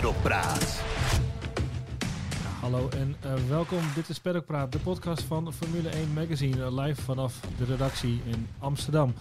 Paddock 0.00 0.22
Praat. 0.22 0.82
Hallo 2.60 2.88
en 2.88 3.16
uh, 3.24 3.48
welkom. 3.48 3.78
Dit 3.94 4.08
is 4.08 4.20
Paddock 4.20 4.44
Praat, 4.46 4.72
de 4.72 4.78
podcast 4.78 5.22
van 5.22 5.52
Formule 5.52 5.88
1 5.88 6.12
Magazine, 6.12 6.56
uh, 6.56 6.84
live 6.84 7.02
vanaf 7.02 7.40
de 7.58 7.64
redactie 7.64 8.20
in 8.24 8.46
Amsterdam. 8.58 9.14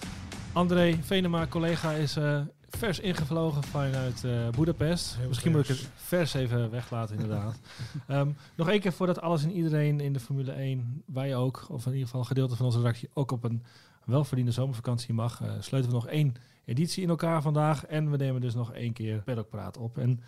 André 0.54 0.98
Venema, 1.02 1.48
collega, 1.48 1.92
is 1.92 2.18
uh, 2.18 2.42
vers 2.70 3.00
ingevlogen 3.00 3.64
vanuit 3.64 4.26
Budapest. 4.56 5.16
Heel 5.18 5.28
Misschien 5.28 5.52
moet 5.52 5.62
ik 5.62 5.68
het 5.68 5.90
vers 5.96 6.34
even 6.34 6.72
weglaten, 6.72 7.16
inderdaad. 7.16 7.60
um, 8.08 8.36
nog 8.58 8.70
één 8.70 8.80
keer 8.80 8.94
voordat 8.94 9.22
alles 9.22 9.44
en 9.44 9.52
iedereen 9.52 10.00
in 10.00 10.14
de 10.14 10.20
Formule 10.20 10.52
1, 10.52 11.04
wij 11.06 11.36
ook, 11.36 11.66
of 11.70 11.86
in 11.86 11.92
ieder 11.92 12.06
geval 12.06 12.22
een 12.22 12.28
gedeelte 12.28 12.56
van 12.56 12.66
onze 12.66 12.78
redactie, 12.78 13.10
ook 13.14 13.32
op 13.32 13.44
een 13.44 13.64
welverdiende 14.06 14.52
zomervakantie 14.52 15.14
mag, 15.14 15.42
sluiten 15.60 15.92
we 15.92 15.98
nog 15.98 16.08
één 16.08 16.36
editie 16.66 17.04
in 17.04 17.10
elkaar 17.10 17.42
vandaag. 17.42 17.86
En 17.86 18.12
we 18.12 18.18
nemen 18.18 18.42
dus 18.42 18.54
nog 18.54 18.74
één 18.74 18.94
keer 18.94 19.22
Paddock 19.24 19.50
Praat 19.50 19.78
op. 19.78 19.98
En 19.98 20.20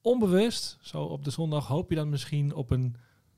onbewust, 0.00 0.78
zo 0.80 1.02
op 1.02 1.24
de 1.24 1.30
zondag, 1.30 1.66
hoop 1.66 1.90
je 1.90 1.96
dan 1.96 2.08
misschien 2.08 2.54
op 2.54 2.70
een 2.70 2.96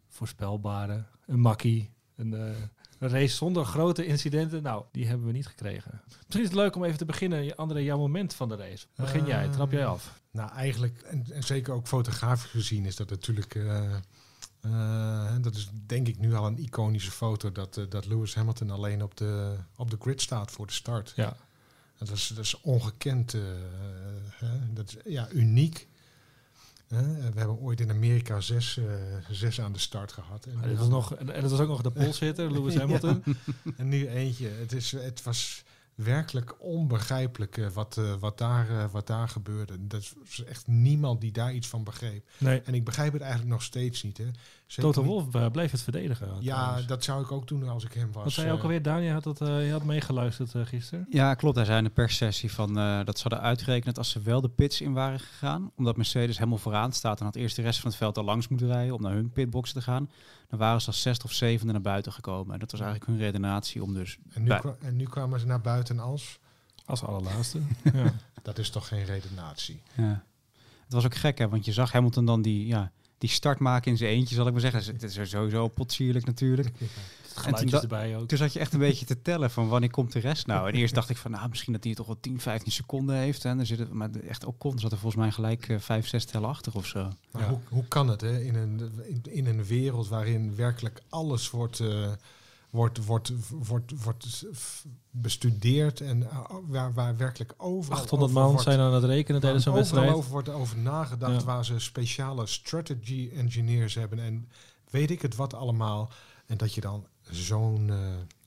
voorspelbare, 0.09 1.05
een 1.27 1.41
makkie, 1.41 1.91
een, 2.17 2.33
uh, 2.33 2.51
een 2.99 3.09
race 3.09 3.37
zonder 3.37 3.65
grote 3.65 4.07
incidenten. 4.07 4.63
Nou, 4.63 4.85
die 4.93 5.07
hebben 5.07 5.27
we 5.27 5.33
niet 5.33 5.47
gekregen. 5.47 6.03
Misschien 6.07 6.41
is 6.41 6.47
het 6.47 6.55
leuk 6.55 6.77
om 6.77 6.85
even 6.85 6.99
te 6.99 7.05
beginnen, 7.05 7.57
André, 7.57 7.79
jouw 7.79 7.99
moment 7.99 8.35
van 8.35 8.49
de 8.49 8.57
race. 8.57 8.87
Begin 8.97 9.27
jij, 9.27 9.49
trap 9.49 9.73
jij 9.73 9.87
af? 9.87 10.23
Nou, 10.31 10.51
eigenlijk, 10.53 11.03
en, 11.03 11.27
en 11.33 11.43
zeker 11.43 11.75
ook 11.75 11.87
fotografisch 11.87 12.51
gezien, 12.51 12.87
is 12.87 12.97
dat 12.97 13.11
natuurlijk... 13.11 13.55
Uh, 13.55 13.97
uh, 14.67 15.35
dat 15.41 15.55
is 15.55 15.71
denk 15.87 16.09
ik 16.09 16.19
nu 16.19 16.35
al 16.35 16.47
een 16.47 16.59
iconische 16.59 17.11
foto 17.11 17.53
dat, 17.53 17.81
dat 17.89 18.07
Lewis 18.07 18.35
Hamilton 18.35 18.71
alleen 18.71 19.03
op 19.03 19.17
de, 19.17 19.57
op 19.77 19.91
de 19.91 19.97
grid 20.01 20.21
staat 20.21 20.51
voor 20.51 20.67
de 20.67 20.73
start. 20.73 21.13
Ja. 21.17 21.37
Dat 21.99 22.11
is, 22.11 22.27
dat 22.27 22.45
is 22.45 22.61
ongekend, 22.61 23.35
uh, 23.35 23.43
dat 24.71 24.89
is 24.89 24.97
ja, 25.13 25.31
uniek. 25.31 25.89
Uh, 26.93 26.99
we 27.33 27.39
hebben 27.39 27.59
ooit 27.59 27.81
in 27.81 27.91
Amerika 27.91 28.41
zes, 28.41 28.77
uh, 28.77 28.85
zes 29.31 29.61
aan 29.61 29.73
de 29.73 29.79
start 29.79 30.13
gehad. 30.13 30.47
En, 30.47 30.69
dat 30.69 30.79
was, 30.79 30.89
nog, 30.89 31.15
en 31.15 31.27
dat 31.27 31.51
was 31.51 31.61
ook 31.61 31.69
nog 31.69 31.83
de 31.83 31.91
polshitter, 32.05 32.53
Lewis 32.53 32.77
Hamilton. 32.77 33.23
ja. 33.25 33.33
En 33.77 33.89
nu 33.89 34.09
eentje. 34.09 34.49
Het, 34.49 34.73
is, 34.73 34.93
het 34.93 35.23
was 35.23 35.65
werkelijk 35.95 36.55
onbegrijpelijk 36.59 37.57
uh, 37.57 37.69
wat, 37.69 38.01
wat, 38.21 38.39
daar, 38.39 38.91
wat 38.91 39.07
daar 39.07 39.29
gebeurde. 39.29 39.87
Dat 39.87 40.15
is 40.25 40.45
echt 40.45 40.67
niemand 40.67 41.21
die 41.21 41.33
daar 41.33 41.55
iets 41.55 41.69
van 41.69 41.85
begreep. 41.85 42.29
Nee. 42.39 42.61
En 42.61 42.75
ik 42.75 42.85
begrijp 42.85 43.13
het 43.13 43.23
eigenlijk 43.23 43.53
nog 43.53 43.63
steeds 43.63 44.03
niet. 44.03 44.19
Hè. 44.19 44.31
Toto 44.81 45.05
Wolf 45.05 45.35
uh, 45.35 45.47
bleef 45.47 45.71
het 45.71 45.83
verdedigen. 45.83 46.29
Ja, 46.41 46.57
trouwens. 46.57 46.87
dat 46.87 47.05
zou 47.05 47.23
ik 47.23 47.33
ook 47.33 47.49
doen 47.49 47.69
als 47.69 47.85
ik 47.85 47.93
hem 47.93 48.13
was. 48.13 48.25
Wat 48.25 48.33
zei 48.33 48.47
je 48.47 48.53
ook 48.53 48.63
alweer, 48.63 48.83
Daan? 48.83 49.03
Je 49.03 49.13
had, 49.13 49.25
dat, 49.25 49.41
uh, 49.41 49.67
je 49.67 49.73
had 49.73 49.85
meegeluisterd 49.85 50.55
uh, 50.55 50.67
gisteren. 50.67 51.07
Ja, 51.11 51.35
klopt. 51.35 51.57
Hij 51.57 51.65
zei 51.65 51.79
in 51.79 51.85
de 51.85 51.91
perssessie 51.91 52.53
van, 52.53 52.79
uh, 52.79 53.05
dat 53.05 53.17
ze 53.17 53.23
hadden 53.29 53.41
uitgerekend 53.41 53.99
als 53.99 54.11
ze 54.11 54.21
wel 54.21 54.41
de 54.41 54.49
pits 54.49 54.81
in 54.81 54.93
waren 54.93 55.21
gegaan, 55.21 55.71
omdat 55.77 55.97
Mercedes 55.97 56.39
helemaal 56.39 56.59
vooraan 56.59 56.93
staat 56.93 57.19
en 57.19 57.25
had 57.25 57.35
eerst 57.35 57.57
de 57.57 57.63
rest 57.63 57.81
van 57.81 57.91
het 57.91 57.99
veld 57.99 58.19
al 58.19 58.25
langs 58.25 58.49
moeten 58.49 58.67
rijden 58.67 58.95
om 58.95 59.03
naar 59.03 59.13
hun 59.13 59.31
pitbox 59.31 59.73
te 59.73 59.83
gaan, 59.83 60.11
dan 60.49 60.59
waren 60.59 60.81
ze 60.81 60.87
als 60.87 61.03
zesde 61.03 61.25
of 61.25 61.33
zevende 61.33 61.73
naar 61.73 61.83
buiten 61.83 62.13
gekomen. 62.13 62.53
En 62.53 62.59
dat 62.59 62.71
was 62.71 62.81
eigenlijk 62.81 63.11
hun 63.11 63.21
redenatie 63.21 63.83
om 63.83 63.95
dus... 63.95 64.19
En 64.33 64.43
nu, 64.43 64.51
en 64.81 64.97
nu 64.97 65.05
kwamen 65.05 65.41
ze 65.41 65.47
naar 65.47 65.61
buiten 65.61 65.99
als? 65.99 66.39
Als 66.85 67.03
allerlaatste. 67.03 67.61
ja. 67.95 68.15
Dat 68.43 68.59
is 68.59 68.71
toch 68.71 68.89
geen 68.89 69.05
redenatie? 69.05 69.83
Ja. 69.97 70.25
Het 70.85 70.93
was 70.93 71.05
ook 71.05 71.15
gek, 71.15 71.39
hè, 71.39 71.49
want 71.49 71.65
je 71.65 71.73
zag 71.73 71.93
Hamilton 71.93 72.25
dan 72.25 72.43
die... 72.43 72.67
Ja, 72.67 72.93
die 73.23 73.31
start 73.31 73.59
maken 73.59 73.91
in 73.91 73.97
zijn 73.97 74.11
eentje, 74.11 74.35
zal 74.35 74.47
ik 74.47 74.53
maar 74.53 74.61
zeggen. 74.61 74.85
Het 74.93 75.03
is 75.03 75.31
sowieso 75.31 75.69
potsierlijk 75.69 76.27
natuurlijk. 76.27 76.71
Ja. 77.37 77.45
En 77.47 77.55
toen, 77.55 77.81
erbij 77.81 78.17
ook. 78.17 78.29
toen 78.29 78.39
zat 78.39 78.53
je 78.53 78.59
echt 78.59 78.73
een 78.73 78.79
beetje 78.79 79.07
te 79.07 79.23
tellen 79.23 79.51
van 79.51 79.69
wanneer 79.69 79.91
komt 79.91 80.13
de 80.13 80.19
rest 80.19 80.47
nou. 80.47 80.69
En 80.69 80.75
eerst 80.75 80.95
dacht 80.95 81.09
ik 81.09 81.17
van 81.17 81.31
nou, 81.31 81.49
misschien 81.49 81.73
dat 81.73 81.85
hij 81.85 81.95
toch 81.95 82.07
wel 82.07 82.21
10, 82.21 82.41
15 82.41 82.73
seconden 82.73 83.17
heeft. 83.17 83.45
En 83.45 83.57
dan 83.57 83.67
zit 83.67 83.79
het, 83.79 83.93
maar 83.93 84.11
echt 84.11 84.47
ook 84.47 84.59
kon 84.59 84.79
zat 84.79 84.93
er 84.93 84.99
volgens 84.99 85.23
mij 85.23 85.31
gelijk 85.31 85.69
uh, 85.69 85.79
5, 85.79 86.09
6 86.09 86.25
tellen 86.25 86.49
achter 86.49 86.75
of 86.75 86.87
zo. 86.87 87.09
Maar 87.31 87.43
ja. 87.43 87.49
hoe, 87.49 87.59
hoe 87.69 87.85
kan 87.89 88.09
het 88.09 88.21
hè? 88.21 88.41
In, 88.41 88.55
een, 88.55 88.93
in, 89.05 89.23
in 89.23 89.47
een 89.47 89.65
wereld 89.65 90.09
waarin 90.09 90.57
werkelijk 90.57 91.01
alles 91.09 91.51
wordt... 91.51 91.79
Uh, 91.79 92.11
wordt, 92.73 93.05
wordt, 93.05 93.33
wordt, 93.49 94.03
wordt 94.03 94.45
bestudeerd 95.11 96.01
en 96.01 96.21
uh, 96.21 96.45
waar, 96.67 96.93
waar 96.93 97.17
werkelijk 97.17 97.55
overal 97.57 97.99
800 97.99 98.33
man 98.33 98.47
wordt, 98.47 98.63
zijn 98.63 98.79
aan 98.79 98.95
het 98.95 99.05
rekenen 99.05 99.41
tijdens 99.41 99.65
een 99.65 99.73
wedstrijd. 99.73 100.13
over 100.13 100.31
wordt 100.31 100.49
over 100.49 100.79
nagedacht 100.79 101.41
ja. 101.41 101.47
waar 101.47 101.65
ze 101.65 101.79
speciale 101.79 102.47
strategy 102.47 103.31
engineers 103.35 103.95
hebben 103.95 104.19
en 104.19 104.49
weet 104.91 105.11
ik 105.11 105.23
het 105.23 105.37
wat 105.37 105.55
allemaal. 105.55 106.11
En 106.47 106.57
dat 106.57 106.75
je 106.75 106.81
dan 106.81 107.07
zo'n 107.31 107.89
uh, 107.89 107.97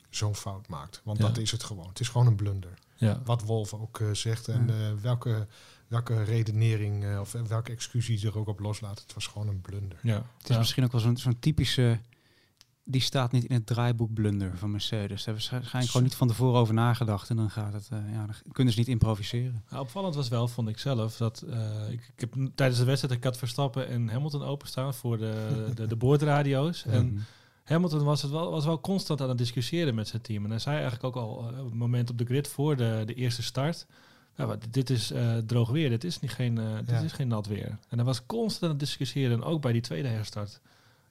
zo'n 0.09 0.35
fout 0.35 0.67
maakt. 0.67 1.01
Want 1.03 1.17
ja. 1.17 1.27
dat 1.27 1.37
is 1.37 1.51
het 1.51 1.63
gewoon. 1.63 1.87
Het 1.87 1.99
is 1.99 2.09
gewoon 2.09 2.27
een 2.27 2.35
blunder. 2.35 2.73
Ja. 2.95 3.21
Wat 3.25 3.43
Wolf 3.43 3.73
ook 3.73 3.99
uh, 3.99 4.11
zegt 4.11 4.47
en 4.47 4.69
uh, 4.69 5.01
welke, 5.01 5.47
welke 5.87 6.23
redenering 6.23 7.19
of 7.19 7.31
welke 7.31 7.71
excuses 7.71 8.23
er 8.23 8.37
ook 8.37 8.47
op 8.47 8.59
loslaat. 8.59 8.99
Het 8.99 9.13
was 9.13 9.27
gewoon 9.27 9.47
een 9.47 9.61
blunder. 9.61 9.99
Ja. 10.01 10.25
Het 10.37 10.49
is 10.49 10.57
misschien 10.57 10.83
ook 10.83 10.91
wel 10.91 11.01
zo'n 11.01 11.17
zo'n 11.17 11.39
typische 11.39 11.99
die 12.87 13.01
staat 13.01 13.31
niet 13.31 13.43
in 13.43 13.55
het 13.55 13.65
draaiboek 13.65 14.13
blunder 14.13 14.57
van 14.57 14.71
Mercedes. 14.71 15.07
Daar 15.07 15.25
hebben 15.25 15.43
ze 15.43 15.51
waarschijnlijk 15.51 15.91
gewoon 15.91 16.07
niet 16.07 16.15
van 16.15 16.27
tevoren 16.27 16.59
over 16.59 16.73
nagedacht. 16.73 17.29
En 17.29 17.35
dan 17.35 17.49
gaat 17.49 17.73
het, 17.73 17.89
uh, 17.93 17.99
ja, 18.11 18.25
dan 18.25 18.35
kunnen 18.51 18.73
ze 18.73 18.79
niet 18.79 18.87
improviseren. 18.87 19.63
Nou, 19.69 19.83
opvallend 19.83 20.15
was 20.15 20.27
wel, 20.27 20.47
vond 20.47 20.69
ik 20.69 20.77
zelf, 20.77 21.17
dat 21.17 21.43
uh, 21.47 21.89
ik, 21.89 22.11
ik, 22.15 22.19
heb 22.19 22.35
tijdens 22.55 22.79
de 22.79 22.85
wedstrijd 22.85 23.17
ik 23.17 23.23
had 23.23 23.37
Verstappen 23.37 23.87
en 23.87 24.09
Hamilton 24.09 24.43
openstaan 24.43 24.93
voor 24.93 25.17
de, 25.17 25.71
de, 25.75 25.87
de 25.87 25.95
boordradio's. 26.05 26.83
Mhm. 26.83 26.95
En 26.95 27.25
Hamilton 27.63 28.03
was, 28.03 28.21
het 28.21 28.31
wel, 28.31 28.51
was 28.51 28.65
wel 28.65 28.81
constant 28.81 29.21
aan 29.21 29.29
het 29.29 29.37
discussiëren 29.37 29.95
met 29.95 30.07
zijn 30.07 30.21
team. 30.21 30.43
En 30.43 30.49
hij 30.49 30.59
zei 30.59 30.75
eigenlijk 30.75 31.03
ook 31.03 31.23
al 31.23 31.51
uh, 31.51 31.59
op 31.59 31.65
het 31.65 31.73
moment 31.73 32.09
op 32.09 32.17
de 32.17 32.25
grid 32.25 32.47
voor 32.47 32.75
de, 32.75 33.03
de 33.05 33.13
eerste 33.13 33.43
start. 33.43 33.85
Ja, 34.35 34.57
dit 34.69 34.89
is 34.89 35.13
droog 35.45 35.69
weer, 35.69 35.89
dit 35.89 36.03
is, 36.03 36.19
niet 36.19 36.31
geen, 36.31 36.55
dit 36.55 36.89
ja. 36.89 36.99
is 36.99 37.11
geen 37.11 37.27
nat 37.27 37.47
weer. 37.47 37.77
En 37.89 37.97
hij 37.97 38.03
was 38.03 38.25
constant 38.25 38.63
aan 38.63 38.69
het 38.69 38.79
discussiëren, 38.79 39.43
ook 39.43 39.61
bij 39.61 39.71
die 39.71 39.81
tweede 39.81 40.07
herstart. 40.07 40.61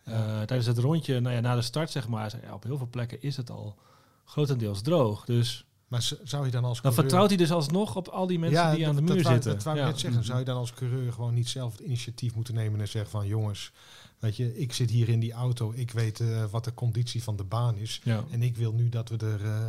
Uh, 0.09 0.15
tijdens 0.43 0.67
het 0.67 0.79
rondje, 0.79 1.21
nou 1.21 1.35
ja, 1.35 1.41
na 1.41 1.55
de 1.55 1.63
start 1.63 1.91
zeg 1.91 2.09
maar, 2.09 2.35
op 2.53 2.63
heel 2.63 2.79
veel 2.79 2.89
plekken 2.91 3.23
is 3.23 3.37
het 3.37 3.51
al 3.51 3.77
grotendeels 4.25 4.83
droog. 4.83 5.25
Dus 5.25 5.65
maar 5.89 6.13
zou 6.23 6.45
je 6.45 6.51
dan 6.51 6.65
als 6.65 6.81
dan 6.81 6.93
coureur... 6.93 7.01
vertrouwt 7.01 7.29
hij 7.29 7.39
dus 7.39 7.51
alsnog 7.51 7.97
op 7.97 8.09
al 8.09 8.27
die 8.27 8.39
mensen 8.39 8.61
ja, 8.61 8.75
die 8.75 8.89
aan 8.89 8.97
de 8.97 9.03
muur 9.03 9.23
dat 9.23 9.33
zitten. 9.33 9.53
Dat 9.53 9.63
wou 9.63 9.79
ik 9.79 9.85
net 9.85 9.99
zeggen. 9.99 10.25
Zou 10.25 10.39
je 10.39 10.45
dan 10.45 10.57
als 10.57 10.73
coureur 10.73 11.13
gewoon 11.13 11.35
niet 11.35 11.49
zelf 11.49 11.73
het 11.73 11.81
initiatief 11.81 12.35
moeten 12.35 12.55
nemen 12.55 12.81
en 12.81 12.89
zeggen 12.89 13.11
van 13.11 13.27
jongens, 13.27 13.73
weet 14.19 14.37
je, 14.37 14.59
ik 14.59 14.73
zit 14.73 14.91
hier 14.91 15.09
in 15.09 15.21
die 15.21 15.33
auto, 15.33 15.73
ik 15.77 15.91
weet 15.91 16.21
uh, 16.21 16.45
wat 16.51 16.65
de 16.65 16.75
conditie 16.75 17.23
van 17.23 17.37
de 17.37 17.45
baan 17.45 17.77
is 17.77 18.01
ja. 18.05 18.25
en 18.31 18.43
ik 18.43 18.57
wil 18.57 18.73
nu 18.73 18.89
dat 18.89 19.09
we 19.09 19.17
er 19.17 19.45
uh, 19.45 19.67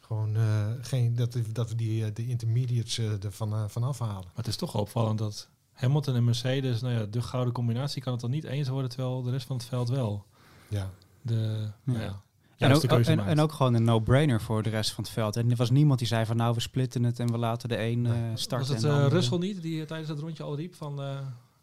gewoon 0.00 0.36
uh, 0.36 0.66
geen 0.80 1.14
dat, 1.14 1.36
dat 1.52 1.68
we 1.68 1.74
die 1.74 2.12
de 2.12 2.26
intermediates 2.26 2.98
ervan 2.98 3.70
van 3.70 3.82
afhalen. 3.82 4.24
Maar 4.24 4.32
het 4.34 4.46
is 4.46 4.56
toch 4.56 4.74
opvallend 4.74 5.18
dat 5.18 5.48
Hamilton 5.76 6.14
en 6.14 6.24
Mercedes, 6.24 6.80
nou 6.80 6.94
ja, 6.94 7.06
de 7.10 7.22
gouden 7.22 7.52
combinatie 7.52 8.02
kan 8.02 8.12
het 8.12 8.20
dan 8.20 8.30
niet 8.30 8.44
eens 8.44 8.68
worden, 8.68 8.90
terwijl 8.90 9.22
de 9.22 9.30
rest 9.30 9.46
van 9.46 9.56
het 9.56 9.66
veld 9.66 9.88
wel. 9.88 10.24
Ja. 10.68 10.90
De, 11.22 11.70
nou 11.84 12.00
ja. 12.00 12.22
En 12.56 12.72
ook, 12.72 12.82
en, 12.82 13.18
en 13.18 13.40
ook, 13.40 13.52
gewoon 13.52 13.74
een 13.74 13.84
no-brainer 13.84 14.40
voor 14.40 14.62
de 14.62 14.70
rest 14.70 14.92
van 14.92 15.04
het 15.04 15.12
veld. 15.12 15.36
En 15.36 15.50
er 15.50 15.56
was 15.56 15.70
niemand 15.70 15.98
die 15.98 16.08
zei 16.08 16.26
van 16.26 16.36
nou 16.36 16.54
we 16.54 16.60
splitten 16.60 17.04
het 17.04 17.20
en 17.20 17.30
we 17.30 17.38
laten 17.38 17.68
de 17.68 17.78
een 17.78 18.04
uh, 18.04 18.12
starten. 18.34 18.72
Was 18.72 18.82
het 18.82 18.92
uh, 18.92 19.06
Russell 19.08 19.38
niet 19.38 19.62
die 19.62 19.84
tijdens 19.84 20.08
het 20.08 20.18
rondje 20.18 20.42
al 20.42 20.56
riep 20.56 20.74
van 20.74 21.00
uh, 21.00 21.18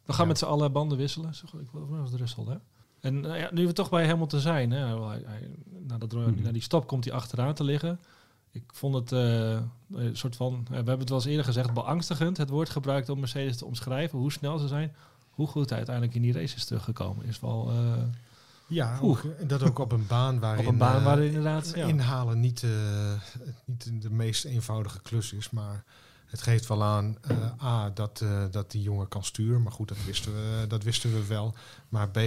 we 0.06 0.14
gaan 0.14 0.22
ja. 0.22 0.26
met 0.26 0.38
z'n 0.38 0.46
allen 0.46 0.72
banden 0.72 0.98
wisselen? 0.98 1.36
Zo, 1.36 1.46
ik 1.46 1.68
geloof 1.72 1.90
was 1.90 2.12
het 2.12 2.20
Russell 2.20 2.44
hè? 2.44 2.56
En 3.00 3.20
nou 3.20 3.38
ja, 3.38 3.50
nu 3.52 3.68
we 3.68 3.74
toch 3.74 3.90
bij 3.90 4.08
Hamilton 4.08 4.40
zijn, 4.40 4.72
hè, 4.72 5.06
hij, 5.08 5.22
hij, 5.26 5.50
na, 5.88 5.98
dat, 5.98 6.14
mm 6.14 6.24
-hmm. 6.24 6.42
na 6.42 6.52
die 6.52 6.62
stop 6.62 6.88
komt 6.88 7.06
hij 7.06 7.14
achteraan 7.14 7.54
te 7.54 7.64
liggen. 7.64 8.00
Ik 8.54 8.64
vond 8.74 8.96
het 8.96 9.12
uh, 9.12 9.60
een 9.92 10.18
soort 10.18 10.36
van, 10.36 10.66
we 10.70 10.76
hebben 10.76 11.00
het 11.00 11.10
wel 11.10 11.18
eens 11.18 11.28
eerder 11.28 11.46
gezegd, 11.46 11.74
beangstigend. 11.74 12.38
Het 12.38 12.50
woord 12.50 12.70
gebruikt 12.70 13.10
om 13.10 13.20
Mercedes 13.20 13.58
te 13.58 13.66
omschrijven 13.66 14.20
hoe 14.20 14.32
snel 14.32 14.58
ze 14.58 14.68
zijn. 14.68 14.96
Hoe 15.30 15.48
goed 15.48 15.70
hij 15.70 15.78
uiteindelijk 15.78 16.16
in 16.16 16.22
die 16.22 16.34
race 16.34 16.56
is 16.56 16.66
teruggekomen 16.66 17.26
is 17.26 17.40
wel... 17.40 17.72
Uh, 17.72 18.04
ja, 18.68 19.00
ook, 19.02 19.26
dat 19.48 19.64
ook 19.64 19.80
op 19.80 19.92
een 19.92 20.08
baan 20.08 20.40
waarin, 20.40 20.66
op 20.66 20.72
een 20.72 20.78
baan 20.78 21.04
waar 21.04 21.20
uh, 21.20 21.26
inderdaad 21.26 21.72
ja. 21.76 21.88
inhalen 21.88 22.40
niet, 22.40 22.66
niet 23.66 24.02
de 24.02 24.10
meest 24.10 24.46
eenvoudige 24.46 25.02
klus 25.02 25.34
is. 25.34 25.50
Maar 25.50 25.84
het 26.26 26.42
geeft 26.42 26.68
wel 26.68 26.84
aan, 26.84 27.18
uh, 27.32 27.64
A, 27.64 27.90
dat, 27.90 28.26
dat 28.52 28.72
die 28.72 28.82
jongen 28.82 29.08
kan 29.08 29.24
sturen. 29.24 29.62
Maar 29.62 29.72
goed, 29.72 29.88
dat 29.88 30.06
wisten 30.06 30.34
we, 30.34 30.66
dat 30.68 30.84
wisten 30.84 31.14
we 31.14 31.26
wel. 31.26 31.54
Maar 31.90 32.10
B, 32.10 32.18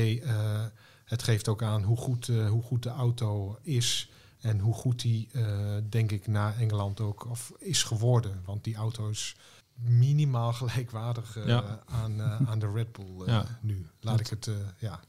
het 1.05 1.22
geeft 1.22 1.49
ook 1.49 1.62
aan 1.62 1.82
hoe 1.82 1.96
goed, 1.96 2.26
hoe 2.26 2.62
goed 2.62 2.82
de 2.82 2.90
auto 2.90 3.58
is... 3.62 4.11
En 4.46 4.58
hoe 4.58 4.75
goed 4.75 5.00
die, 5.00 5.28
uh, 5.32 5.76
denk 5.88 6.12
ik, 6.12 6.26
na 6.26 6.54
Engeland 6.54 7.00
ook 7.00 7.31
of 7.31 7.52
is 7.58 7.82
geworden. 7.82 8.43
Want 8.44 8.64
die 8.64 8.76
auto 8.76 9.08
is 9.08 9.37
minimaal 9.75 10.52
gelijkwaardig 10.62 11.37
uh, 11.37 11.46
ja. 11.46 11.81
aan, 11.87 12.19
uh, 12.19 12.40
aan 12.50 12.58
de 12.58 12.70
Red 12.72 12.93
Bull 12.93 13.26
ja. 13.26 13.44
nu. 13.60 13.87
Laat 14.00 14.20
ik 14.20 14.26
het, 14.26 14.50
ja. 14.78 15.00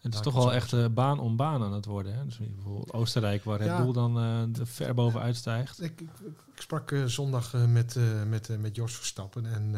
Het 0.00 0.14
is 0.14 0.20
toch 0.20 0.34
wel 0.34 0.52
echt 0.52 0.94
baan 0.94 1.18
om 1.18 1.36
baan 1.36 1.62
aan 1.62 1.72
het 1.72 1.84
worden. 1.84 2.14
Hè? 2.14 2.24
Dus 2.24 2.38
bijvoorbeeld 2.38 2.92
Oostenrijk, 2.92 3.44
waar 3.44 3.58
Red 3.58 3.66
ja. 3.66 3.82
Bull 3.82 3.92
dan 3.92 4.16
er 4.16 4.66
ver 4.66 4.94
bovenuit 4.94 5.36
stijgt. 5.36 5.82
Ik, 5.82 6.00
ik, 6.00 6.10
ik 6.54 6.62
sprak 6.62 6.94
zondag 7.06 7.52
met, 7.66 7.98
met, 8.26 8.60
met 8.60 8.76
Jos 8.76 8.94
Verstappen 8.94 9.46
en 9.46 9.74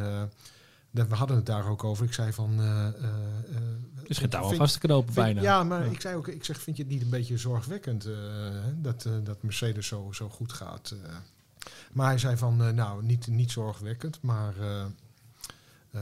we 0.95 1.15
hadden 1.15 1.37
het 1.37 1.47
daar 1.47 1.69
ook 1.69 1.85
over. 1.85 2.05
Ik 2.05 2.13
zei 2.13 2.33
van... 2.33 2.59
Het 2.59 4.09
is 4.09 4.19
geen 4.19 4.29
touw 4.29 4.45
aan 4.45 4.55
vast 4.55 4.73
te 4.73 4.79
knopen 4.79 5.13
vind, 5.13 5.27
bijna. 5.27 5.43
Ja, 5.43 5.65
maar 5.65 5.85
ja. 5.85 5.91
ik 5.91 6.01
zei 6.01 6.17
ook, 6.17 6.29
ik 6.29 6.45
zeg, 6.45 6.61
vind 6.61 6.77
je 6.77 6.83
het 6.83 6.93
niet 6.93 7.03
een 7.03 7.11
beetje 7.11 7.39
zorgwekkend 7.39 8.09
dat, 8.77 9.09
dat 9.23 9.43
Mercedes 9.43 9.87
zo, 9.87 10.13
zo 10.13 10.29
goed 10.29 10.53
gaat? 10.53 10.95
maar 11.93 12.07
hij 12.07 12.19
zei 12.19 12.37
van, 12.37 12.75
nou, 12.75 13.05
niet, 13.05 13.27
niet 13.27 13.51
zorgwekkend, 13.51 14.19
maar... 14.23 14.55
ehm, 15.91 16.01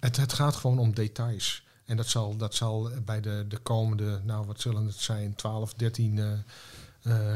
Het, 0.00 0.16
het 0.16 0.32
gaat 0.32 0.56
gewoon 0.56 0.78
om 0.78 0.94
details. 0.94 1.66
En 1.86 1.96
dat 1.96 2.06
zal, 2.06 2.36
dat 2.36 2.54
zal 2.54 2.90
bij 3.04 3.20
de, 3.20 3.44
de 3.48 3.58
komende, 3.58 4.20
nou 4.24 4.46
wat 4.46 4.60
zullen 4.60 4.86
het 4.86 4.94
zijn, 4.94 5.34
12, 5.34 5.74
13 5.74 6.18
eh, 6.18 6.32
eh, 6.32 6.40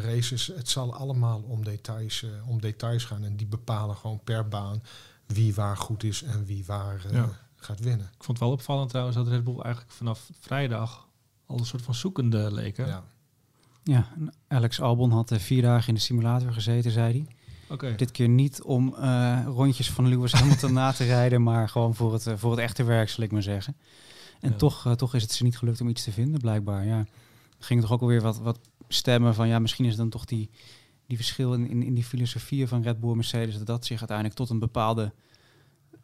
races. 0.05 0.47
Het 0.47 0.69
zal 0.69 0.95
allemaal 0.95 1.43
om 1.49 1.65
details, 1.65 2.23
eh, 2.23 2.49
om 2.49 2.61
details 2.61 3.05
gaan. 3.05 3.25
En 3.25 3.37
die 3.37 3.47
bepalen 3.47 3.97
gewoon 3.97 4.21
per 4.25 4.49
baan 4.49 4.83
wie 5.33 5.55
waar 5.55 5.77
goed 5.77 6.03
is 6.05 6.23
en 6.23 6.45
wie 6.45 6.65
waar 6.67 7.05
eh, 7.07 7.13
Ja. 7.13 7.29
gaat 7.57 7.81
winnen. 7.81 8.07
Ik 8.07 8.25
vond 8.25 8.39
het 8.39 8.47
wel 8.47 8.51
opvallend 8.51 8.89
trouwens 8.89 9.17
dat 9.17 9.29
Red 9.29 9.45
Bull 9.45 9.59
eigenlijk 9.61 9.93
vanaf 9.95 10.31
vrijdag 10.41 11.09
al 11.47 11.59
een 11.59 11.67
soort 11.67 11.83
van 11.83 11.95
zoekende 11.95 12.53
leek. 12.53 12.77
hè? 12.77 12.87
Ja. 12.87 13.05
Ja, 13.85 14.09
Alex 14.49 14.81
Albon 14.81 15.11
had 15.11 15.31
eh, 15.31 15.39
vier 15.39 15.63
dagen 15.63 15.89
in 15.89 15.95
de 15.95 16.01
simulator 16.01 16.53
gezeten, 16.53 16.91
zei 16.91 17.13
hij. 17.13 17.35
Oké. 17.69 17.95
Dit 17.97 18.11
keer 18.11 18.29
niet 18.29 18.63
om 18.63 18.95
eh, 18.95 19.43
rondjes 19.47 19.91
van 19.91 20.09
Lewis 20.09 20.33
Hamilton 20.33 20.73
na 20.81 20.93
te 20.93 21.05
rijden, 21.05 21.43
maar 21.43 21.69
gewoon 21.69 21.95
voor 21.95 22.13
het, 22.13 22.27
voor 22.37 22.51
het 22.51 22.61
echte 22.61 22.83
werk, 22.85 23.09
zal 23.09 23.25
ik 23.25 23.33
maar 23.33 23.43
zeggen. 23.43 23.77
En 24.41 24.51
Ja. 24.51 24.57
toch, 24.57 24.95
toch 24.97 25.15
is 25.15 25.23
het 25.23 25.33
ze 25.33 25.43
niet 25.45 25.59
gelukt 25.59 25.81
om 25.81 25.89
iets 25.89 26.05
te 26.05 26.13
vinden, 26.13 26.41
blijkbaar. 26.41 26.85
Ja. 26.87 26.99
Er 26.99 27.67
gingen 27.67 27.83
toch 27.83 27.93
ook 27.93 28.01
alweer 28.01 28.21
wat, 28.23 28.39
wat 28.39 28.59
stemmen 28.89 29.35
van, 29.35 29.49
ja, 29.49 29.59
misschien 29.59 29.85
is 29.85 29.91
het 29.91 30.01
dan 30.01 30.09
toch 30.11 30.25
die, 30.25 30.51
die 31.11 31.19
verschil 31.19 31.53
in, 31.55 31.83
in, 31.83 31.95
die 31.95 32.05
filosofieën 32.05 32.69
van 32.69 32.83
Red 32.83 33.01
Bull 33.01 33.11
en 33.11 33.17
Mercedes, 33.17 33.59
dat 33.59 33.67
dat 33.67 33.87
zich 33.87 33.99
uiteindelijk 33.99 34.37
tot 34.37 34.51
een 34.51 34.59
bepaalde, 34.59 35.13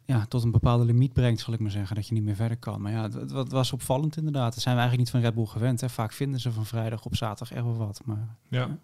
ja, 0.05 0.25
tot 0.25 0.43
een 0.43 0.51
bepaalde 0.51 0.85
limiet 0.85 1.13
brengt, 1.13 1.39
zal 1.39 1.53
ik 1.53 1.59
maar 1.59 1.71
zeggen, 1.71 1.95
dat 1.95 2.07
je 2.07 2.13
niet 2.13 2.23
meer 2.23 2.35
verder 2.35 2.57
kan. 2.57 2.81
Maar 2.81 2.91
ja, 2.91 3.09
het 3.09 3.51
was 3.51 3.73
opvallend 3.73 4.17
inderdaad. 4.17 4.53
Dat 4.53 4.63
zijn 4.63 4.75
we 4.75 4.81
eigenlijk 4.81 5.11
niet 5.11 5.21
van 5.21 5.29
Red 5.29 5.35
Bull 5.35 5.45
gewend. 5.45 5.81
Hè. 5.81 5.89
Vaak 5.89 6.11
vinden 6.11 6.39
ze 6.39 6.51
van 6.51 6.65
vrijdag 6.65 7.05
op 7.05 7.15
zaterdag 7.15 7.57
echt 7.57 7.65
wel 7.65 7.77
wat. 7.77 8.01
Maar 8.05 8.35
Ja. 8.49 8.77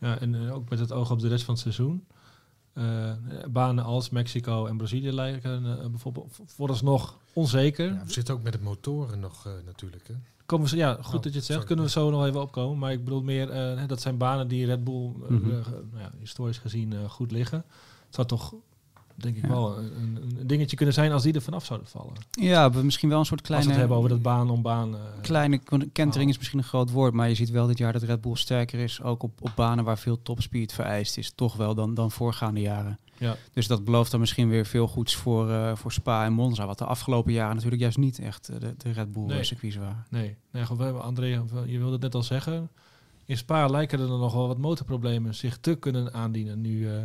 ja, 0.00 0.18
en 0.18 0.34
eh, 0.34 0.54
ook 0.54 0.68
met 0.68 0.78
het 0.78 0.92
oog 0.92 1.10
op 1.10 1.20
de 1.20 1.28
rest 1.28 1.44
van 1.44 1.54
het 1.54 1.62
seizoen. 1.62 2.04
Eh, 2.78 3.10
banen 3.50 3.84
als 3.84 4.10
Mexico 4.10 4.66
en 4.66 4.76
Brazilië 4.76 5.12
lijken 5.12 5.78
eh, 5.80 5.86
bijvoorbeeld 5.86 6.38
vooralsnog 6.46 7.16
onzeker. 7.32 7.86
Ja, 7.86 8.02
we 8.06 8.12
zitten 8.12 8.34
ook 8.34 8.42
met 8.42 8.52
de 8.52 8.58
motoren 8.62 9.20
nog 9.20 9.46
eh, 9.46 9.52
natuurlijk. 9.66 10.08
Hè. 10.08 10.14
Komen 10.46 10.68
we, 10.70 10.76
ja, 10.76 10.92
goed 10.94 11.04
Oh, 11.04 11.10
dat 11.12 11.22
je 11.22 11.28
het 11.28 11.34
zegt. 11.34 11.46
sorry. 11.46 11.64
Kunnen 11.66 11.84
we 11.84 11.90
zo 11.90 12.10
nog 12.10 12.26
even 12.26 12.40
opkomen. 12.40 12.78
Maar 12.78 12.92
ik 12.92 13.04
bedoel 13.04 13.22
meer, 13.22 13.50
eh, 13.50 13.82
dat 13.86 14.00
zijn 14.00 14.16
banen 14.16 14.48
die 14.48 14.66
Red 14.66 14.84
Bull 14.84 15.10
Mhm. 15.28 15.48
nou 15.48 15.62
ja, 15.96 16.10
historisch 16.18 16.58
gezien 16.58 16.92
eh, 16.92 17.04
goed 17.10 17.30
liggen. 17.30 17.58
Het 18.06 18.14
zou 18.14 18.26
toch, 18.26 18.54
denk 19.18 19.36
ik 19.36 19.42
Ja. 19.42 19.48
wel, 19.48 19.78
een, 19.78 20.18
een 20.38 20.46
dingetje 20.46 20.76
kunnen 20.76 20.94
zijn 20.94 21.12
als 21.12 21.22
die 21.22 21.32
er 21.32 21.42
vanaf 21.42 21.64
zouden 21.64 21.88
vallen. 21.88 22.12
ja, 22.30 22.70
we 22.70 22.82
misschien 22.82 23.08
wel 23.08 23.18
een 23.18 23.24
soort 23.26 23.40
als 23.40 23.48
kleine... 23.48 23.66
we 23.66 23.72
het 23.72 23.80
hebben 23.80 23.96
over 23.98 24.10
dat 24.10 24.22
baan 24.22 24.50
om 24.50 24.62
baan. 24.62 24.94
eh, 24.94 25.00
Kleine 25.22 25.60
kentering 25.92 26.30
is 26.30 26.36
misschien 26.38 26.58
een 26.58 26.64
groot 26.64 26.90
woord, 26.90 27.14
maar 27.14 27.28
je 27.28 27.34
ziet 27.34 27.50
wel 27.50 27.66
dit 27.66 27.78
jaar 27.78 27.92
dat 27.92 28.02
Red 28.02 28.20
Bull 28.20 28.34
sterker 28.36 28.78
is, 28.78 29.02
ook 29.02 29.22
op, 29.22 29.42
op 29.42 29.52
banen 29.54 29.84
waar 29.84 29.98
veel 29.98 30.22
topspeed 30.22 30.72
vereist 30.72 31.18
is, 31.18 31.32
toch 31.34 31.56
wel 31.56 31.74
dan, 31.74 31.94
dan 31.94 32.10
voorgaande 32.10 32.60
jaren. 32.60 32.98
Ja. 33.18 33.36
Dus 33.52 33.66
dat 33.66 33.84
belooft 33.84 34.10
dan 34.10 34.20
misschien 34.20 34.48
weer 34.48 34.66
veel 34.66 34.88
goeds 34.88 35.14
voor, 35.14 35.50
eh, 35.50 35.76
voor 35.76 35.92
Spa 35.92 36.24
en 36.24 36.32
Monza, 36.32 36.66
wat 36.66 36.78
de 36.78 36.84
afgelopen 36.84 37.32
jaren 37.32 37.54
natuurlijk 37.54 37.82
juist 37.82 37.98
niet 37.98 38.18
echt 38.18 38.48
eh, 38.48 38.60
de, 38.60 38.74
de 38.76 38.90
Red 38.92 39.12
Bull 39.12 39.24
Nee. 39.26 39.44
circuits 39.44 39.76
waren. 39.76 40.06
Nee, 40.10 40.36
nee 40.52 40.64
goed, 40.66 40.78
we 40.78 40.84
hebben 40.84 41.02
André, 41.02 41.26
je 41.66 41.78
wilde 41.78 41.92
het 41.92 42.02
net 42.02 42.14
al 42.14 42.22
zeggen. 42.22 42.70
In 43.24 43.36
Spa 43.36 43.66
lijken 43.66 44.00
er 44.00 44.06
dan 44.06 44.20
nog 44.20 44.32
wel 44.34 44.46
wat 44.46 44.58
motorproblemen 44.58 45.34
zich 45.34 45.58
te 45.58 45.74
kunnen 45.74 46.12
aandienen. 46.14 46.60
Nu 46.60 46.88
eh, 46.88 47.02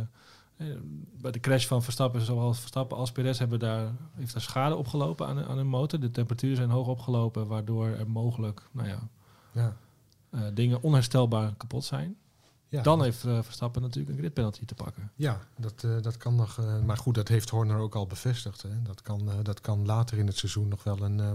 bij 1.20 1.30
de 1.30 1.40
crash 1.40 1.66
van 1.66 1.82
Verstappen, 1.82 2.20
zowel 2.20 2.54
Verstappen 2.54 2.96
als 2.96 3.12
Perez 3.12 3.38
hebben 3.38 3.58
daar, 3.58 3.92
heeft 4.14 4.32
daar 4.32 4.42
schade 4.42 4.76
opgelopen 4.76 5.26
aan, 5.26 5.44
aan 5.44 5.56
hun 5.56 5.66
motor. 5.66 6.00
De 6.00 6.10
temperaturen 6.10 6.56
zijn 6.56 6.70
hoog 6.70 6.86
opgelopen, 6.86 7.46
waardoor 7.46 7.86
er 7.86 8.10
mogelijk 8.10 8.62
nou 8.72 8.88
ja, 8.88 9.08
Ja. 9.52 9.76
eh, 10.30 10.40
dingen 10.54 10.82
onherstelbaar 10.82 11.54
kapot 11.56 11.84
zijn. 11.84 12.16
Ja, 12.68 12.82
Dan 12.82 13.02
heeft 13.02 13.24
eh, 13.24 13.42
Verstappen 13.42 13.82
natuurlijk 13.82 14.10
een 14.12 14.18
grid 14.18 14.34
penalty 14.34 14.64
te 14.64 14.74
pakken. 14.74 15.10
Ja, 15.14 15.40
dat, 15.58 15.84
eh, 15.84 16.00
dat 16.02 16.16
kan 16.16 16.34
nog. 16.34 16.58
eh, 16.58 16.82
maar 16.82 16.96
goed, 16.96 17.14
dat 17.14 17.28
heeft 17.28 17.50
Horner 17.50 17.76
ook 17.78 17.94
al 17.94 18.06
bevestigd. 18.06 18.62
Hè. 18.62 18.82
Dat, 18.82 19.02
kan, 19.02 19.30
eh, 19.30 19.34
dat 19.42 19.60
kan 19.60 19.86
later 19.86 20.18
in 20.18 20.26
het 20.26 20.36
seizoen 20.36 20.68
nog 20.68 20.82
wel 20.84 21.02
een, 21.02 21.20
eh, 21.20 21.32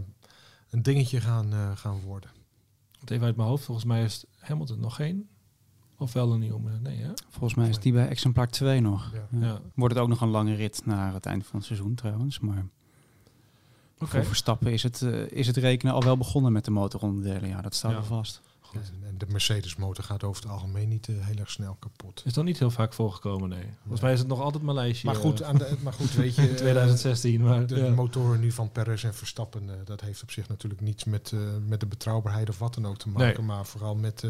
een 0.69 0.83
dingetje 0.83 1.21
gaan, 1.21 1.54
eh, 1.54 1.71
gaan 1.75 2.01
worden. 2.01 2.30
Want 2.98 3.12
even 3.12 3.25
uit 3.25 3.36
mijn 3.36 3.48
hoofd, 3.50 3.63
volgens 3.63 3.86
mij 3.88 4.04
is 4.04 4.25
Hamilton 4.39 4.80
nog 4.80 4.95
geen. 4.95 5.30
Of 6.00 6.13
wel 6.13 6.31
een 6.34 6.40
nieuwe? 6.40 6.72
Nee, 6.81 6.98
hè? 6.98 7.12
Volgens 7.30 7.54
mij 7.56 7.69
is 7.69 7.80
die 7.80 7.94
bij 7.94 8.07
exemplaar 8.07 8.48
2 8.50 8.81
nog. 8.81 9.12
Ja. 9.13 9.40
Ja. 9.40 9.60
Wordt 9.75 9.94
het 9.94 10.04
ook 10.04 10.10
nog 10.10 10.22
een 10.22 10.30
lange 10.30 10.56
rit 10.56 10.81
naar 10.86 11.13
het 11.13 11.25
eind 11.25 11.46
van 11.46 11.56
het 11.57 11.66
seizoen 11.68 11.96
trouwens, 11.96 12.40
maar 12.40 12.66
Oké. 14.00 14.07
voor 14.12 14.25
Verstappen 14.25 14.72
is 14.72 14.84
het, 14.84 15.01
eh, 15.01 15.31
is 15.31 15.48
het 15.48 15.57
rekenen 15.57 15.94
al 15.94 16.04
wel 16.04 16.18
begonnen 16.18 16.51
met 16.51 16.66
de 16.66 16.72
motoronderdelen. 16.72 17.50
Ja, 17.50 17.62
dat 17.62 17.75
staat 17.75 17.92
Ja. 17.92 17.98
wel 17.98 18.06
vast. 18.06 18.42
Goed. 18.60 18.92
En, 19.04 19.18
de 19.18 19.25
Mercedes-motor 19.30 20.04
gaat 20.04 20.24
over 20.24 20.42
het 20.44 20.51
algemeen 20.51 20.88
niet 20.90 21.07
eh, 21.07 21.16
heel 21.19 21.36
erg 21.38 21.51
snel 21.51 21.75
kapot. 21.80 22.22
Is 22.25 22.34
dat 22.34 22.44
niet 22.44 22.60
heel 22.60 22.72
vaak 22.72 22.94
voorgekomen, 22.94 23.50
nee. 23.50 23.63
Volgens 23.81 24.02
mij 24.02 24.13
is 24.13 24.19
het 24.19 24.28
nog 24.28 24.40
altijd 24.42 24.63
mijn 24.63 24.75
lijstje. 24.75 25.07
Maar 25.07 25.16
goed, 25.16 25.42
eh, 25.42 25.48
aan 25.48 25.57
de, 25.57 25.78
maar 25.84 25.94
goed 25.94 26.13
weet 26.13 26.36
je. 26.36 26.42
in 26.50 26.56
2016. 26.56 27.42
Maar, 27.42 27.68
De 27.68 27.75
ja. 27.75 27.90
motoren 27.90 28.40
nu 28.40 28.52
van 28.52 28.72
Perez 28.72 29.04
en 29.04 29.13
Verstappen, 29.16 29.69
eh, 29.69 29.75
dat 29.86 30.02
heeft 30.02 30.22
op 30.24 30.31
zich 30.31 30.48
natuurlijk 30.48 30.81
niets 30.81 31.04
met, 31.04 31.31
eh, 31.31 31.40
met 31.68 31.80
de 31.80 31.86
betrouwbaarheid 31.86 32.50
of 32.50 32.60
wat 32.60 32.74
dan 32.74 32.86
ook 32.86 32.98
te 32.98 33.10
maken. 33.10 33.45
Maar 33.45 33.66
vooral 33.66 33.95
met, 33.95 34.24
eh, 34.24 34.30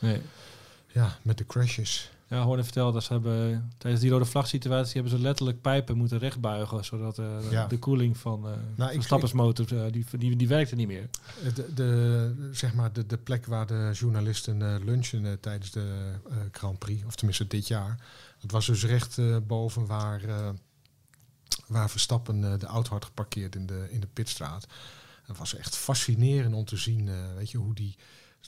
Nee. 0.00 0.20
Ja, 0.92 1.18
met 1.22 1.38
de 1.38 1.46
crashes. 1.46 2.10
Ja, 2.28 2.42
Horner 2.42 2.64
vertelde 2.64 2.92
dat 2.92 3.02
ze 3.02 3.12
hebben 3.12 3.70
tijdens 3.78 4.02
die 4.02 4.10
rode 4.10 4.24
vlag 4.24 4.46
situatie 4.46 4.92
hebben 4.94 5.18
ze 5.18 5.18
letterlijk 5.18 5.60
pijpen 5.60 5.96
moeten 5.96 6.18
rechtbuigen, 6.18 6.84
zodat 6.84 7.20
Ja. 7.50 7.66
de 7.66 7.78
koeling 7.78 8.16
van 8.16 8.48
eh 8.48 8.52
Nou, 8.76 8.92
Verstappensmotor, 8.92 9.84
eh, 9.84 9.92
die, 9.92 10.04
die, 10.18 10.36
die 10.36 10.48
werkte 10.48 10.74
niet 10.74 10.86
meer. 10.86 11.08
De, 11.54 11.74
de, 11.74 12.50
zeg 12.52 12.74
maar 12.74 12.92
de, 12.92 13.06
de 13.06 13.18
plek 13.18 13.46
waar 13.46 13.66
de 13.66 13.90
journalisten 13.92 14.84
lunchen 14.84 15.40
tijdens 15.40 15.70
de 15.70 16.12
Grand 16.52 16.78
Prix, 16.78 17.04
of 17.04 17.14
tenminste 17.14 17.46
dit 17.46 17.68
jaar, 17.68 18.00
dat 18.40 18.50
was 18.50 18.66
dus 18.66 18.84
recht 18.84 19.18
boven 19.46 19.86
waar, 19.86 20.20
waar 21.66 21.90
Verstappen 21.90 22.40
de 22.58 22.66
auto 22.66 22.90
had 22.90 23.04
geparkeerd 23.04 23.54
in 23.54 23.66
de, 23.66 23.86
in 23.90 24.00
de 24.00 24.08
pitstraat. 24.12 24.66
Het 25.22 25.38
was 25.38 25.54
echt 25.54 25.76
fascinerend 25.76 26.54
om 26.54 26.64
te 26.64 26.76
zien, 26.76 27.10
weet 27.36 27.50
je, 27.50 27.58
hoe 27.58 27.74
die... 27.74 27.96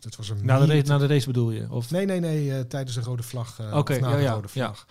Dat 0.00 0.16
was 0.16 0.28
een 0.28 0.44
Na 0.44 0.58
de, 0.58 0.66
race, 0.66 0.86
na 0.88 0.98
de 0.98 1.06
race 1.06 1.26
bedoel 1.26 1.50
je? 1.50 1.70
Of, 1.70 1.90
Nee, 1.90 2.06
nee, 2.06 2.20
nee, 2.20 2.54
eh, 2.54 2.60
tijdens 2.60 2.94
de 2.96 3.00
rode 3.02 3.22
vlag. 3.22 3.58
eh, 3.60 3.76
Oké, 3.76 3.98
na 3.98 4.10
ja, 4.10 4.16
de 4.16 4.22
ja, 4.22 4.32
rode 4.32 4.48
ja. 4.52 4.74
vlag. 4.74 4.86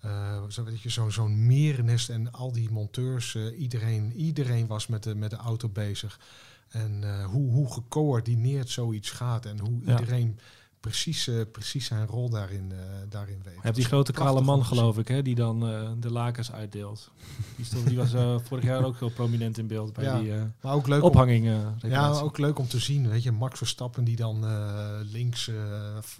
Eh, 0.00 0.42
zo, 0.48 0.64
weet 0.64 0.80
je, 0.80 0.90
zo, 0.90 1.10
zo'n 1.10 1.46
mierennest 1.46 2.08
en 2.10 2.32
al 2.32 2.52
die 2.52 2.70
monteurs, 2.70 3.36
iedereen, 3.58 4.12
iedereen 4.16 4.66
was 4.66 4.86
met 4.86 5.02
de, 5.02 5.14
met 5.14 5.30
de 5.30 5.36
auto 5.36 5.68
bezig. 5.68 6.20
En 6.68 7.22
hoe, 7.24 7.50
hoe 7.50 7.72
gecoördineerd 7.72 8.68
zoiets 8.68 9.10
gaat 9.10 9.46
en 9.46 9.58
hoe 9.58 9.80
Ja. 9.84 9.98
iedereen 9.98 10.38
precies, 10.82 11.30
precies 11.52 11.86
zijn 11.86 12.06
rol 12.06 12.28
daarin, 12.30 12.72
eh, 12.72 12.78
daarin 13.08 13.40
weet. 13.44 13.54
Je 13.54 13.60
hebt 13.60 13.76
die 13.76 13.84
grote 13.84 14.12
kale 14.12 14.40
man, 14.40 14.64
geloof 14.64 14.98
ik, 14.98 15.08
hè, 15.08 15.22
die 15.22 15.34
dan 15.34 15.68
eh, 15.68 15.90
de 15.98 16.10
lakens 16.10 16.52
uitdeelt. 16.52 17.10
Die, 17.56 17.64
stond, 17.64 17.86
die 17.86 17.96
was 17.96 18.12
eh, 18.12 18.36
vorig 18.42 18.64
jaar 18.64 18.84
ook 18.84 18.98
heel 18.98 19.10
prominent 19.10 19.58
in 19.58 19.66
beeld 19.66 19.92
bij 19.92 20.04
Ja, 20.04 20.18
die 20.18 20.32
Maar 20.60 20.74
ook 20.74 20.86
leuk, 20.86 21.02
ophanging. 21.02 21.46
ja, 21.80 22.10
ook 22.10 22.38
leuk 22.38 22.58
om 22.58 22.68
te 22.68 22.78
zien. 22.78 23.08
Weet 23.08 23.22
je, 23.22 23.32
Max 23.32 23.58
Verstappen 23.58 24.04
die 24.04 24.16
dan 24.16 24.44
links 25.12 25.50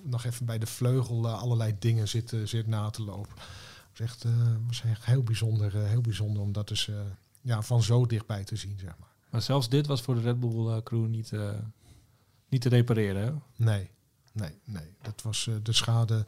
nog 0.03 0.25
even 0.25 0.47
bij 0.47 0.59
de 0.59 0.67
vleugel 0.67 1.29
allerlei 1.29 1.75
dingen 1.79 2.09
zit, 2.09 2.37
zit 2.45 2.67
na 2.67 2.91
te 2.91 3.03
lopen. 3.03 3.35
was 3.91 4.01
echt, 4.01 4.25
was 4.67 4.83
echt 4.83 5.05
heel 5.05 5.23
bijzonder, 5.23 5.77
heel 5.77 6.01
bijzonder 6.01 6.43
om 6.43 6.53
dat 6.53 6.69
dus 6.69 6.91
ja, 7.41 7.63
van 7.63 7.83
zo 7.83 8.07
dichtbij 8.07 8.45
te 8.45 8.57
zien, 8.57 8.79
zeg 8.79 8.95
maar. 8.99 9.09
Maar 9.31 9.43
zelfs 9.43 9.69
dit 9.69 9.87
was 9.87 10.03
voor 10.03 10.15
de 10.15 10.21
Red 10.21 10.41
Bull 10.41 10.83
crew 10.83 11.07
niet, 11.07 11.33
niet 12.49 12.61
te 12.61 12.69
repareren. 12.69 13.23
Hè? 13.25 13.33
Nee, 13.65 13.91
nee, 14.33 14.59
nee. 14.65 14.95
Dat 15.03 15.23
was 15.23 15.47
eh, 15.49 15.55
de 15.63 15.73
schade. 15.73 16.25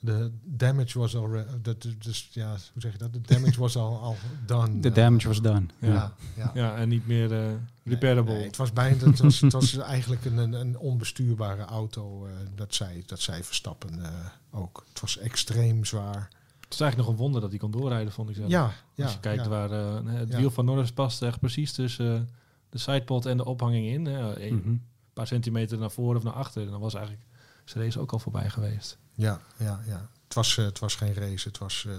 De 0.00 0.30
damage 0.44 0.98
was 0.98 1.16
al. 1.16 1.30
Dat, 1.62 1.86
dus 1.98 2.28
ja, 2.32 2.48
hoe 2.72 2.80
zeg 2.82 2.92
je 2.92 2.98
dat? 2.98 3.12
De 3.12 3.20
damage 3.20 3.60
was 3.60 3.76
al, 3.76 3.98
al 4.00 4.16
done. 4.46 4.80
De 4.80 4.88
Eh, 4.88 4.94
damage 4.94 5.28
was 5.28 5.40
done. 5.42 5.66
Ja, 5.78 5.88
ja. 5.88 6.12
ja. 6.36 6.50
Ja, 6.54 6.76
en 6.76 6.88
niet 6.88 7.06
meer 7.06 7.32
eh 7.32 7.46
Nee, 7.82 7.94
repairable. 7.94 8.32
nee, 8.34 8.44
het 8.46 8.56
was 8.56 8.72
bijna. 8.72 9.04
Het 9.06 9.18
was, 9.20 9.40
het 9.40 9.52
was 9.52 9.76
eigenlijk 9.76 10.24
een, 10.24 10.36
een, 10.36 10.52
een 10.52 10.78
onbestuurbare 10.78 11.62
auto. 11.62 12.26
eh, 12.26 12.32
dat 12.54 12.74
zij, 12.74 13.02
dat 13.06 13.20
zij 13.20 13.44
verstappen 13.44 14.04
eh, 14.04 14.10
ook. 14.50 14.84
Het 14.88 15.00
was 15.00 15.18
extreem 15.18 15.84
zwaar. 15.84 16.28
Het 16.60 16.72
is 16.72 16.80
eigenlijk 16.80 16.96
nog 16.96 17.08
een 17.08 17.22
wonder 17.24 17.40
dat 17.40 17.50
hij 17.50 17.58
kon 17.58 17.70
doorrijden, 17.70 18.12
vond 18.12 18.28
ik 18.30 18.34
zelf. 18.36 18.50
Ja, 18.50 18.72
ja. 18.94 19.04
Als 19.04 19.12
je 19.12 19.20
kijkt 19.20 19.42
ja. 19.44 19.48
waar 19.48 19.70
eh, 19.70 20.00
het 20.04 20.28
Ja. 20.28 20.36
wiel 20.36 20.50
van 20.50 20.64
Norris 20.64 20.92
past 20.92 21.22
echt 21.22 21.40
precies 21.40 21.72
tussen 21.72 22.14
eh, 22.14 22.20
de 22.70 22.78
sidepod 22.78 23.26
en 23.26 23.36
de 23.36 23.44
ophanging 23.44 23.86
in. 23.86 24.06
hè. 24.06 24.40
een 24.46 24.54
Mhm. 24.54 24.74
paar 25.12 25.26
centimeter 25.26 25.78
naar 25.78 25.90
voren 25.90 26.16
of 26.16 26.22
naar 26.22 26.32
achter. 26.32 26.62
En 26.64 26.70
dan 26.70 26.80
was 26.80 26.94
eigenlijk 26.94 27.26
zijn 27.64 27.84
race 27.84 28.00
ook 28.00 28.12
al 28.12 28.18
voorbij 28.18 28.50
geweest. 28.50 28.98
Ja, 29.14 29.40
ja, 29.56 29.80
ja. 29.86 30.08
Het 30.24 30.34
was, 30.34 30.58
eh, 30.58 30.64
het 30.64 30.78
was 30.78 30.94
geen 30.94 31.14
race. 31.14 31.48
Het 31.48 31.58
was, 31.58 31.84
eh, 31.88 31.92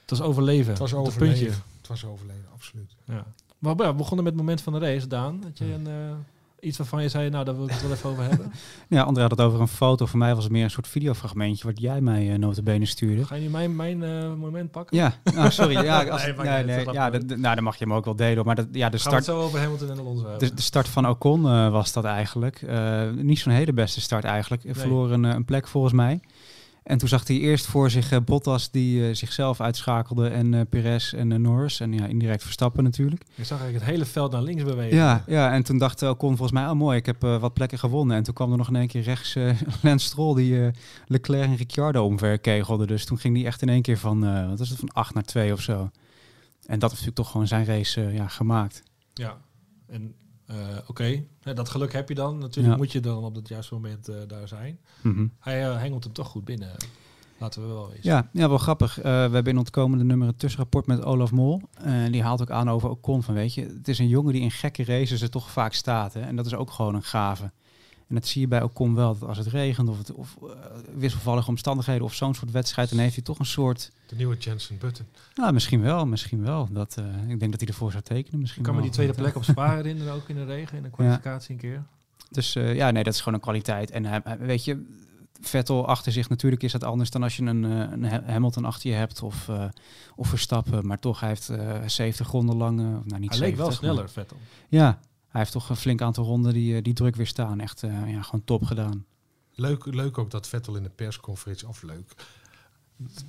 Het 0.00 0.10
was 0.10 0.20
overleven. 0.20 0.70
het 0.70 0.78
was 0.78 0.92
op 0.92 0.98
het 0.98 1.06
overleven. 1.14 1.44
puntje. 1.46 1.62
Het 1.78 1.86
was 1.88 2.04
overleven, 2.04 2.48
absoluut. 2.52 2.96
Ja. 3.04 3.24
Maar 3.58 3.76
ja, 3.76 3.86
we 3.90 3.94
begonnen 3.94 4.24
met 4.24 4.32
het 4.32 4.42
moment 4.42 4.60
van 4.60 4.72
de 4.72 4.78
race, 4.78 5.06
Daan. 5.06 5.42
Had 5.42 5.58
je 5.58 5.64
een, 5.64 5.86
eh, 5.86 6.16
iets 6.60 6.78
waarvan 6.78 7.02
je 7.02 7.08
zei, 7.08 7.30
nou, 7.30 7.44
daar 7.44 7.56
wil 7.56 7.64
ik 7.64 7.70
het 7.70 7.82
wel 7.82 7.92
even 7.92 8.10
over 8.10 8.22
hebben. 8.22 8.52
Ja, 8.88 9.02
André 9.02 9.22
had 9.22 9.30
het 9.30 9.40
over 9.40 9.60
een 9.60 9.68
foto. 9.68 10.06
Voor 10.06 10.18
mij 10.18 10.34
was 10.34 10.44
het 10.44 10.52
meer 10.52 10.64
een 10.64 10.70
soort 10.70 10.88
videofragmentje 10.88 11.66
wat 11.66 11.80
jij 11.80 12.00
mij 12.00 12.26
uh, 12.26 12.38
notabene 12.38 12.86
stuurde. 12.86 13.24
Ga 13.24 13.34
je 13.34 13.40
nu 13.40 13.48
mijn, 13.48 13.76
mijn 13.76 14.02
uh, 14.02 14.34
moment 14.34 14.70
pakken? 14.70 14.96
Ja, 14.96 15.14
oh, 15.36 15.50
sorry. 15.50 15.72
Ja, 15.84 16.04
als, 16.04 16.24
Nee, 16.24 16.34
nee, 16.34 16.64
nee, 16.64 16.76
uit, 16.76 16.92
ja, 16.92 17.10
dat 17.10 17.26
nou, 17.26 17.54
dan 17.54 17.64
mag 17.64 17.76
je 17.76 17.84
hem 17.84 17.94
ook 17.94 18.04
wel 18.04 18.16
delen. 18.16 18.44
Maar 18.44 18.54
dat, 18.54 18.66
ja, 18.72 18.88
de 18.88 18.98
Gaan 18.98 19.10
we 19.10 19.16
het 19.16 19.24
start, 19.24 19.38
zo 19.38 19.46
over 19.46 19.60
Hamilton 19.60 19.90
en 19.90 19.98
Alonso 19.98 20.28
hebben? 20.28 20.48
de, 20.48 20.54
de 20.54 20.62
start 20.62 20.88
van 20.88 21.08
Ocon 21.08 21.46
eh, 21.46 21.70
was 21.70 21.92
dat 21.92 22.04
eigenlijk. 22.04 22.62
Eh, 22.62 23.10
niet 23.10 23.38
zo'n 23.38 23.52
hele 23.52 23.72
beste 23.72 24.00
start 24.00 24.24
eigenlijk. 24.24 24.64
Nee. 24.64 24.74
verloor 24.74 25.10
een, 25.10 25.24
eh, 25.24 25.34
een 25.34 25.44
plek 25.44 25.68
volgens 25.68 25.92
mij. 25.92 26.20
En 26.90 26.98
toen 26.98 27.08
zag 27.08 27.26
hij 27.26 27.36
eerst 27.36 27.66
voor 27.66 27.90
zich 27.90 28.12
eh, 28.12 28.18
Bottas 28.24 28.70
die 28.70 29.08
eh, 29.08 29.14
zichzelf 29.14 29.60
uitschakelde 29.60 30.28
en 30.28 30.54
eh 30.54 30.60
Perez 30.68 31.12
en 31.12 31.42
Norris. 31.42 31.80
En 31.80 31.92
ja, 31.92 32.06
indirect 32.06 32.42
Verstappen 32.42 32.84
natuurlijk. 32.84 33.22
Je 33.34 33.44
zag 33.44 33.58
eigenlijk 33.58 33.84
het 33.84 33.94
hele 33.94 34.10
veld 34.10 34.32
naar 34.32 34.42
links 34.42 34.62
bewegen. 34.64 34.96
Ja, 34.96 35.24
ja, 35.26 35.52
en 35.52 35.62
toen 35.62 35.78
dacht 35.78 36.02
Ocon 36.02 36.36
volgens 36.36 36.52
mij, 36.60 36.68
oh 36.68 36.76
mooi, 36.76 36.96
ik 36.96 37.06
heb 37.06 37.20
wat 37.20 37.54
plekken 37.54 37.78
gewonnen. 37.78 38.16
En 38.16 38.22
toen 38.22 38.34
kwam 38.34 38.50
er 38.50 38.56
nog 38.56 38.68
in 38.68 38.76
één 38.76 38.88
keer 38.88 39.02
rechts 39.02 39.34
Lance 39.82 40.06
Stroll 40.06 40.34
die 40.34 40.70
Leclerc 41.06 41.44
en 41.44 41.56
Ricciardo 41.56 42.04
omver 42.04 42.38
kegelde. 42.38 42.86
Dus 42.86 43.04
toen 43.04 43.18
ging 43.18 43.34
die 43.34 43.46
echt 43.46 43.62
in 43.62 43.68
één 43.68 43.82
keer 43.82 43.98
van, 43.98 44.48
wat 44.48 44.60
is 44.60 44.68
het, 44.68 44.78
van 44.78 44.92
8 44.92 45.14
naar 45.14 45.24
2 45.24 45.52
of 45.52 45.60
zo. 45.60 45.72
En 45.72 46.78
dat 46.78 46.90
heeft 46.90 46.90
natuurlijk 46.90 47.16
toch 47.16 47.30
gewoon 47.30 47.46
zijn 47.46 47.64
race 47.64 48.00
ja, 48.00 48.28
gemaakt. 48.28 48.82
Ja. 49.14 49.36
En 49.86 50.14
eh, 50.50 50.56
oké, 50.86 51.22
Ja, 51.42 51.52
dat 51.52 51.68
geluk 51.68 51.92
heb 51.92 52.08
je 52.08 52.14
dan. 52.14 52.38
Natuurlijk 52.38 52.74
Ja. 52.74 52.80
moet 52.80 52.92
je 52.92 53.00
dan 53.00 53.24
op 53.24 53.34
het 53.34 53.48
juiste 53.48 53.74
moment 53.74 54.08
eh, 54.08 54.16
daar 54.26 54.48
zijn. 54.48 54.78
Mhm. 55.00 55.26
Hij 55.38 55.68
uh, 55.68 55.76
hengelt 55.76 56.04
hem 56.04 56.12
toch 56.12 56.28
goed 56.28 56.44
binnen. 56.44 56.70
Laten 57.38 57.62
we 57.62 57.68
wel 57.68 57.88
wezen. 57.88 58.02
Ja, 58.02 58.28
ja, 58.32 58.48
wel 58.48 58.58
grappig. 58.58 58.94
We 58.94 59.08
hebben 59.08 59.46
in 59.46 59.58
ontkomende 59.58 60.04
nummer 60.04 60.28
een 60.28 60.36
tussenrapport 60.36 60.86
met 60.86 61.04
Olaf 61.04 61.32
Mol. 61.32 61.60
En 61.74 62.12
die 62.12 62.22
haalt 62.22 62.40
ook 62.40 62.50
aan 62.50 62.70
over 62.70 62.90
Ocon 62.90 63.22
van, 63.22 63.34
weet 63.34 63.54
je, 63.54 63.62
het 63.62 63.88
is 63.88 63.98
een 63.98 64.08
jongen 64.08 64.32
die 64.32 64.42
in 64.42 64.50
gekke 64.50 64.84
races 64.84 65.22
er 65.22 65.30
toch 65.30 65.50
vaak 65.50 65.72
staat. 65.72 66.12
Hè? 66.14 66.20
En 66.20 66.36
dat 66.36 66.46
is 66.46 66.54
ook 66.54 66.70
gewoon 66.70 66.94
een 66.94 67.02
gave. 67.02 67.50
En 68.10 68.16
dat 68.16 68.26
zie 68.26 68.40
je 68.40 68.48
bij 68.48 68.62
Ocon 68.62 68.94
wel, 68.94 69.18
dat 69.18 69.28
als 69.28 69.38
het 69.38 69.46
regent 69.46 69.88
of, 69.88 69.98
het, 69.98 70.12
of 70.12 70.36
eh, 70.42 70.48
wisselvallige 70.94 71.48
omstandigheden 71.48 72.04
of 72.04 72.14
zo'n 72.14 72.34
soort 72.34 72.50
wedstrijd, 72.50 72.90
dan 72.90 72.98
heeft 72.98 73.14
hij 73.14 73.24
toch 73.24 73.38
een 73.38 73.46
soort... 73.46 73.92
De 74.08 74.16
nieuwe 74.16 74.36
Jensen 74.36 74.78
Button. 74.78 75.06
Nou, 75.34 75.52
misschien 75.52 75.80
wel, 75.80 76.06
misschien 76.06 76.42
wel. 76.42 76.68
Dat, 76.72 76.96
eh, 76.98 77.04
ik 77.28 77.38
denk 77.40 77.50
dat 77.50 77.60
hij 77.60 77.68
ervoor 77.68 77.90
zou 77.90 78.02
tekenen. 78.02 78.40
Misschien 78.40 78.60
Ik 78.62 78.66
kan 78.66 78.74
me 78.76 78.80
wel. 78.80 78.90
die 78.90 78.98
tweede 79.00 79.22
plek 79.22 79.36
op 79.36 79.44
Spa 79.44 79.74
herinneren, 79.74 80.12
ook 80.12 80.28
in 80.28 80.36
de 80.36 80.44
regen, 80.44 80.76
in 80.76 80.82
de 80.82 80.90
kwalificatie 80.90 81.50
een 81.54 81.60
keer. 81.60 81.82
Dus 82.30 82.54
eh, 82.54 82.74
ja, 82.74 82.90
nee, 82.90 83.02
dat 83.02 83.12
is 83.14 83.18
gewoon 83.18 83.34
een 83.34 83.40
kwaliteit. 83.40 83.90
En 83.90 84.22
weet 84.38 84.64
je, 84.64 84.86
Vettel 85.40 85.86
achter 85.86 86.12
zich, 86.12 86.28
natuurlijk 86.28 86.62
is 86.62 86.72
dat 86.72 86.84
anders 86.84 87.10
dan 87.10 87.22
als 87.22 87.36
je 87.36 87.42
een, 87.42 87.62
een 87.62 88.04
Ha- 88.04 88.22
Hamilton 88.26 88.64
achter 88.64 88.90
je 88.90 88.96
hebt 88.96 89.22
of, 89.22 89.48
eh, 89.48 89.64
of 90.16 90.28
Verstappen. 90.28 90.86
Maar 90.86 90.98
toch, 90.98 91.20
hij 91.20 91.28
heeft 91.28 91.48
eh 91.48 91.78
70 91.86 92.30
ronden 92.30 92.56
lang, 92.56 92.78
eh, 92.80 92.84
nou 92.84 93.00
niet 93.02 93.08
Hij 93.10 93.18
70, 93.38 93.40
leek 93.40 93.56
wel 93.56 93.66
maar- 93.66 93.76
sneller, 93.76 94.10
Vettel. 94.10 94.36
Ja, 94.68 95.00
hij 95.30 95.40
heeft 95.40 95.52
toch 95.52 95.68
een 95.68 95.76
flink 95.76 96.02
aantal 96.02 96.24
ronden 96.24 96.52
die, 96.52 96.76
eh, 96.76 96.82
die 96.82 96.94
druk 96.94 97.16
weer 97.16 97.26
staan. 97.26 97.60
Echt 97.60 97.82
eh, 97.82 98.10
ja, 98.12 98.22
gewoon 98.22 98.44
top 98.44 98.64
gedaan. 98.64 99.04
Leuk, 99.54 99.84
leuk 99.86 100.18
ook 100.18 100.30
dat 100.30 100.48
Vettel 100.48 100.76
in 100.76 100.82
de 100.82 100.90
persconferentie, 100.90 101.68
of 101.68 101.82
leuk, 101.82 102.14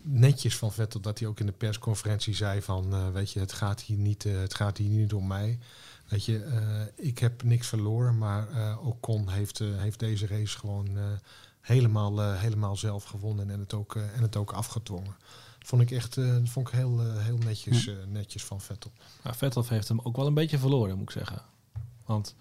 netjes 0.04 0.58
van 0.58 0.72
Vettel 0.72 1.00
dat 1.00 1.20
hij 1.20 1.28
ook 1.28 1.40
in 1.40 1.46
de 1.46 1.52
persconferentie 1.52 2.36
zei 2.36 2.62
van, 2.62 2.94
eh, 2.94 3.10
weet 3.10 3.32
je, 3.32 3.40
het 3.40 3.54
gaat 3.54 3.82
hier 3.82 3.98
niet, 3.98 4.24
het 4.24 4.54
gaat 4.54 4.78
hier 4.78 4.90
niet 4.90 5.14
om 5.14 5.28
mij. 5.28 5.60
Weet 6.08 6.26
je, 6.26 6.44
eh, 6.44 7.06
ik 7.08 7.20
heb 7.20 7.44
niks 7.44 7.68
verloren, 7.68 8.18
maar 8.18 8.50
eh 8.50 8.88
Ocon 8.88 9.30
heeft, 9.30 9.60
eh, 9.60 9.68
heeft 9.78 10.00
deze 10.00 10.28
race 10.28 10.58
gewoon 10.58 10.98
eh, 10.98 11.04
helemaal, 11.62 12.22
eh, 12.22 12.40
helemaal 12.40 12.76
zelf 12.78 13.04
gewonnen 13.04 13.50
en 13.50 13.60
het 13.60 13.74
ook, 13.74 13.96
en 13.96 14.22
het 14.22 14.36
ook 14.36 14.52
afgedwongen. 14.52 15.16
Vond 15.60 15.82
ik 15.82 15.92
echt, 15.92 16.18
eh, 16.18 16.36
vond 16.44 16.68
ik 16.68 16.74
heel, 16.74 17.00
heel 17.18 17.38
netjes, 17.38 17.88
eh, 17.88 17.96
netjes 18.08 18.44
van 18.44 18.62
Vettel. 18.62 18.92
Maar 19.24 19.36
Vettel 19.36 19.66
heeft 19.68 19.88
hem 19.88 20.00
ook 20.04 20.16
wel 20.16 20.28
een 20.28 20.34
beetje 20.34 20.58
verloren, 20.58 20.98
moet 20.98 21.10
ik 21.10 21.18
zeggen. 21.18 21.42
Want 22.06 22.36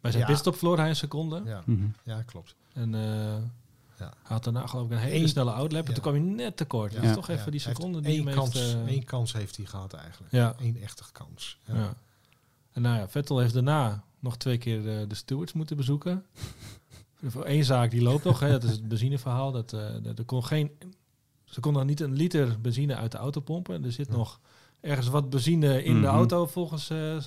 bij 0.00 0.10
zijn 0.10 0.22
Ja. 0.22 0.28
pitstop 0.28 0.56
verloor 0.56 0.78
hij 0.78 0.88
een 0.88 0.96
seconde. 0.96 1.42
Ja, 1.44 1.62
Mhm. 1.66 1.86
ja 2.02 2.22
klopt. 2.22 2.54
En 2.72 2.94
eh, 2.94 3.00
Ja. 3.98 4.04
hij 4.04 4.10
had 4.22 4.44
daarna 4.44 4.66
geloof 4.66 4.84
ik 4.86 4.90
een 4.92 4.98
hele 4.98 5.14
Eén- 5.22 5.28
snelle 5.28 5.50
outlap. 5.52 5.86
En 5.86 5.92
toen 5.92 6.02
kwam 6.02 6.14
hij 6.14 6.22
net 6.22 6.56
tekort. 6.56 6.92
Ja. 6.92 7.00
Is 7.02 7.14
toch 7.14 7.26
Ja, 7.26 7.34
even 7.34 7.50
die 7.50 7.60
seconde 7.60 8.00
die 8.00 8.10
één 8.16 8.26
hem 8.26 8.34
kans, 8.36 8.52
heeft... 8.54 8.74
eh, 8.74 8.86
één 8.86 9.04
kans 9.04 9.32
heeft 9.32 9.56
hij 9.56 9.66
gehad 9.66 9.92
eigenlijk. 9.92 10.32
ja, 10.32 10.54
Eén 10.58 10.82
echte 10.82 11.02
kans. 11.12 11.58
Ja. 11.64 11.74
ja. 11.74 11.94
En 12.72 12.82
nou 12.82 12.96
ja, 12.98 13.08
Vettel 13.08 13.38
heeft 13.38 13.54
daarna 13.54 14.04
nog 14.18 14.36
twee 14.36 14.58
keer 14.58 14.82
de, 14.82 15.04
de 15.08 15.14
stewards 15.14 15.52
moeten 15.52 15.76
bezoeken. 15.76 16.24
Voor 17.24 17.44
één 17.44 17.64
zaak 17.64 17.90
die 17.90 18.02
loopt 18.02 18.24
nog, 18.24 18.40
hè, 18.40 18.50
dat 18.50 18.62
is 18.64 18.70
het 18.70 18.88
benzineverhaal. 18.88 19.52
Dat, 19.52 19.72
eh, 19.72 19.94
dat 20.02 20.18
er 20.18 20.24
kon 20.24 20.44
geen, 20.44 20.70
ze 21.44 21.60
konden 21.60 21.86
niet 21.86 22.00
een 22.00 22.12
liter 22.12 22.60
benzine 22.60 22.96
uit 22.96 23.12
de 23.12 23.18
auto 23.18 23.40
pompen. 23.40 23.84
Er 23.84 23.92
zit 23.92 24.06
Ja. 24.08 24.16
nog 24.16 24.40
ergens 24.86 25.08
wat 25.08 25.30
benzine 25.30 25.82
in 25.84 25.92
de 25.94 25.98
Mhm. 26.06 26.06
auto 26.16 26.46
volgens 26.46 26.90
eh 26.90 27.16
eh 27.16 27.22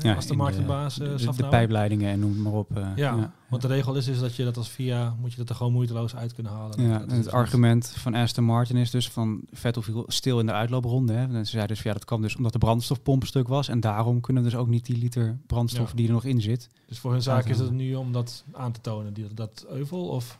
Ja, 0.00 0.14
als 0.14 0.26
de 0.26 0.36
de, 0.36 0.42
eh 0.42 1.16
de, 1.18 1.32
de 1.36 1.48
pijpleidingen 1.48 2.10
en 2.10 2.18
noem 2.18 2.42
maar 2.42 2.52
op. 2.52 2.76
eh, 2.76 2.86
Ja, 2.96 3.32
want 3.48 3.62
de 3.62 3.68
regel 3.68 3.94
is, 3.94 4.06
is 4.08 4.18
dat 4.18 4.36
je 4.36 4.44
dat 4.44 4.56
als 4.56 4.68
VIA, 4.68 5.14
moet 5.20 5.30
je 5.32 5.36
dat 5.36 5.48
er 5.48 5.54
gewoon 5.54 5.72
moeiteloos 5.72 6.16
uit 6.16 6.34
kunnen 6.34 6.52
halen. 6.52 6.82
Ja, 6.82 6.98
Dat 6.98 7.08
en 7.08 7.16
het 7.16 7.32
argument 7.32 7.88
van 7.96 8.14
Aston 8.14 8.44
Martin 8.44 8.76
is 8.76 8.90
dus 8.90 9.08
van 9.10 9.40
Vettel 9.52 9.82
viel 9.82 10.04
stil 10.06 10.40
in 10.40 10.46
de 10.46 10.52
uitloopronde. 10.52 11.12
Hè. 11.12 11.22
En 11.34 11.44
ze 11.44 11.50
zeiden 11.50 11.74
dus 11.76 11.84
ja, 11.84 11.92
dat 11.92 12.04
kwam 12.04 12.22
dus 12.22 12.36
omdat 12.36 12.52
de 12.52 12.58
brandstofpomp 12.58 13.24
stuk 13.24 13.48
was. 13.48 13.68
En 13.68 13.80
daarom 13.80 14.20
kunnen 14.20 14.42
dus 14.42 14.54
ook 14.56 14.68
niet 14.68 14.86
die 14.86 14.98
liter 14.98 15.38
brandstof 15.46 15.88
Ja. 15.90 15.96
die 15.96 16.06
er 16.06 16.12
nog 16.12 16.24
in 16.24 16.40
zit. 16.40 16.68
Dus 16.86 16.98
voor 16.98 17.12
hun 17.12 17.22
zaak 17.22 17.44
is 17.48 17.58
het 17.58 17.70
nu 17.72 17.94
om 17.94 18.12
dat 18.12 18.44
aan 18.52 18.72
te 18.72 18.80
tonen, 18.80 19.12
die, 19.14 19.26
dat 19.34 19.66
euvel? 19.70 20.06
Of 20.08 20.38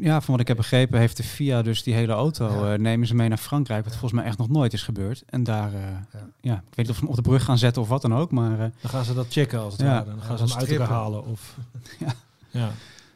Ja, 0.00 0.20
van 0.20 0.30
wat 0.32 0.40
ik 0.40 0.48
heb 0.48 0.56
begrepen 0.56 0.98
heeft 0.98 1.16
de 1.16 1.22
FIA 1.22 1.62
dus 1.62 1.82
die 1.82 1.94
hele 1.94 2.12
auto, 2.12 2.64
Ja. 2.64 2.72
eh, 2.72 2.78
nemen 2.78 3.06
ze 3.06 3.14
mee 3.14 3.28
naar 3.28 3.38
Frankrijk. 3.38 3.84
Wat 3.84 3.92
Ja. 3.92 3.98
volgens 3.98 4.20
mij 4.20 4.28
echt 4.30 4.38
nog 4.38 4.48
nooit 4.48 4.72
is 4.72 4.82
gebeurd. 4.82 5.22
En 5.26 5.44
daar, 5.44 5.74
eh, 5.74 5.80
ja. 6.40 6.54
ik 6.54 6.60
weet 6.74 6.76
niet 6.76 6.88
of 6.88 6.94
ze 6.94 7.00
hem 7.00 7.10
op 7.10 7.16
de 7.16 7.22
brug 7.22 7.44
gaan 7.44 7.58
zetten 7.58 7.82
of 7.82 7.88
wat 7.88 8.02
dan 8.02 8.14
ook. 8.14 8.30
Maar, 8.30 8.52
eh, 8.52 8.58
dan 8.80 8.90
gaan 8.90 9.04
ze 9.04 9.14
dat 9.14 9.26
checken 9.28 9.58
als 9.60 9.72
het 9.72 9.82
ware. 9.82 10.04
Dan 10.04 10.22
gaan 10.22 10.38
ze 10.38 10.44
hem 10.44 10.68
uit 10.78 10.88
halen. 10.88 11.24
Of, 11.26 11.56
Ja. 11.98 12.14
ja. 12.50 12.70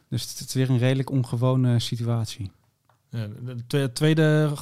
dus 0.09 0.29
het 0.29 0.47
is 0.47 0.53
weer 0.53 0.69
een 0.69 0.77
redelijk 0.77 1.09
ongewone 1.09 1.79
situatie. 1.79 2.51
De 3.09 3.55
twe- 3.67 3.91
tweede 3.93 4.53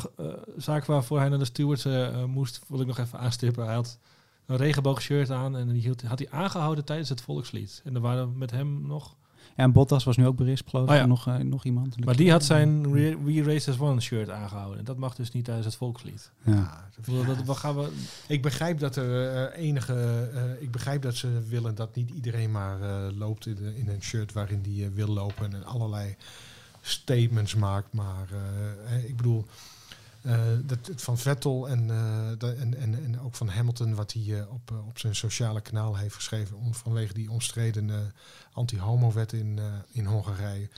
zaak 0.57 0.85
waarvoor 0.85 1.19
hij 1.19 1.29
naar 1.29 1.39
de 1.39 1.45
stewards 1.45 1.88
moest, 2.27 2.61
wil 2.67 2.81
ik 2.81 2.88
nog 2.88 2.97
even 2.97 3.19
aanstippen. 3.19 3.65
Hij 3.65 3.73
had 3.75 3.97
een 4.45 4.57
regenboogshirt 4.57 5.31
aan 5.31 5.57
en 5.57 5.67
die 5.67 5.81
hield, 5.81 6.01
had 6.01 6.19
hij 6.19 6.27
aangehouden 6.31 6.85
tijdens 6.85 7.09
het 7.09 7.21
volkslied. 7.21 7.81
En 7.83 7.95
er 7.95 8.01
waren 8.01 8.38
met 8.38 8.51
hem 8.51 8.88
nog... 8.88 9.15
En 9.60 9.72
Bottas 9.72 10.04
was 10.04 10.18
nu 10.18 10.25
ook 10.28 10.36
berispt, 10.36 10.70
geloof 10.70 10.86
ik. 10.86 10.92
Oh 10.92 10.96
ja. 10.96 11.06
Nog, 11.06 11.28
eh, 11.28 11.36
nog 11.36 11.66
iemand. 11.66 12.06
Maar 12.06 12.16
die 12.16 12.32
had 12.32 12.44
zijn 12.44 12.92
We, 12.92 13.18
We 13.24 13.44
Race 13.44 13.72
as 13.72 13.80
One 13.80 14.01
shirt 14.01 14.30
aangehouden. 14.30 14.78
En 14.80 14.86
dat 14.86 14.98
mag 14.98 15.16
dus 15.16 15.32
niet 15.32 15.46
tijdens 15.46 15.66
het 15.66 15.75
volkslied. 15.75 16.32
Ja. 16.46 16.89
Dat, 17.25 17.46
wat 17.46 17.58
gaan 17.58 17.75
we... 17.75 17.89
Ik 18.28 18.42
begrijp 18.42 18.80
dat 18.80 18.96
er 18.96 19.30
eh, 19.30 19.66
enige. 19.66 20.30
eh, 20.34 20.62
ik 20.62 20.72
begrijp 20.72 21.01
dat 21.01 21.16
ze 21.16 21.39
willen 21.48 21.75
dat 21.75 21.96
niet 21.96 22.10
iedereen 22.10 22.51
maar 22.51 22.82
eh, 22.82 23.18
loopt 23.18 23.46
in, 23.46 23.58
in 23.75 23.89
een 23.89 24.01
shirt 24.01 24.34
waarin 24.34 24.62
die 24.62 24.89
wil 24.89 25.08
lopen 25.08 25.54
en 25.54 25.66
allerlei 25.66 26.16
statements 26.82 27.56
maakt. 27.56 27.94
Maar 27.94 28.28
ik 29.08 29.16
bedoel. 29.16 29.46
Eh, 30.21 30.39
dat, 30.65 30.77
het 30.88 31.01
van 31.01 31.17
Vettel 31.17 31.69
en, 31.69 31.89
eh, 31.89 32.27
dat- 32.38 32.55
en, 32.55 32.77
en, 32.77 33.03
en 33.03 33.19
ook 33.21 33.35
van 33.35 33.49
Hamilton, 33.49 33.95
wat 33.95 34.13
hij 34.13 34.39
eh, 34.39 34.51
op, 34.53 34.71
op 34.88 34.99
zijn 34.99 35.15
sociale 35.15 35.61
kanaal 35.61 35.95
heeft 35.97 36.15
geschreven 36.15 36.57
om, 36.57 36.73
vanwege 36.73 37.13
die 37.13 37.31
omstreden 37.31 37.89
eh, 37.89 37.95
anti-homo-wet 38.53 39.33
in, 39.33 39.59
eh, 39.59 39.65
in 39.91 40.05
Hongarije. 40.05 40.69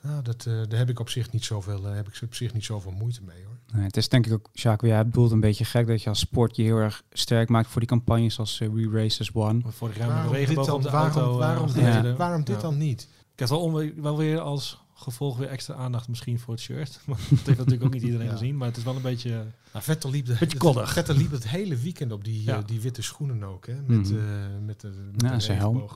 Nou, 0.00 0.22
dat, 0.22 0.46
eh, 0.46 0.52
daar 0.68 0.78
heb 0.78 0.88
ik 0.88 1.00
op 1.00 1.08
zich 1.08 1.30
niet 1.32 1.44
zoveel, 1.44 1.84
heb 1.84 2.08
ik 2.08 2.18
op 2.22 2.34
zich 2.34 2.52
niet 2.52 2.64
zoveel 2.64 2.90
moeite 2.92 3.22
mee 3.22 3.44
hoor. 3.44 3.56
Nee, 3.74 3.84
het 3.84 3.96
is 3.96 4.08
denk 4.08 4.26
ik 4.26 4.32
ook, 4.32 4.48
Jacques, 4.52 4.90
jij 4.90 5.04
bedoelt 5.06 5.30
een 5.30 5.40
beetje 5.40 5.64
gek 5.64 5.86
dat 5.86 6.02
je 6.02 6.08
als 6.08 6.18
sport 6.18 6.56
je 6.56 6.62
heel 6.62 6.76
erg 6.76 7.02
sterk 7.12 7.48
maakt 7.48 7.68
voor 7.68 7.80
die 7.80 7.88
campagnes 7.90 8.38
als 8.38 8.60
eh, 8.60 8.68
We 8.68 8.90
Race 8.92 9.20
as 9.20 9.30
One. 9.32 9.60
Vorig 9.66 9.96
jaar 9.96 10.06
met 10.08 10.16
Waarom 10.16 10.32
dit 10.46 10.54
dan, 10.64 10.80
de 10.82 10.90
waarom, 10.90 11.12
auto. 11.12 11.38
waarom, 11.38 11.66
dit, 11.66 11.74
gereden. 11.74 12.16
waarom 12.16 12.44
dit 12.44 12.54
Ja. 12.56 12.62
dan 12.62 12.78
niet? 12.78 13.08
Ik 13.32 13.38
heb 13.38 13.48
wel, 13.48 13.90
wel 13.96 14.16
weer 14.16 14.40
als 14.40 14.81
gevolg 15.02 15.36
weer 15.38 15.48
extra 15.48 15.74
aandacht 15.74 16.08
misschien 16.08 16.38
voor 16.38 16.54
het 16.54 16.62
shirt. 16.62 17.00
Maar 17.06 17.16
dat 17.16 17.28
heeft 17.28 17.46
natuurlijk 17.58 17.84
ook 17.84 17.92
niet 17.92 18.02
iedereen 18.02 18.26
Ja. 18.30 18.32
gezien. 18.32 18.56
Maar 18.56 18.68
het 18.68 18.76
is 18.76 18.82
wel 18.84 18.96
een 18.96 19.02
beetje... 19.02 19.30
Nou, 19.72 19.84
Vettel 19.84 20.10
liep, 20.10 20.26
de, 20.26 20.36
Beetje 20.40 20.58
koddig. 20.58 20.92
Vettel 20.92 21.14
liep 21.16 21.30
het 21.30 21.48
hele 21.48 21.76
weekend 21.76 22.12
op 22.12 22.24
die, 22.24 22.42
Ja. 22.44 22.56
eh, 22.58 22.62
die 22.66 22.80
witte 22.80 23.02
schoenen 23.02 23.44
ook. 23.44 23.66
Hè, 23.66 23.74
met, 23.86 24.10
Mhm. 24.10 24.18
eh, 24.18 24.24
met 24.66 24.80
de, 24.80 24.88
met 25.12 25.22
Ja, 25.22 25.34
de 25.34 25.40
zijn 25.40 25.58
helm. 25.58 25.88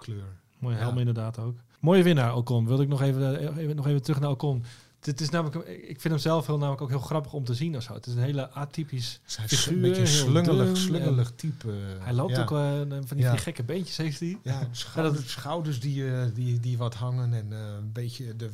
Mooie 0.58 0.74
Ja. 0.76 0.80
helm 0.80 0.98
inderdaad 0.98 1.38
ook. 1.38 1.56
Mooie 1.80 2.02
winnaar 2.02 2.36
Ocon. 2.36 2.66
Wil 2.66 2.80
ik 2.80 2.88
nog 2.88 3.02
even, 3.02 3.38
eh, 3.40 3.56
even, 3.62 3.76
nog 3.76 3.86
even 3.86 4.02
terug 4.02 4.20
naar 4.20 4.30
Ocon. 4.30 4.64
Het 5.06 5.20
is 5.20 5.28
namelijk, 5.30 5.68
ik 5.68 6.00
vind 6.00 6.14
hem 6.14 6.18
zelf 6.18 6.46
heel, 6.46 6.58
namelijk 6.58 6.82
ook 6.82 6.88
heel 6.88 6.98
grappig 6.98 7.32
om 7.32 7.44
te 7.44 7.54
zien 7.54 7.76
of 7.76 7.82
zo. 7.82 7.94
Het 7.94 8.06
is 8.06 8.14
een 8.14 8.22
hele 8.22 8.50
atypisch. 8.50 9.20
Dus 9.24 9.38
is 9.44 9.44
Figuur, 9.60 9.74
een 9.74 9.80
beetje 9.80 10.00
een 10.00 10.06
slungelig, 10.06 10.66
dun 10.66 10.76
slungelig 10.76 11.32
type. 11.36 11.72
Hij 12.00 12.12
loopt 12.12 12.36
ja. 12.36 12.42
ook 12.42 12.50
eh, 12.50 12.78
van 13.06 13.16
die, 13.16 13.24
Ja. 13.26 13.30
die 13.30 13.40
gekke 13.40 13.62
beentjes 13.64 13.96
heeft 13.96 14.20
hij. 14.20 14.38
Ja, 14.42 14.68
schouders, 14.72 15.30
schouders 15.32 15.80
die, 15.80 16.10
eh, 16.14 16.22
die, 16.34 16.60
die 16.60 16.78
wat 16.78 16.94
hangen 16.94 17.32
en 17.34 17.52
eh, 17.52 17.58
een 17.78 17.92
beetje 17.92 18.36
de... 18.36 18.50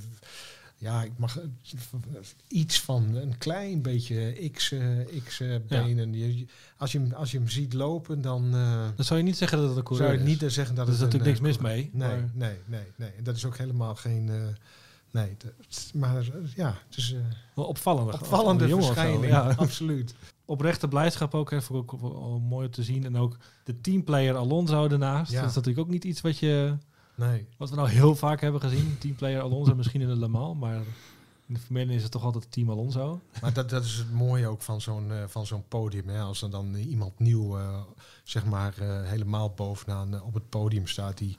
Ja, 0.76 1.02
ik 1.02 1.12
mag 1.16 1.38
iets 2.48 2.80
van 2.80 3.14
een 3.14 3.38
klein 3.38 3.82
beetje 3.82 4.50
X, 4.52 4.74
X 5.24 5.42
benen. 5.68 6.12
Je- 6.14 6.46
Als, 6.76 6.92
je 6.92 6.98
hem, 6.98 7.12
als 7.12 7.30
je 7.30 7.38
hem 7.38 7.48
ziet 7.48 7.72
lopen, 7.72 8.20
dan 8.20 8.50
Dan 8.96 9.04
zou 9.04 9.18
je 9.18 9.24
niet 9.24 9.36
zeggen 9.36 9.58
dat 9.58 9.68
het 9.68 9.76
een 9.76 9.82
coureur 9.84 10.06
zou 10.08 10.18
je 10.20 10.24
is. 10.24 10.30
niet 10.32 10.42
eh, 10.42 10.48
zeggen 10.48 10.74
dat 10.74 10.86
Er 10.86 10.92
is 10.92 11.00
het 11.00 11.12
natuurlijk 11.12 11.40
niks 11.40 11.56
mis 11.58 11.66
mee. 11.68 11.90
Nee, 11.92 12.08
maar- 12.08 12.30
nee, 12.34 12.56
nee, 12.66 12.84
nee. 12.96 13.10
En 13.16 13.24
dat 13.24 13.36
is 13.36 13.44
ook 13.44 13.56
helemaal 13.56 13.94
geen... 13.94 14.30
eh, 15.12 15.22
nee, 15.22 15.36
dat- 15.38 15.90
maar 15.94 16.16
eh, 16.16 16.54
ja, 16.56 16.74
het 16.88 16.96
is 16.96 17.10
een 17.10 17.24
Wel 17.54 17.64
opvallende, 17.64 18.12
opvallende 18.12 18.68
verschijning. 18.68 19.26
Ja. 19.26 19.50
Absoluut. 19.56 20.14
Oprechte 20.44 20.88
blijdschap 20.88 21.34
ook. 21.34 21.50
Hè, 21.50 21.56
ik 21.56 21.72
ook 21.74 22.40
mooi 22.40 22.68
te 22.70 22.82
zien. 22.82 23.04
En 23.04 23.16
ook 23.16 23.36
de 23.64 23.80
teamplayer 23.80 24.34
Alonso 24.36 24.88
ernaast. 24.88 25.32
Ja. 25.32 25.40
Dat 25.40 25.50
is 25.50 25.54
natuurlijk 25.56 25.86
ook 25.86 25.92
niet 25.92 26.04
iets 26.04 26.20
wat, 26.20 26.38
je, 26.38 26.76
Nee. 27.14 27.46
wat 27.56 27.70
we 27.70 27.76
nou 27.76 27.88
heel 27.88 28.14
vaak 28.16 28.40
hebben 28.40 28.60
gezien. 28.60 28.98
Teamplayer 28.98 29.40
Alonso 29.40 29.74
misschien 29.74 30.00
in 30.00 30.08
de 30.08 30.16
Le 30.18 30.28
Mans. 30.28 30.58
Maar 30.58 30.74
in 31.46 31.58
de 31.68 31.78
1 31.80 31.90
is 31.90 32.02
het 32.02 32.12
toch 32.12 32.24
altijd 32.24 32.46
team 32.52 32.70
Alonso. 32.70 33.20
Maar 33.40 33.52
dat, 33.52 33.68
dat 33.70 33.84
is 33.84 33.94
het 33.96 34.12
mooie 34.12 34.46
ook 34.46 34.62
van 34.62 34.80
zo'n 34.80 35.12
eh, 35.12 35.22
van 35.26 35.46
zo'n 35.46 35.64
podium. 35.68 36.08
Hè. 36.08 36.20
Als 36.20 36.42
er 36.42 36.50
dan 36.50 36.74
iemand 36.74 37.18
nieuw, 37.18 37.58
eh, 37.58 37.80
zeg 38.24 38.44
maar, 38.44 38.74
eh, 38.78 39.02
helemaal 39.08 39.50
bovenaan 39.50 40.14
eh, 40.14 40.26
op 40.26 40.34
het 40.34 40.48
podium 40.48 40.86
staat, 40.86 41.18
die, 41.18 41.36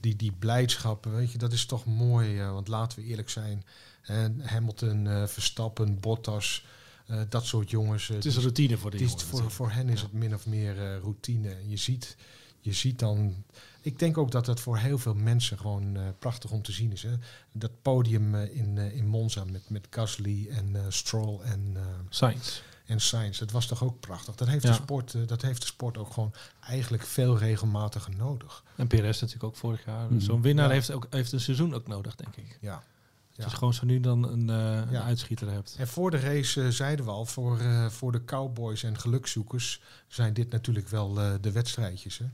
die, 0.00 0.16
die 0.16 0.32
blijdschap, 0.32 1.04
weet 1.04 1.32
je, 1.32 1.38
dat 1.38 1.52
is 1.52 1.66
toch 1.66 1.84
mooi. 1.86 2.38
eh, 2.38 2.52
want 2.52 2.68
laten 2.68 2.98
we 2.98 3.04
eerlijk 3.04 3.30
zijn. 3.30 3.64
En 4.02 4.40
Hamilton, 4.40 5.06
eh, 5.06 5.26
Verstappen, 5.26 6.00
Bottas, 6.00 6.64
eh, 7.06 7.20
dat 7.28 7.46
soort 7.46 7.70
jongens. 7.70 8.08
Het 8.08 8.24
is 8.24 8.36
routine 8.36 8.76
voor 8.76 8.90
de 8.90 8.96
het 8.96 9.06
is 9.16 9.22
voor, 9.22 9.50
voor 9.50 9.70
hen 9.70 9.88
is 9.88 10.00
Ja. 10.00 10.06
het 10.06 10.12
min 10.14 10.34
of 10.34 10.46
meer 10.46 10.98
routine. 10.98 11.56
Je 11.66 11.76
ziet, 11.76 12.16
je 12.60 12.72
ziet 12.72 12.98
dan. 12.98 13.44
Ik 13.82 13.98
denk 13.98 14.18
ook 14.18 14.30
dat 14.30 14.44
dat 14.44 14.60
voor 14.60 14.78
heel 14.78 14.98
veel 14.98 15.14
mensen 15.14 15.58
gewoon 15.58 15.98
prachtig 16.18 16.50
om 16.50 16.62
te 16.62 16.72
zien 16.72 16.92
is. 16.92 17.02
Hè? 17.02 17.14
Dat 17.52 17.82
podium 17.82 18.34
in, 18.34 18.78
in 18.78 19.06
Monza 19.06 19.44
met, 19.44 19.70
met 19.70 19.86
Gasly 19.90 20.48
en 20.48 20.76
Stroll 20.92 21.40
en, 21.40 21.76
Sainz. 22.08 22.60
En 22.90 23.00
Sainz. 23.00 23.38
Dat 23.38 23.50
was 23.50 23.66
toch 23.66 23.84
ook 23.84 24.00
prachtig. 24.00 24.34
Dat 24.34 24.48
heeft, 24.48 24.62
Ja. 24.62 24.68
de 24.70 24.74
sport, 24.76 25.14
eh, 25.14 25.20
dat 25.26 25.42
heeft 25.42 25.60
de 25.60 25.66
sport 25.66 25.98
ook 25.98 26.12
gewoon 26.12 26.32
eigenlijk 26.60 27.02
veel 27.02 27.38
regelmatiger 27.38 28.16
nodig. 28.16 28.64
En 28.76 28.86
Perez 28.86 29.20
natuurlijk 29.20 29.44
ook 29.44 29.56
vorig 29.56 29.84
jaar. 29.84 30.06
Mhm. 30.10 30.20
Zo'n 30.20 30.42
winnaar 30.42 30.66
Ja. 30.68 30.72
heeft, 30.72 30.90
ook, 30.92 31.06
heeft 31.10 31.32
een 31.32 31.40
seizoen 31.40 31.74
ook 31.74 31.86
nodig, 31.86 32.14
denk 32.16 32.36
ik. 32.36 32.58
Ja. 32.60 32.82
Het 33.30 33.38
Ja. 33.38 33.46
is 33.46 33.52
gewoon 33.58 33.74
zo 33.74 33.86
nu 33.86 34.00
dan 34.00 34.28
een, 34.28 34.50
eh, 34.50 34.90
een 34.92 35.02
uitschieter 35.02 35.50
hebt. 35.50 35.74
En 35.78 35.88
voor 35.88 36.10
de 36.10 36.18
race 36.18 36.62
eh, 36.62 36.68
zeiden 36.68 37.04
we 37.04 37.10
al, 37.10 37.26
voor, 37.26 37.58
eh, 37.58 37.86
voor 37.86 38.12
de 38.12 38.24
cowboys 38.24 38.82
en 38.82 38.98
gelukzoekers 38.98 39.80
zijn 40.08 40.32
dit 40.32 40.50
natuurlijk 40.50 40.88
wel 40.88 41.20
eh, 41.20 41.32
de 41.40 41.52
wedstrijdjes. 41.52 42.18
Hè? 42.18 42.24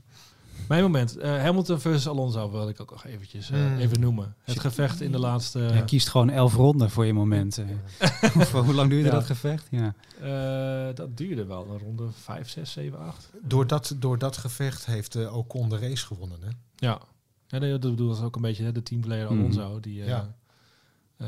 Mijn 0.67 0.81
moment. 0.83 1.17
eh, 1.17 1.41
Hamilton 1.41 1.79
versus 1.79 2.07
Alonso 2.07 2.51
wil 2.51 2.69
ik 2.69 2.81
ook 2.81 2.91
nog 2.91 3.05
eventjes 3.05 3.49
eh, 3.49 3.59
Mm. 3.59 3.77
even 3.77 3.99
noemen. 3.99 4.35
Het 4.43 4.59
gevecht 4.59 5.01
in 5.01 5.11
de 5.11 5.19
laatste... 5.19 5.59
Je 5.59 5.83
kiest 5.85 6.09
gewoon 6.09 6.29
elf 6.29 6.53
ronden 6.55 6.89
voor 6.89 7.05
je 7.05 7.13
moment. 7.13 7.57
eh. 7.57 7.65
Hoe- 8.51 8.61
Hoe 8.63 8.73
lang 8.73 8.89
duurde 8.89 9.05
Ja. 9.07 9.13
dat 9.13 9.25
gevecht? 9.25 9.67
Ja. 9.71 9.93
eh, 10.89 10.95
dat 10.95 11.17
duurde 11.17 11.45
wel 11.45 11.67
een 11.69 11.79
ronde 11.79 12.07
5, 12.11 12.49
6, 12.49 12.71
7, 12.71 12.99
8. 12.99 13.29
Door, 13.41 13.67
dat, 13.67 13.95
door 13.99 14.17
dat 14.17 14.37
gevecht 14.37 14.85
heeft 14.85 15.15
eh, 15.15 15.35
Ocon 15.37 15.69
de 15.69 15.77
race 15.79 16.05
gewonnen. 16.05 16.37
Hè? 16.41 16.49
Ja. 16.75 16.99
ja 17.47 17.57
nee, 17.57 17.71
dat 17.71 17.81
bedoel 17.91 18.15
ik 18.17 18.23
ook 18.23 18.35
een 18.35 18.41
beetje 18.41 18.63
hè, 18.63 18.71
de 18.71 18.83
teamplayer 18.83 19.25
Mhm. 19.31 19.39
Alonso. 19.39 19.79
Die 19.79 20.01
eh, 20.01 20.07
Ja. 20.07 20.33
eh, 21.17 21.27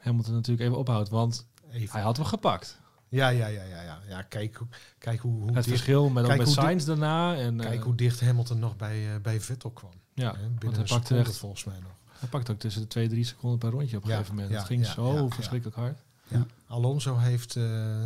Hamilton 0.00 0.34
natuurlijk 0.34 0.66
even 0.68 0.78
ophoudt. 0.78 1.08
Want 1.08 1.46
Even. 1.72 1.88
hij 1.92 2.02
had 2.02 2.16
hem 2.16 2.26
gepakt. 2.26 2.78
Ja, 3.10 3.28
ja, 3.28 3.46
ja, 3.46 3.62
ja, 3.62 3.82
ja. 3.82 3.98
ja 4.08 4.22
kijk, 4.22 4.56
hoe- 4.56 4.68
kijk 4.98 5.20
hoe, 5.20 5.32
hoe 5.32 5.44
Het 5.46 5.54
dicht, 5.54 5.66
verschil 5.66 6.08
met, 6.08 6.26
kijk 6.26 6.38
met 6.38 6.48
Sainz 6.48 6.84
daarna. 6.84 7.36
En, 7.36 7.60
eh, 7.60 7.66
kijk 7.66 7.82
hoe 7.82 7.94
dicht 7.94 8.20
Hamilton 8.20 8.58
nog 8.58 8.76
bij, 8.76 9.14
eh, 9.14 9.20
bij 9.22 9.40
Vettel 9.40 9.70
kwam. 9.70 9.90
ja, 10.14 10.34
Binnen 10.58 10.78
hij 10.78 10.88
pakte, 10.88 11.18
echt, 11.18 11.36
volgens 11.36 11.64
mij 11.64 11.78
nog. 11.82 11.92
hij 12.18 12.28
pakte 12.28 12.52
ook 12.52 12.58
tussen 12.58 12.82
de 12.82 12.88
2 12.88 13.08
3 13.08 13.24
seconden 13.24 13.58
per 13.58 13.70
rondje 13.70 13.96
op 13.96 14.02
een 14.02 14.08
Ja, 14.08 14.14
gegeven 14.16 14.34
moment. 14.34 14.52
ja, 14.52 14.58
het 14.58 14.66
ging 14.66 14.86
ja, 14.86 14.92
zo 14.92 15.28
verschrikkelijk 15.28 15.76
hard. 15.76 15.98
Alonso 16.66 17.16
heeft, 17.16 17.56
eh, 17.56 18.04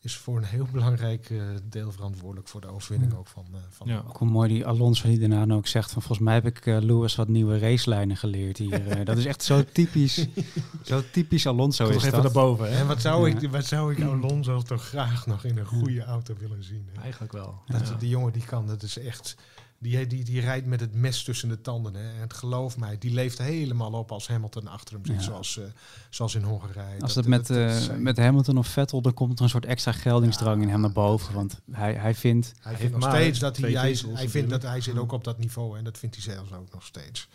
is 0.00 0.16
voor 0.16 0.36
een 0.36 0.44
heel 0.44 0.66
belangrijk 0.72 1.30
eh, 1.30 1.40
deel 1.64 1.92
verantwoordelijk 1.92 2.48
voor 2.48 2.60
de 2.60 2.66
overwinning 2.66 3.14
ook 3.14 3.26
van, 3.28 3.44
eh, 3.52 3.58
van 3.70 3.86
Ja. 3.88 4.02
Ook 4.08 4.18
wel 4.18 4.28
mooi 4.28 4.48
die 4.48 4.66
Alonso 4.66 5.08
die 5.08 5.28
daarna 5.28 5.54
ook 5.54 5.66
zegt 5.66 5.90
van 5.92 6.02
volgens 6.02 6.24
mij 6.24 6.34
heb 6.34 6.46
ik 6.46 6.66
eh, 6.66 6.78
Lewis 6.80 7.14
wat 7.16 7.28
nieuwe 7.28 7.58
racelijnen 7.58 8.16
geleerd 8.16 8.58
hier. 8.58 8.88
Eh, 8.88 9.04
dat 9.04 9.16
is 9.18 9.24
echt 9.24 9.42
zo 9.42 9.64
typisch, 9.72 10.26
zo 10.84 11.02
typisch 11.12 11.46
Alonso 11.46 11.84
Nog 11.84 11.92
is 11.92 11.98
even 11.98 12.12
dat. 12.12 12.22
naar 12.22 12.32
boven. 12.44 12.70
Hè? 12.72 12.78
En 12.78 12.86
wat 12.86 13.00
zou, 13.00 13.28
Ja. 13.30 13.36
ik, 13.40 13.50
wat 13.50 13.64
zou 13.64 13.92
ik 13.92 14.02
Alonso 14.02 14.62
toch 14.62 14.84
graag 14.88 15.26
nog 15.26 15.44
in 15.44 15.58
een 15.58 15.66
goede 15.66 16.02
auto 16.04 16.34
willen 16.38 16.64
zien. 16.64 16.88
Hè? 16.92 17.00
Eigenlijk 17.02 17.32
wel. 17.32 17.62
Dat, 17.66 17.88
Ja. 17.88 17.94
Die 17.94 18.08
jongen 18.08 18.32
die 18.32 18.44
kan, 18.44 18.66
dat 18.66 18.82
is 18.82 18.98
echt... 18.98 19.36
Die, 19.80 20.06
die, 20.06 20.24
die 20.24 20.40
rijdt 20.40 20.66
met 20.66 20.80
het 20.80 20.94
mes 20.94 21.22
tussen 21.24 21.48
de 21.48 21.60
tanden. 21.60 21.94
Hè. 21.94 22.10
En 22.14 22.20
het 22.20 22.32
geloof 22.32 22.76
mij, 22.76 22.98
die 22.98 23.12
leeft 23.12 23.38
helemaal 23.38 23.92
op 23.92 24.12
als 24.12 24.28
Hamilton 24.28 24.66
achter 24.66 24.94
hem 24.94 25.06
zit. 25.06 25.14
Ja. 25.14 25.20
Zoals, 25.22 25.58
eh, 25.58 25.64
zoals 26.10 26.34
in 26.34 26.42
Hongarije. 26.42 27.00
Als 27.00 27.14
het 27.14 27.26
met, 27.26 27.46
dat 27.46 27.88
eh, 27.88 27.96
met 27.96 28.16
Hamilton 28.16 28.58
of 28.58 28.66
Vettel, 28.66 29.00
dan 29.02 29.14
komt 29.14 29.38
er 29.38 29.44
een 29.44 29.50
soort 29.50 29.64
extra 29.66 29.92
geldingsdrang 29.92 30.56
Ja. 30.56 30.62
in 30.62 30.68
hem 30.68 30.80
naar 30.80 30.92
boven. 30.92 31.34
Want 31.34 31.60
hij, 31.70 31.94
hij 31.94 32.14
vindt, 32.14 32.52
hij 32.60 32.70
heeft 32.74 32.80
vindt 32.82 32.98
nog 32.98 33.08
steeds 33.14 33.38
dat 33.38 33.56
hij, 33.56 33.70
hij, 33.72 33.96
hij 34.12 34.28
vindt 34.28 34.50
dat 34.50 34.62
hij 34.62 34.80
zit 34.80 34.98
ook 34.98 35.12
op 35.12 35.24
dat 35.24 35.38
niveau. 35.38 35.78
En 35.78 35.84
dat 35.84 35.98
vindt 35.98 36.14
hij 36.14 36.24
zelfs 36.34 36.52
ook 36.52 36.72
nog 36.72 36.84
steeds. 36.84 37.28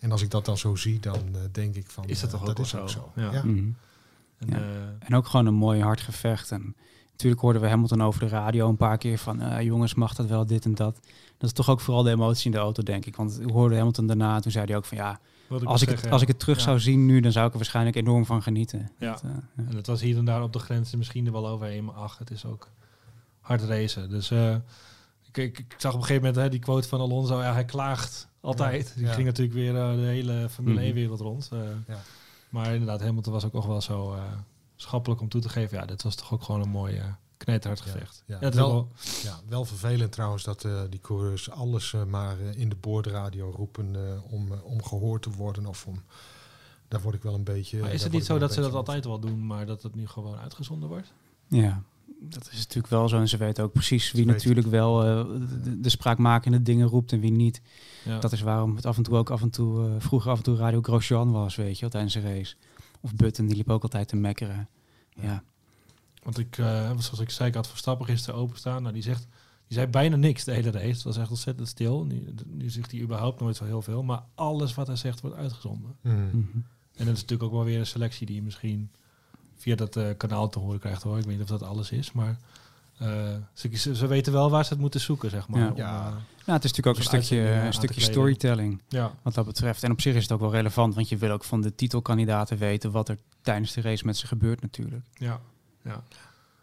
En 0.00 0.12
als 0.12 0.22
ik 0.22 0.30
dat 0.30 0.44
dan 0.44 0.58
zo 0.58 0.74
zie, 0.76 1.00
dan 1.00 1.28
eh, 1.34 1.40
denk 1.52 1.74
ik 1.74 1.90
van... 1.90 2.04
Is 2.08 2.20
dat 2.20 2.30
toch 2.30 2.40
ook 2.40 2.46
dat 2.46 2.70
wel 2.70 2.84
is 2.84 2.92
zo? 2.92 2.98
ook 3.00 3.12
Ja. 3.14 3.32
Ja. 3.32 3.44
mhm. 3.44 3.70
En, 4.38 4.48
Ja. 4.48 4.56
eh, 4.56 4.62
En 4.98 5.14
ook 5.14 5.26
gewoon 5.26 5.46
een 5.46 5.54
mooi 5.54 5.82
hard 5.82 6.00
gevecht. 6.00 6.50
En 6.50 6.76
natuurlijk 7.18 7.40
hoorden 7.42 7.62
we 7.62 7.68
Hamilton 7.68 8.02
over 8.02 8.20
de 8.20 8.28
radio 8.28 8.68
een 8.68 8.76
paar 8.76 8.98
keer 8.98 9.18
van... 9.18 9.40
eh, 9.40 9.62
jongens, 9.62 9.94
mag 9.94 10.14
dat 10.14 10.26
wel, 10.26 10.46
dit 10.46 10.64
en 10.64 10.74
dat. 10.74 10.94
Dat 11.38 11.48
is 11.48 11.52
toch 11.52 11.68
ook 11.70 11.80
vooral 11.80 12.02
de 12.02 12.10
emotie 12.10 12.46
in 12.46 12.50
de 12.52 12.58
auto, 12.58 12.82
denk 12.82 13.06
ik. 13.06 13.16
Want 13.16 13.36
we 13.36 13.52
hoorden 13.52 13.76
Hamilton 13.78 14.06
daarna, 14.06 14.40
toen 14.40 14.52
zei 14.52 14.64
hij 14.66 14.76
ook 14.76 14.84
van... 14.84 14.96
ja, 14.96 15.20
als 15.64 15.82
ik, 15.82 15.88
het, 15.88 16.10
als 16.10 16.22
ik 16.22 16.28
het 16.28 16.38
terug 16.38 16.56
ja. 16.56 16.62
zou 16.62 16.80
zien 16.80 17.06
nu... 17.06 17.20
dan 17.20 17.32
zou 17.32 17.46
ik 17.46 17.50
er 17.52 17.58
waarschijnlijk 17.58 17.96
enorm 17.96 18.26
van 18.26 18.42
genieten. 18.42 18.90
Ja. 18.98 19.10
Dat, 19.12 19.22
eh, 19.22 19.30
ja. 19.56 19.62
En 19.68 19.76
het 19.76 19.86
was 19.86 20.00
hier 20.00 20.16
en 20.16 20.24
daar 20.24 20.42
op 20.42 20.52
de 20.52 20.58
grens 20.58 20.94
misschien 20.94 21.26
er 21.26 21.32
wel 21.32 21.48
overheen. 21.48 21.84
Maar 21.84 21.94
ach, 21.94 22.18
het 22.18 22.30
is 22.30 22.44
ook 22.44 22.68
hard 23.40 23.62
racen. 23.62 24.10
Dus 24.10 24.30
eh, 24.30 24.54
ik, 25.28 25.36
ik, 25.36 25.58
ik 25.58 25.74
zag 25.78 25.92
op 25.92 25.98
een 26.00 26.06
gegeven 26.06 26.26
moment 26.26 26.42
hè, 26.42 26.48
die 26.50 26.60
quote 26.60 26.88
van 26.88 27.00
Alonso. 27.00 27.40
Ja, 27.42 27.52
hij 27.52 27.64
klaagt 27.64 28.28
altijd. 28.40 28.92
Die 28.96 29.06
ging 29.06 29.26
natuurlijk 29.26 29.56
weer 29.56 29.72
de 29.72 30.02
hele 30.06 30.46
Formule 30.50 30.80
Mhm. 30.80 30.90
1-wereld 30.90 31.20
rond. 31.20 31.48
eh. 31.52 31.58
Ja. 31.88 32.00
Maar 32.48 32.72
inderdaad, 32.72 33.00
Hamilton 33.00 33.32
was 33.32 33.44
ook 33.44 33.52
nog 33.52 33.66
wel 33.66 33.80
zo 33.80 34.16
schappelijk 34.82 35.20
om 35.20 35.28
toe 35.28 35.40
te 35.40 35.48
geven. 35.48 35.78
Ja, 35.78 35.86
dit 35.86 36.02
was 36.02 36.14
toch 36.14 36.32
ook 36.32 36.42
gewoon 36.42 36.60
een 36.62 36.68
mooi 36.68 36.96
uh, 36.96 37.04
knijterhard 37.36 37.80
gevecht. 37.80 38.22
Ja, 38.26 38.38
wel, 38.38 38.52
wel- 38.52 38.88
ja, 39.22 39.40
wel 39.48 39.64
vervelend 39.64 40.12
trouwens 40.12 40.42
dat 40.44 40.64
eh, 40.64 40.80
die 40.90 41.00
coureurs 41.00 41.50
alles 41.50 41.92
eh, 41.92 42.04
maar 42.04 42.40
eh, 42.40 42.60
in 42.60 42.68
de 42.68 42.76
boordradio 42.76 43.50
roepen 43.56 43.96
eh, 43.96 44.32
om, 44.32 44.52
eh, 44.52 44.64
om 44.64 44.82
gehoord 44.82 45.22
te 45.22 45.30
worden. 45.30 45.66
Of 45.66 45.86
om, 45.86 46.02
daar 46.88 47.00
word 47.00 47.14
ik 47.14 47.22
wel 47.22 47.34
een 47.34 47.44
beetje... 47.44 47.80
maar 47.80 47.92
is 47.92 48.02
het 48.02 48.12
niet 48.12 48.24
zo 48.24 48.38
dat 48.38 48.52
ze 48.52 48.60
dat 48.60 48.74
altijd 48.74 49.04
wel 49.04 49.18
doen, 49.18 49.46
maar 49.46 49.66
dat 49.66 49.82
het 49.82 49.94
nu 49.94 50.06
gewoon 50.06 50.36
uitgezonden 50.38 50.88
wordt? 50.88 51.12
Ja, 51.46 51.82
dat 52.20 52.48
is 52.52 52.56
natuurlijk 52.58 52.86
wel 52.88 53.08
zo. 53.08 53.16
En 53.18 53.28
ze 53.28 53.36
weten 53.36 53.64
ook 53.64 53.72
precies 53.72 54.12
wie 54.12 54.26
natuurlijk 54.26 54.66
wel 54.66 55.04
eh, 55.04 55.24
de, 55.62 55.80
de 55.80 55.88
spraakmakende 55.88 56.62
dingen 56.62 56.88
roept 56.88 57.12
en 57.12 57.20
wie 57.20 57.30
niet. 57.32 57.60
Ja. 58.04 58.18
Dat 58.18 58.32
is 58.32 58.40
waarom 58.40 58.76
het 58.76 58.86
af 58.86 58.96
en 58.96 59.02
toe 59.02 59.16
ook 59.16 59.30
af 59.30 59.42
en 59.42 59.50
toe, 59.50 59.86
eh, 59.86 59.92
vroeger 59.98 60.30
af 60.30 60.36
en 60.38 60.44
toe 60.44 60.56
Radio 60.56 60.82
Grosjean 60.82 61.30
was, 61.32 61.56
weet 61.56 61.78
je, 61.78 61.88
tijdens 61.88 62.14
een 62.14 62.22
race. 62.22 62.54
Of 63.00 63.14
Button, 63.14 63.46
die 63.46 63.56
liep 63.56 63.70
ook 63.70 63.82
altijd 63.82 64.08
te 64.08 64.16
mekkeren. 64.16 64.68
Ja, 65.14 65.42
Want 66.22 66.38
ik, 66.38 66.58
eh, 66.58 66.98
zoals 66.98 67.20
ik 67.20 67.30
zei, 67.30 67.48
ik 67.48 67.54
had 67.54 67.68
Verstappen 67.68 68.06
gisteren 68.06 68.40
openstaan. 68.40 68.82
Nou, 68.82 68.94
die 68.94 69.02
zegt, 69.02 69.26
die 69.66 69.76
zei 69.76 69.86
bijna 69.86 70.16
niks 70.16 70.44
de 70.44 70.52
hele 70.52 70.70
race. 70.70 70.86
Het 70.86 71.02
was 71.02 71.16
echt 71.16 71.30
ontzettend 71.30 71.68
stil. 71.68 72.04
Nu, 72.04 72.34
nu 72.46 72.70
zegt 72.70 72.90
hij 72.90 73.00
überhaupt 73.00 73.40
nooit 73.40 73.56
zo 73.56 73.64
heel 73.64 73.82
veel. 73.82 74.02
Maar 74.02 74.22
alles 74.34 74.74
wat 74.74 74.86
hij 74.86 74.96
zegt 74.96 75.20
wordt 75.20 75.36
uitgezonden. 75.36 75.96
Mm. 76.00 76.12
Mhm. 76.12 76.58
En 76.94 77.04
dat 77.04 77.14
is 77.14 77.20
natuurlijk 77.20 77.42
ook 77.42 77.52
wel 77.52 77.64
weer 77.64 77.78
een 77.78 77.86
selectie 77.86 78.26
die 78.26 78.36
je 78.36 78.42
misschien 78.42 78.90
via 79.56 79.74
dat 79.74 79.96
eh, 79.96 80.06
kanaal 80.16 80.48
te 80.48 80.58
horen 80.58 80.78
krijgt 80.80 81.02
hoor. 81.02 81.18
Ik 81.18 81.24
weet 81.24 81.32
niet 81.38 81.42
of 81.42 81.58
dat 81.58 81.68
alles 81.68 81.90
is, 81.90 82.12
maar 82.12 82.38
eh, 82.98 83.34
ze, 83.52 83.94
ze, 83.94 84.06
weten 84.06 84.32
wel 84.32 84.50
waar 84.50 84.64
ze 84.64 84.72
het 84.72 84.80
moeten 84.80 85.00
zoeken, 85.00 85.30
zeg 85.30 85.48
maar. 85.48 85.76
Ja. 85.76 86.08
om, 86.08 86.14
het 86.54 86.64
is 86.64 86.70
natuurlijk 86.70 86.86
ook 86.86 86.96
een 86.96 87.20
stukje, 87.20 87.36
uitzending, 87.36 87.60
eh, 87.60 87.66
een 87.66 87.72
stukje 87.72 88.00
storytelling 88.00 88.82
ja. 88.88 89.14
wat 89.22 89.34
dat 89.34 89.46
betreft. 89.46 89.82
En 89.82 89.90
op 89.90 90.00
zich 90.00 90.14
is 90.14 90.22
het 90.22 90.32
ook 90.32 90.40
wel 90.40 90.50
relevant, 90.50 90.94
want 90.94 91.08
je 91.08 91.16
wil 91.16 91.30
ook 91.30 91.44
van 91.44 91.60
de 91.60 91.74
titelkandidaten 91.74 92.58
weten 92.58 92.90
wat 92.90 93.08
er 93.08 93.18
tijdens 93.42 93.72
de 93.72 93.80
race 93.80 94.06
met 94.06 94.16
ze 94.16 94.26
gebeurt 94.26 94.60
natuurlijk. 94.60 95.06
Ja, 95.12 95.40
ja. 95.84 96.02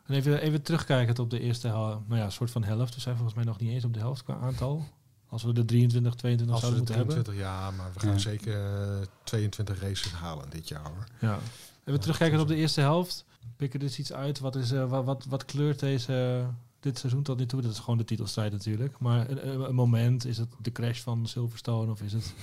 En 0.06 0.16
even, 0.16 0.42
even 0.42 0.62
terugkijkend 0.62 1.20
op 1.20 1.30
de 1.30 1.40
eerste 1.40 1.68
nou 1.68 2.04
ja, 2.10 2.30
soort 2.30 2.52
van 2.52 2.64
helft. 2.64 2.96
We 2.96 3.02
zijn 3.02 3.16
volgens 3.16 3.36
mij 3.36 3.46
nog 3.46 3.60
niet 3.60 3.70
eens 3.70 3.86
op 3.86 3.94
de 3.94 4.00
helft 4.00 4.24
qua 4.24 4.38
aantal. 4.38 4.86
Als 5.30 5.44
we 5.44 5.54
de 5.54 5.66
23, 5.66 6.14
22 6.16 6.56
Als 6.56 6.64
we 6.64 6.68
zouden 6.68 6.94
de 6.94 7.00
moeten 7.00 7.16
hebben. 7.16 7.34
23 7.34 7.44
ja, 7.44 7.72
maar 7.72 7.94
we 7.94 8.00
gaan 8.00 8.12
Ja. 8.12 8.18
zeker 8.18 9.00
eh, 9.02 9.08
22 9.24 9.82
races 9.82 10.12
halen 10.12 10.50
dit 10.50 10.68
jaar 10.68 10.84
hoor. 10.84 11.06
Ja. 11.20 11.40
Even 11.84 12.00
terugkijken 12.00 12.40
op 12.40 12.48
de 12.48 12.56
eerste 12.56 12.82
helft. 12.82 13.26
Pikken 13.56 13.80
er 13.80 13.86
dus 13.86 14.00
iets 14.00 14.14
uit. 14.14 14.40
Wat, 14.40 14.56
is, 14.56 14.72
eh, 14.72 14.90
wat, 14.90 15.06
wat, 15.06 15.26
wat 15.30 15.46
kleurt 15.46 15.80
deze, 15.80 16.46
dit 16.86 17.00
seizoen 17.00 17.24
tot 17.24 17.38
nu 17.38 17.46
toe? 17.46 17.62
Dat 17.62 17.72
is 17.72 17.80
gewoon 17.80 17.98
de 17.98 18.06
titelstrijd 18.06 18.52
natuurlijk. 18.52 19.00
Maar 19.00 19.30
een, 19.30 19.76
moment, 19.76 20.26
is 20.26 20.38
het 20.38 20.50
de 20.62 20.72
crash 20.72 21.00
van 21.00 21.28
Silverstone 21.28 21.92
of 21.92 22.02
is 22.02 22.14
het 22.14 22.34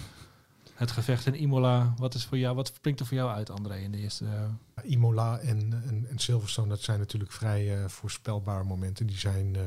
het 0.75 0.91
gevecht 0.91 1.27
in 1.27 1.41
Imola? 1.41 1.95
Wat, 1.97 2.15
is 2.15 2.25
voor 2.25 2.39
jou, 2.39 2.57
wat 2.57 2.67
springt 2.67 3.01
er 3.01 3.07
voor 3.07 3.17
jou 3.17 3.31
uit, 3.31 3.51
André, 3.51 3.77
in 3.77 3.93
de 3.93 3.99
eerste... 3.99 4.25
eh, 4.25 4.91
Imola 4.91 5.39
en, 5.39 5.83
en, 6.09 6.19
Silverstone, 6.19 6.69
dat 6.69 6.81
zijn 6.81 6.99
natuurlijk 6.99 7.33
vrij 7.33 7.83
eh, 7.83 7.89
voorspelbare 7.89 8.65
momenten. 8.65 9.07
Die 9.07 9.19
zijn 9.19 9.57
eh, 9.57 9.63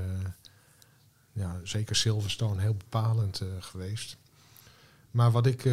ja, 1.32 1.60
zeker 1.64 1.96
Silverstone 1.96 2.62
heel 2.62 2.76
bepalend 2.76 3.42
geweest. 3.60 4.18
Maar 5.12 5.32
wat 5.32 5.46
ik, 5.46 5.70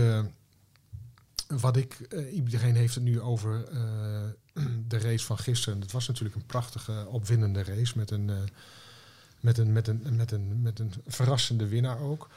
wat 1.49 1.77
ik 1.77 1.99
iedereen 2.33 2.75
heeft 2.75 2.95
het 2.95 3.05
nu 3.05 3.21
over 3.21 3.65
de 4.89 4.99
race 4.99 5.25
van 5.25 5.39
gisteren. 5.39 5.81
Het 5.81 5.93
was 5.93 6.09
natuurlijk 6.09 6.37
een 6.37 6.47
prachtige, 6.47 7.07
opwindende 7.09 7.63
race 7.63 7.99
met 7.99 8.11
een, 8.11 8.31
met 9.43 9.59
een, 9.59 9.73
met 9.73 9.89
een, 9.89 10.17
met 10.17 10.33
een, 10.33 10.63
met 10.63 10.79
een 10.79 10.93
verrassende 11.07 11.69
winnaar 11.69 12.01
ook. 12.01 12.29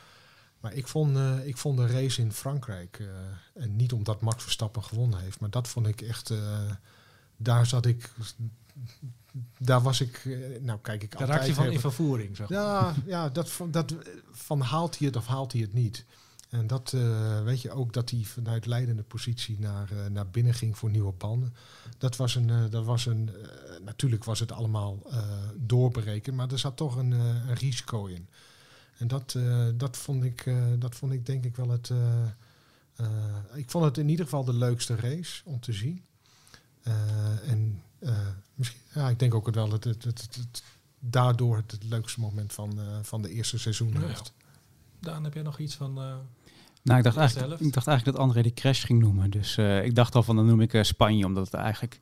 Maar 0.60 0.74
ik 0.74 0.88
vond, 0.88 1.16
eh, 1.16 1.48
ik 1.48 1.58
vond 1.58 1.78
de 1.78 1.88
race 1.88 2.22
in 2.22 2.32
Frankrijk, 2.32 3.00
eh, 3.00 3.64
en 3.64 3.76
niet 3.76 3.94
omdat 3.94 4.22
Max 4.22 4.44
Verstappen 4.44 4.84
gewonnen 4.84 5.20
heeft, 5.20 5.40
maar 5.40 5.50
dat 5.50 5.68
vond 5.68 5.88
ik 5.88 6.02
echt, 6.02 6.30
eh, 6.30 6.72
daar 7.38 7.66
zat 7.66 7.86
ik, 7.86 8.12
daar 9.58 9.82
was 9.82 10.02
ik, 10.02 10.22
nou 10.62 10.80
kijk 10.82 11.04
ik 11.04 11.12
Daar 11.12 11.22
altijd 11.22 11.40
raak 11.40 11.48
je 11.48 11.54
van 11.54 11.72
in 11.72 11.80
vervoering, 11.80 12.36
zeg 12.36 12.50
maar. 12.50 12.60
ja, 12.60 12.94
ja 13.06 13.30
dat, 13.30 13.52
dat 13.70 13.96
van 14.32 14.62
haalt 14.62 14.98
hij 14.98 15.08
het 15.08 15.16
of 15.16 15.28
haalt 15.28 15.52
hij 15.52 15.62
het 15.62 15.74
niet. 15.74 16.06
En 16.50 16.68
dat 16.68 16.94
eh, 16.94 17.44
weet 17.44 17.62
je 17.62 17.72
ook 17.72 17.94
dat 17.94 18.10
hij 18.10 18.24
vanuit 18.24 18.66
leidende 18.66 19.04
positie 19.04 19.60
naar, 19.60 19.92
eh, 19.92 20.06
naar 20.06 20.28
binnen 20.28 20.54
ging 20.54 20.78
voor 20.78 20.90
nieuwe 20.90 21.12
banden. 21.12 21.54
Dat 21.98 22.16
was 22.16 22.36
een, 22.36 22.50
eh, 22.50 22.64
dat 22.70 22.86
was 22.86 23.06
een 23.06 23.30
natuurlijk 23.84 24.24
was 24.24 24.40
het 24.40 24.52
allemaal 24.52 25.00
doorberekend, 25.56 26.36
maar 26.36 26.52
er 26.52 26.60
zat 26.60 26.78
toch 26.78 26.96
een, 26.96 27.12
een 27.12 27.54
risico 27.56 28.06
in. 28.06 28.28
En 28.98 29.08
dat, 29.08 29.38
dat, 29.76 29.98
vond 29.98 30.24
ik, 30.24 30.52
dat 30.80 30.96
vond 30.96 31.12
ik 31.12 31.26
denk 31.26 31.46
ik 31.46 31.56
wel 31.56 31.70
het... 31.70 31.92
ik 33.54 33.70
vond 33.70 33.86
het 33.86 33.98
in 33.98 34.10
ieder 34.10 34.26
geval 34.26 34.44
de 34.44 34.54
leukste 34.54 34.96
race 34.96 35.42
om 35.46 35.60
te 35.60 35.74
zien. 35.74 36.04
En 37.46 37.82
misschien, 38.54 38.82
ja, 38.94 39.10
ik 39.10 39.20
denk 39.20 39.34
ook 39.34 39.50
wel 39.52 39.70
dat 39.70 39.84
het, 39.84 40.04
het, 40.04 40.22
het, 40.22 40.36
het- 40.36 40.64
daardoor 41.00 41.58
het, 41.58 41.84
leukste 41.84 42.20
moment 42.20 42.54
van, 42.54 42.80
van 43.02 43.22
de 43.22 43.30
eerste 43.30 43.58
seizoen 43.60 43.94
ja. 43.94 44.16
Daan, 45.06 45.24
heb 45.24 45.34
jij 45.34 45.44
nog 45.44 45.60
iets 45.60 45.76
van... 45.76 45.98
eh, 45.98 46.04
Nou, 46.84 46.98
ik 46.98 47.04
dacht, 47.04 47.18
eigenlijk, 47.18 47.62
ik 47.62 47.74
dacht 47.74 47.88
eigenlijk 47.88 48.18
dat 48.18 48.28
André 48.28 48.42
de 48.42 48.54
crash 48.54 48.86
ging 48.86 49.00
noemen. 49.00 49.30
Dus 49.32 49.58
eh, 49.58 49.86
ik 49.86 49.96
dacht 49.96 50.16
al 50.16 50.24
van, 50.24 50.36
dan 50.36 50.46
noem 50.46 50.62
ik 50.62 50.74
eh, 50.74 50.84
Spanje, 50.84 51.26
omdat 51.26 51.46
het 51.46 51.54
eigenlijk 51.54 52.00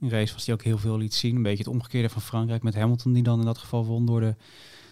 een 0.00 0.10
race 0.10 0.32
was 0.32 0.44
die 0.44 0.54
ook 0.54 0.62
heel 0.62 0.78
veel 0.78 0.96
liet 0.98 1.14
zien. 1.14 1.36
Een 1.36 1.42
beetje 1.42 1.64
het 1.64 1.72
omgekeerde 1.72 2.08
van 2.08 2.22
Frankrijk 2.22 2.62
met 2.62 2.74
Hamilton, 2.74 3.12
die 3.12 3.22
dan 3.22 3.38
in 3.38 3.44
dat 3.46 3.58
geval 3.58 3.84
won 3.84 4.06
door 4.06 4.20
de, 4.20 4.34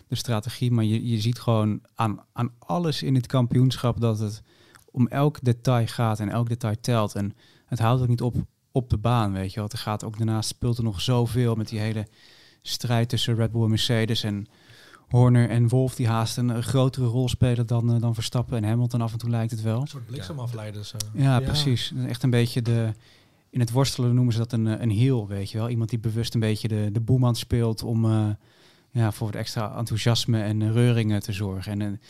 de 0.08 0.14
strategie. 0.14 0.70
Maar 0.70 0.84
je, 0.84 1.08
je 1.08 1.20
ziet 1.20 1.40
gewoon 1.40 1.80
aan, 1.94 2.24
aan 2.32 2.50
alles 2.58 3.02
in 3.02 3.14
dit 3.14 3.26
kampioenschap 3.26 4.00
dat 4.00 4.18
het 4.18 4.42
om 4.90 5.08
elk 5.08 5.38
detail 5.42 5.86
gaat 5.86 6.20
en 6.20 6.28
elk 6.28 6.48
detail 6.48 6.80
telt. 6.80 7.14
En 7.14 7.34
het 7.66 7.78
houdt 7.78 8.02
ook 8.02 8.08
niet 8.08 8.22
op 8.22 8.36
op 8.72 8.90
de 8.90 8.98
baan, 8.98 9.32
weet 9.32 9.52
je 9.52 9.60
wel. 9.60 9.68
Er 9.68 9.78
gaat 9.78 10.04
ook 10.04 10.16
daarnaast 10.16 10.48
speelt 10.48 10.78
er 10.78 10.84
nog 10.84 11.00
zoveel 11.00 11.54
met 11.54 11.68
die 11.68 11.78
hele 11.78 12.06
strijd 12.62 13.08
tussen 13.08 13.34
Red 13.34 13.52
Bull 13.52 13.62
en 13.62 13.68
Mercedes 13.68 14.22
en 14.22 14.46
Horner 15.08 15.48
en 15.50 15.68
Wolf 15.68 15.94
die 15.94 16.06
haast 16.08 16.36
een, 16.36 16.62
grotere 16.62 17.06
rol 17.06 17.28
spelen 17.28 17.66
dan, 17.66 17.94
eh, 17.94 18.00
dan 18.00 18.14
Verstappen 18.14 18.56
en 18.56 18.64
Hamilton 18.64 19.00
af 19.00 19.12
en 19.12 19.18
toe 19.18 19.30
lijkt 19.30 19.50
het 19.50 19.62
wel. 19.62 19.80
een 19.80 19.86
soort 19.86 20.06
bliksemafleiders? 20.06 20.92
eh. 20.92 20.98
Ja, 21.22 21.38
Ja. 21.38 21.40
precies. 21.46 21.92
Echt 22.06 22.22
een 22.22 22.30
beetje 22.30 22.62
de. 22.62 22.92
In 23.50 23.60
het 23.60 23.70
worstelen 23.70 24.14
noemen 24.14 24.32
ze 24.32 24.38
dat 24.38 24.52
een, 24.52 24.66
eh, 24.66 24.80
een 24.80 24.90
heel, 24.90 25.26
weet 25.26 25.50
je 25.50 25.58
wel. 25.58 25.68
Iemand 25.68 25.90
die 25.90 25.98
bewust 25.98 26.34
een 26.34 26.40
beetje 26.40 26.68
de, 26.68 26.88
de 26.92 27.00
boeman 27.00 27.36
speelt 27.36 27.82
om 27.82 28.06
ja, 28.90 29.12
voor 29.12 29.26
het 29.26 29.36
extra 29.36 29.76
enthousiasme 29.76 30.42
en 30.42 30.72
reuringen 30.72 31.20
te 31.22 31.32
zorgen. 31.32 31.80
En 31.80 32.00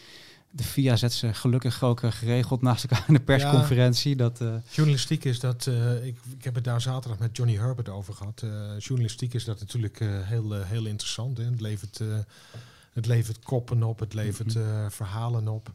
de 0.50 0.62
FIA 0.62 0.96
zet 0.96 1.12
ze 1.12 1.35
gelukkig 1.35 1.83
ook 1.83 2.00
geregeld 2.05 2.62
naast 2.62 2.85
elkaar 2.85 3.05
in 3.09 3.14
de 3.14 3.20
persconferentie. 3.20 4.16
Dat, 4.16 4.40
Journalistiek 4.70 5.24
is 5.24 5.40
dat, 5.40 5.66
ik, 6.02 6.16
ik 6.38 6.44
heb 6.44 6.55
het 6.55 6.64
daar 6.64 6.81
zaterdag 6.81 7.18
met 7.20 7.37
Johnny 7.37 7.57
Herbert 7.57 7.88
over 7.88 8.14
gehad. 8.14 8.42
Eh, 8.44 8.50
journalistiek 8.78 9.35
is 9.35 9.44
dat 9.44 9.61
natuurlijk 9.61 9.98
heel, 10.05 10.52
heel 10.52 10.87
interessant. 10.87 11.38
Hè? 11.38 11.44
Het, 11.44 11.61
levert, 11.61 12.00
het 12.92 13.07
levert 13.07 13.44
koppen 13.44 13.83
op, 13.83 13.98
het 13.98 14.14
levert 14.14 14.57
eh, 14.57 14.87
verhalen 14.88 15.48
op. 15.48 15.72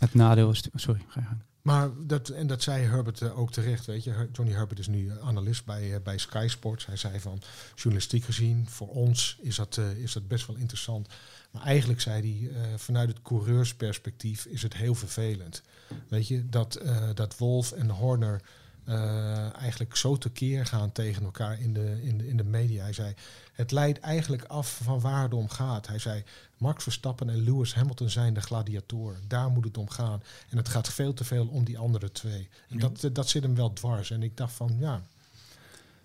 het 0.00 0.14
nadeel 0.14 0.50
is. 0.50 0.68
Sorry, 0.74 1.04
ga 1.08 1.20
je 1.20 1.26
gang. 1.26 1.40
Maar 1.62 1.90
dat, 2.06 2.28
en 2.28 2.46
dat 2.46 2.62
zei 2.62 2.84
Herbert 2.84 3.20
eh, 3.20 3.38
ook 3.38 3.52
terecht, 3.52 3.86
weet 3.86 4.04
je. 4.04 4.28
Johnny 4.32 4.54
Herbert 4.54 4.78
is 4.78 4.86
nu 4.86 5.20
analist 5.20 5.64
bij, 5.64 5.94
eh, 5.94 6.00
bij 6.02 6.18
Sky 6.18 6.46
Sports. 6.48 6.86
Hij 6.86 6.96
zei 6.96 7.20
van, 7.20 7.42
journalistiek 7.74 8.24
gezien, 8.24 8.68
voor 8.68 8.88
ons 8.88 9.38
is 9.40 9.56
dat, 9.56 9.76
eh, 9.76 9.96
is 9.96 10.12
dat 10.12 10.28
best 10.28 10.46
wel 10.46 10.56
interessant. 10.56 11.08
Maar 11.50 11.62
eigenlijk 11.62 12.00
zei 12.00 12.20
hij, 12.20 12.50
eh, 12.50 12.68
vanuit 12.76 13.08
het 13.08 13.22
coureursperspectief 13.22 14.44
is 14.44 14.62
het 14.62 14.74
heel 14.74 14.94
vervelend. 14.94 15.62
Weet 16.08 16.28
je, 16.28 16.48
dat, 16.48 16.74
eh, 16.74 17.08
dat 17.14 17.36
Wolf 17.36 17.72
en 17.72 17.90
Horner 17.90 18.40
eh, 18.84 19.54
eigenlijk 19.56 19.96
zo 19.96 20.16
tekeer 20.16 20.66
gaan 20.66 20.92
tegen 20.92 21.24
elkaar 21.24 21.60
in 21.60 21.72
de, 21.72 21.98
in, 22.02 22.18
de, 22.18 22.28
in 22.28 22.36
de 22.36 22.44
media. 22.44 22.82
Hij 22.82 22.92
zei, 22.92 23.14
het 23.52 23.70
leidt 23.72 23.98
eigenlijk 24.00 24.44
af 24.44 24.80
van 24.82 25.00
waar 25.00 25.22
het 25.22 25.34
om 25.34 25.48
gaat. 25.48 25.86
Hij 25.86 25.98
zei, 25.98 26.22
Max 26.58 26.82
Verstappen 26.82 27.28
en 27.28 27.44
Lewis 27.44 27.74
Hamilton 27.74 28.08
zijn 28.10 28.34
de 28.34 28.40
gladiatoren. 28.40 29.20
Daar 29.28 29.50
moet 29.50 29.64
het 29.64 29.78
om 29.78 29.90
gaan. 29.90 30.22
En 30.50 30.56
het 30.56 30.68
gaat 30.68 30.88
veel 30.88 31.14
te 31.14 31.24
veel 31.24 31.46
om 31.46 31.64
die 31.64 31.78
andere 31.78 32.12
twee. 32.12 32.48
En 32.68 32.76
Ja. 32.78 32.88
dat, 32.88 33.04
eh, 33.04 33.10
dat 33.12 33.28
zit 33.28 33.42
hem 33.42 33.54
wel 33.54 33.72
dwars. 33.72 34.10
En 34.10 34.22
ik 34.22 34.36
dacht 34.36 34.52
van, 34.52 34.76
ja, 34.78 35.02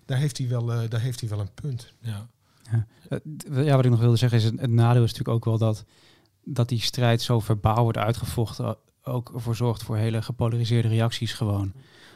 daar 0.06 0.18
heeft 0.18 0.38
hij 0.38 0.48
wel, 0.48 0.72
eh, 0.72 0.88
daar 0.88 1.00
heeft 1.00 1.20
hij 1.20 1.28
wel 1.28 1.40
een 1.40 1.54
punt. 1.54 1.92
Ja. 2.00 2.26
Eh, 3.08 3.18
Ja, 3.64 3.76
wat 3.76 3.84
ik 3.84 3.90
nog 3.90 4.00
wilde 4.00 4.16
zeggen 4.16 4.38
is, 4.38 4.44
het, 4.44 4.60
het 4.60 4.70
nadeel 4.70 5.02
is 5.04 5.10
natuurlijk 5.12 5.36
ook 5.36 5.44
wel 5.44 5.58
dat, 5.58 5.84
dat 6.44 6.68
die 6.68 6.80
strijd 6.80 7.22
zo 7.22 7.40
verbaal 7.40 7.82
wordt 7.82 7.98
uitgevochten. 7.98 8.76
Ook 9.02 9.34
ervoor 9.34 9.56
zorgt 9.56 9.82
voor 9.82 9.96
hele 9.96 10.22
gepolariseerde 10.22 10.88
reacties 10.88 11.32
gewoon. 11.32 11.72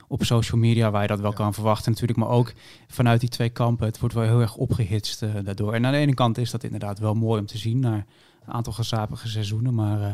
Op 0.08 0.24
social 0.24 0.60
media, 0.60 0.90
waar 0.90 1.02
je 1.02 1.08
dat 1.08 1.20
wel 1.20 1.30
Ja. 1.30 1.36
kan 1.36 1.54
verwachten 1.54 1.90
natuurlijk. 1.92 2.18
Maar 2.18 2.28
ook 2.28 2.52
vanuit 2.88 3.20
die 3.20 3.28
twee 3.28 3.48
kampen. 3.50 3.86
Het 3.86 3.98
wordt 3.98 4.14
wel 4.14 4.24
heel 4.24 4.40
erg 4.40 4.54
opgehitst 4.56 5.22
eh, 5.22 5.34
daardoor. 5.44 5.74
En 5.74 5.86
aan 5.86 5.92
de 5.92 5.98
ene 5.98 6.14
kant 6.14 6.38
is 6.38 6.50
dat 6.50 6.64
inderdaad 6.64 6.98
wel 6.98 7.14
mooi 7.14 7.40
om 7.40 7.46
te 7.46 7.58
zien. 7.58 7.80
Naar 7.80 8.06
een 8.46 8.52
aantal 8.52 8.72
gezapige 8.72 9.28
seizoenen. 9.28 9.74
Maar 9.74 10.02
eh, 10.02 10.12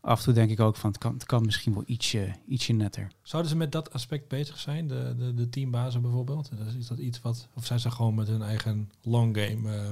af 0.00 0.18
en 0.18 0.24
toe 0.24 0.34
denk 0.34 0.50
ik 0.50 0.60
ook 0.60 0.76
van, 0.76 0.90
het 0.90 0.98
kan, 0.98 1.12
het 1.12 1.24
kan 1.24 1.44
misschien 1.44 1.74
wel 1.74 1.82
ietsje, 1.86 2.32
ietsje 2.48 2.72
netter. 2.72 3.08
Zouden 3.22 3.50
ze 3.50 3.56
met 3.56 3.72
dat 3.72 3.92
aspect 3.92 4.28
bezig 4.28 4.58
zijn, 4.58 4.88
de, 4.88 5.14
de, 5.18 5.34
de 5.34 5.48
teambazen 5.48 6.02
bijvoorbeeld? 6.02 6.50
Is 6.78 6.86
dat 6.86 6.98
iets 6.98 7.20
wat, 7.22 7.48
of 7.54 7.66
zijn 7.66 7.80
ze 7.80 7.90
gewoon 7.90 8.14
met 8.14 8.28
hun 8.28 8.42
eigen 8.42 8.90
long 9.02 9.36
game? 9.36 9.76
eh, 9.76 9.82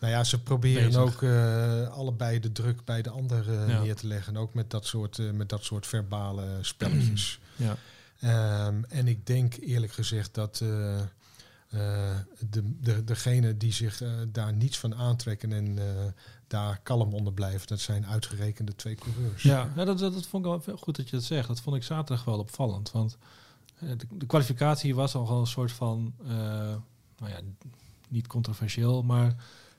Nou 0.00 0.12
ja, 0.16 0.24
ze 0.24 0.42
proberen 0.42 0.84
Bezig. 0.84 1.00
ook 1.00 1.22
eh, 1.22 1.88
allebei 1.88 2.40
de 2.40 2.52
druk 2.52 2.84
bij 2.84 3.02
de 3.02 3.10
ander 3.10 3.68
Ja. 3.68 3.82
neer 3.82 3.94
te 3.94 4.06
leggen. 4.06 4.36
Ook 4.36 4.54
met 4.54 4.70
dat 4.70 4.86
soort, 4.86 5.18
eh, 5.18 5.30
met 5.30 5.48
dat 5.48 5.64
soort 5.64 5.86
verbale 5.86 6.44
spelletjes. 6.60 7.38
ja. 7.56 7.76
Ehm, 8.24 8.82
en 8.88 9.06
ik 9.06 9.26
denk 9.26 9.54
eerlijk 9.54 9.92
gezegd 9.92 10.34
dat 10.34 10.60
eh, 10.60 11.00
de, 12.50 12.62
de, 12.80 13.04
degene 13.04 13.56
die 13.56 13.72
zich 13.72 14.02
eh, 14.02 14.10
daar 14.28 14.52
niets 14.52 14.78
van 14.78 14.94
aantrekken 14.94 15.52
en 15.52 15.78
daar 16.46 16.80
kalm 16.82 17.14
onder 17.14 17.32
blijven, 17.32 17.66
dat 17.66 17.80
zijn 17.80 18.06
uitgerekende 18.06 18.74
twee 18.74 18.94
coureurs. 18.94 19.42
Ja, 19.42 19.72
nou, 19.74 19.86
dat, 19.86 19.98
dat, 19.98 20.26
vond 20.26 20.46
ik 20.46 20.64
wel 20.64 20.76
goed 20.76 20.96
dat 20.96 21.08
je 21.08 21.16
dat 21.16 21.24
zegt. 21.24 21.48
Dat 21.48 21.60
vond 21.60 21.76
ik 21.76 21.82
zaterdag 21.82 22.24
wel 22.24 22.38
opvallend. 22.38 22.90
Want 22.90 23.16
de, 23.78 24.26
kwalificatie 24.26 24.94
was 24.94 25.14
al 25.14 25.40
een 25.40 25.46
soort 25.46 25.72
van, 25.72 26.14
nou 27.18 27.30
ja, 27.30 27.40
niet 28.08 28.26
controversieel, 28.26 29.02
maar 29.02 29.34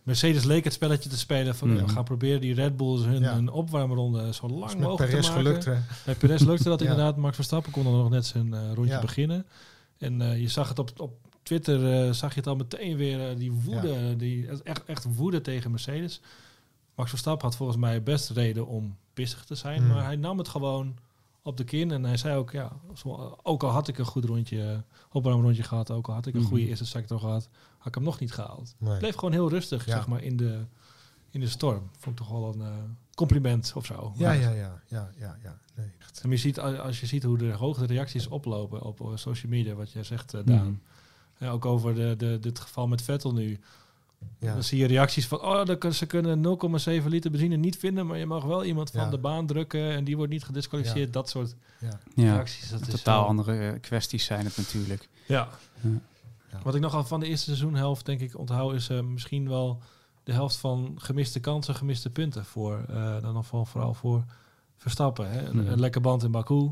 Mercedes 0.06 0.44
leek 0.44 0.64
het 0.64 0.74
spelletje 0.74 1.10
te 1.10 1.18
spelen 1.18 1.56
van, 1.56 1.68
Mhm. 1.68 1.78
ja, 1.78 1.86
we 1.86 1.90
gaan 1.92 2.04
proberen 2.04 2.42
die 2.42 2.54
Red 2.54 2.78
Bulls 2.78 3.06
hun, 3.06 3.22
Ja. 3.22 3.34
hun 3.34 3.50
opwarmronde 3.50 4.34
zo 4.34 4.48
lang 4.48 4.78
mogelijk 4.80 5.12
Perez 5.12 5.26
te 5.26 5.32
maken. 5.32 5.46
gelukt. 5.46 5.66
Hè? 5.66 5.76
Bij 6.06 6.16
Perez 6.16 6.42
lukte 6.42 6.64
dat 6.70 6.82
inderdaad. 6.88 7.18
Max 7.18 7.36
Verstappen 7.36 7.72
kon 7.72 7.84
dan 7.84 7.94
nog 7.94 8.10
net 8.10 8.26
zijn 8.26 8.54
eh, 8.54 8.74
rondje 8.74 9.00
beginnen. 9.00 9.46
En 9.98 10.22
eh, 10.22 10.40
je 10.42 10.48
zag 10.48 10.70
het 10.70 10.80
op, 10.80 10.92
op 10.98 11.18
Twitter, 11.44 12.06
eh, 12.08 12.12
zag 12.14 12.34
je 12.34 12.40
het 12.40 12.48
al 12.50 12.56
meteen 12.56 12.98
weer, 12.98 13.38
die 13.38 13.52
woede, 13.52 14.16
die, 14.16 14.48
echt, 14.64 14.84
echt 14.86 15.16
woede 15.16 15.42
tegen 15.42 15.72
Mercedes. 15.72 16.22
Max 16.96 17.10
Verstappen 17.10 17.48
had 17.48 17.56
volgens 17.58 17.78
mij 17.78 18.04
best 18.04 18.30
reden 18.30 18.68
om 18.68 18.96
pissig 19.14 19.46
te 19.46 19.56
zijn, 19.56 19.78
Hmm. 19.82 19.88
maar 19.88 20.04
hij 20.04 20.16
nam 20.16 20.38
het 20.38 20.48
gewoon 20.48 20.96
op 21.42 21.58
de 21.58 21.64
kin. 21.64 21.92
En 21.92 22.04
hij 22.06 22.18
zei 22.18 22.38
ook, 22.38 22.52
ja, 22.52 22.72
ook 23.44 23.64
al 23.64 23.70
had 23.70 23.88
ik 23.88 23.98
een 23.98 24.06
goed 24.06 24.26
rondje, 24.26 24.84
opwarmrondje 25.12 25.64
gehad, 25.64 25.92
ook 25.92 26.08
al 26.08 26.14
had 26.14 26.26
ik 26.26 26.34
een 26.34 26.40
Mhm. 26.40 26.50
goede 26.50 26.68
eerste 26.68 26.86
sector 26.86 27.20
gehad, 27.20 27.50
had 27.86 27.88
ik 27.88 27.96
hem 27.96 28.04
nog 28.04 28.20
niet 28.20 28.32
gehaald. 28.34 28.76
Nee. 28.78 28.90
Het 28.90 29.00
bleef 29.00 29.16
gewoon 29.16 29.32
heel 29.32 29.50
rustig, 29.50 29.86
Ja. 29.86 29.96
zeg 29.96 30.08
maar, 30.08 30.24
in 30.24 30.38
de, 30.38 30.60
in 31.30 31.40
de 31.40 31.50
storm. 31.50 31.90
Vond 31.98 32.20
ik 32.20 32.26
toch 32.26 32.32
wel 32.40 32.54
een 32.54 32.62
eh, 32.62 32.68
compliment 33.16 33.72
of 33.76 33.86
zo. 33.86 34.14
Ja, 34.18 34.32
ja, 34.32 34.50
ja, 34.50 34.82
ja, 34.88 35.12
ja, 35.18 35.38
ja. 35.44 35.60
Nee, 35.76 35.88
echt. 36.00 36.20
en 36.24 36.30
je 36.30 36.38
ziet, 36.38 36.60
a- 36.60 36.76
als 36.76 37.00
je 37.00 37.06
ziet 37.06 37.24
hoe 37.24 37.38
de 37.38 37.52
hoge 37.52 37.86
reacties 37.86 38.28
oplopen 38.28 38.82
op 38.82 39.00
eh, 39.02 39.08
social 39.16 39.52
media, 39.52 39.74
wat 39.74 39.92
jij 39.92 40.04
zegt, 40.04 40.34
eh, 40.34 40.42
Daan. 40.46 40.82
Ja, 41.38 41.50
ook 41.50 41.66
over 41.66 41.96
de, 41.96 42.16
de, 42.18 42.38
dit 42.42 42.60
geval 42.60 42.88
met 42.88 43.02
Vettel 43.02 43.34
nu. 43.34 43.60
Ja. 44.40 44.54
Dan 44.54 44.64
zie 44.64 44.78
je 44.80 44.86
reacties 44.88 45.28
van, 45.28 45.42
oh, 45.42 45.66
dan 45.66 45.78
kun- 45.78 45.94
ze 45.94 46.06
kunnen 46.06 46.42
0,7 46.42 47.10
liter 47.10 47.32
benzine 47.32 47.56
niet 47.56 47.78
vinden, 47.78 48.08
maar 48.08 48.18
je 48.18 48.26
mag 48.26 48.44
wel 48.44 48.64
iemand 48.66 48.92
van 48.92 49.02
Ja. 49.04 49.10
de 49.10 49.18
baan 49.18 49.46
drukken 49.46 49.92
en 49.92 50.04
die 50.04 50.18
wordt 50.18 50.32
niet 50.32 50.44
gedisqualificeerd. 50.44 51.06
Ja. 51.06 51.12
Dat 51.12 51.30
soort 51.30 51.56
Ja. 51.80 52.00
Ja, 52.16 52.32
reacties. 52.34 52.70
Dat 52.70 52.82
is 52.82 52.88
totaal 52.88 53.26
andere 53.28 53.70
eh, 53.72 53.82
kwesties 53.82 54.26
zijn 54.26 54.46
het 54.46 54.58
natuurlijk. 54.58 55.10
Ja. 55.28 55.50
Ja. 56.58 56.64
Wat 56.64 56.76
ik 56.76 56.82
nogal 56.82 57.04
van 57.04 57.20
de 57.20 57.26
eerste 57.28 57.46
seizoenhelft 57.46 58.06
denk 58.06 58.20
ik 58.22 58.38
onthoud 58.38 58.74
is 58.74 58.90
eh, 58.90 59.02
misschien 59.02 59.50
wel 59.50 59.82
de 60.24 60.34
helft 60.34 60.56
van 60.58 60.94
gemiste 60.98 61.40
kansen, 61.40 61.76
gemiste 61.76 62.10
punten 62.10 62.46
voor 62.46 62.86
eh, 62.90 63.22
dan 63.22 63.34
nog 63.34 63.52
wel 63.52 63.66
vooral 63.66 63.94
voor 63.94 64.24
Verstappen. 64.78 65.32
Hè? 65.32 65.46
Een, 65.48 65.58
Mhm. 65.58 65.68
een 65.72 65.80
lekker 65.80 66.02
band 66.02 66.24
in 66.24 66.32
Baku, 66.32 66.72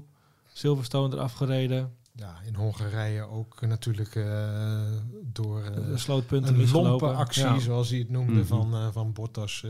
Silverstone 0.54 1.16
eraf 1.16 1.34
gereden, 1.34 1.94
ja, 2.16 2.36
in 2.46 2.56
Hongarije 2.56 3.22
ook 3.30 3.62
natuurlijk 3.62 4.16
eh, 4.16 4.82
door 5.24 5.64
de 5.64 5.98
slootpunten 5.98 6.60
een 6.60 6.72
lompe 6.72 7.06
actie, 7.14 7.44
Ja. 7.44 7.60
zoals 7.60 7.90
hij 7.90 8.00
het 8.00 8.10
noemde, 8.10 8.32
Mhm. 8.40 8.46
van, 8.46 8.74
eh, 8.74 8.88
van 8.92 9.14
Bottas. 9.14 9.66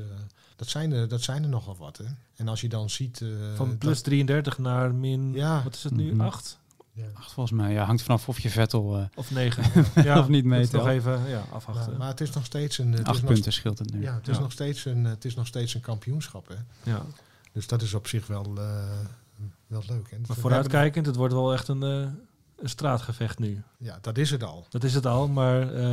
dat, 0.55 0.67
zijn 0.67 0.91
er, 0.91 1.07
dat 1.07 1.21
zijn 1.21 1.43
er 1.43 1.49
nogal 1.49 1.75
wat. 1.77 1.97
Hè? 1.97 2.03
En 2.35 2.47
als 2.47 2.61
je 2.61 2.69
dan 2.69 2.89
ziet... 2.89 3.23
Van 3.55 3.77
plus 3.77 3.93
dat- 3.95 4.03
33 4.03 4.57
naar 4.57 4.95
min, 4.95 5.33
Ja. 5.33 5.63
wat 5.63 5.75
is 5.75 5.83
het 5.83 5.93
nu, 5.95 6.11
Mhm. 6.13 6.21
8 6.21 6.59
ja. 6.93 7.05
Ach, 7.13 7.31
volgens 7.31 7.59
mij 7.59 7.73
ja, 7.73 7.85
hangt 7.85 8.01
vanaf 8.01 8.29
of 8.29 8.39
je 8.39 8.49
Vettel 8.49 8.97
eh 8.97 9.05
of 9.15 9.31
9? 9.31 9.63
of 10.19 10.27
niet 10.27 10.43
Moet 10.45 10.71
nog 10.71 10.87
even 10.87 11.11
ja, 11.27 11.37
Maar, 11.39 11.55
afwachten. 11.55 11.97
maar 11.97 12.07
het 12.07 12.21
is 12.21 12.31
nog 12.31 12.45
steeds 12.45 12.77
een... 12.77 12.91
Het 12.91 12.99
is 12.99 13.05
Acht 13.05 13.21
nog, 13.21 13.31
punten 13.31 13.53
scheelt 13.53 13.79
het 13.79 13.93
nu. 13.93 14.01
Ja, 14.01 14.13
het 14.13 14.27
is, 14.27 14.35
Ja. 14.35 14.41
Nog 14.41 14.51
steeds 14.51 14.85
een, 14.85 15.03
het 15.05 15.25
is 15.25 15.35
nog 15.35 15.47
steeds 15.47 15.73
een 15.73 15.81
kampioenschap. 15.81 16.47
Hè? 16.47 16.91
ja. 16.91 17.01
Dus 17.51 17.67
dat 17.67 17.81
is 17.81 17.93
op 17.93 18.07
zich 18.07 18.27
wel, 18.27 18.45
eh, 18.57 18.87
wel 19.67 19.83
leuk. 19.87 20.07
En 20.11 20.23
Maar 20.27 20.37
vooruitkijkend, 20.37 21.05
het 21.05 21.15
wordt 21.15 21.33
wel 21.33 21.53
echt 21.53 21.67
een, 21.67 21.83
eh, 21.83 22.07
een 22.55 22.69
straatgevecht 22.69 23.39
nu. 23.39 23.63
Ja, 23.77 23.97
dat 24.01 24.17
is 24.17 24.29
het 24.31 24.43
al. 24.43 24.65
Dat 24.69 24.83
is 24.83 24.93
het 24.93 25.05
al, 25.05 25.27
maar 25.27 25.61
eh, 25.73 25.83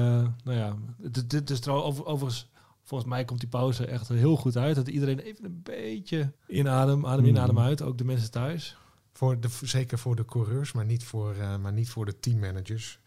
nou 0.45 0.57
ja, 0.59 0.77
dit, 0.97 1.31
dit 1.31 1.51
is 1.51 1.61
trouwens 1.61 1.89
over, 1.91 2.07
overigens, 2.07 2.49
volgens 2.85 3.11
mij 3.11 3.25
komt 3.25 3.41
die 3.41 3.49
pauze 3.49 3.87
echt 3.87 4.09
heel 4.09 4.37
goed 4.37 4.57
uit. 4.57 4.75
Dat 4.77 4.89
iedereen 4.89 5.19
even 5.19 5.45
een 5.45 5.61
beetje 5.63 6.33
inadem, 6.47 7.07
adem 7.07 7.25
in, 7.25 7.33
Mhm. 7.33 7.43
adem 7.43 7.59
uit, 7.59 7.83
ook 7.83 7.99
de 7.99 8.05
mensen 8.05 8.31
thuis. 8.31 8.77
Voor 9.21 9.41
de, 9.41 9.49
zeker 9.63 9.99
voor 9.99 10.17
de 10.17 10.25
coureurs, 10.25 10.73
maar 10.73 10.85
niet 10.85 11.05
voor, 11.05 11.35
eh, 11.35 11.57
maar 11.57 11.73
niet 11.73 11.91
voor 11.91 12.05
de 12.05 12.21
teammanagers. 12.21 12.99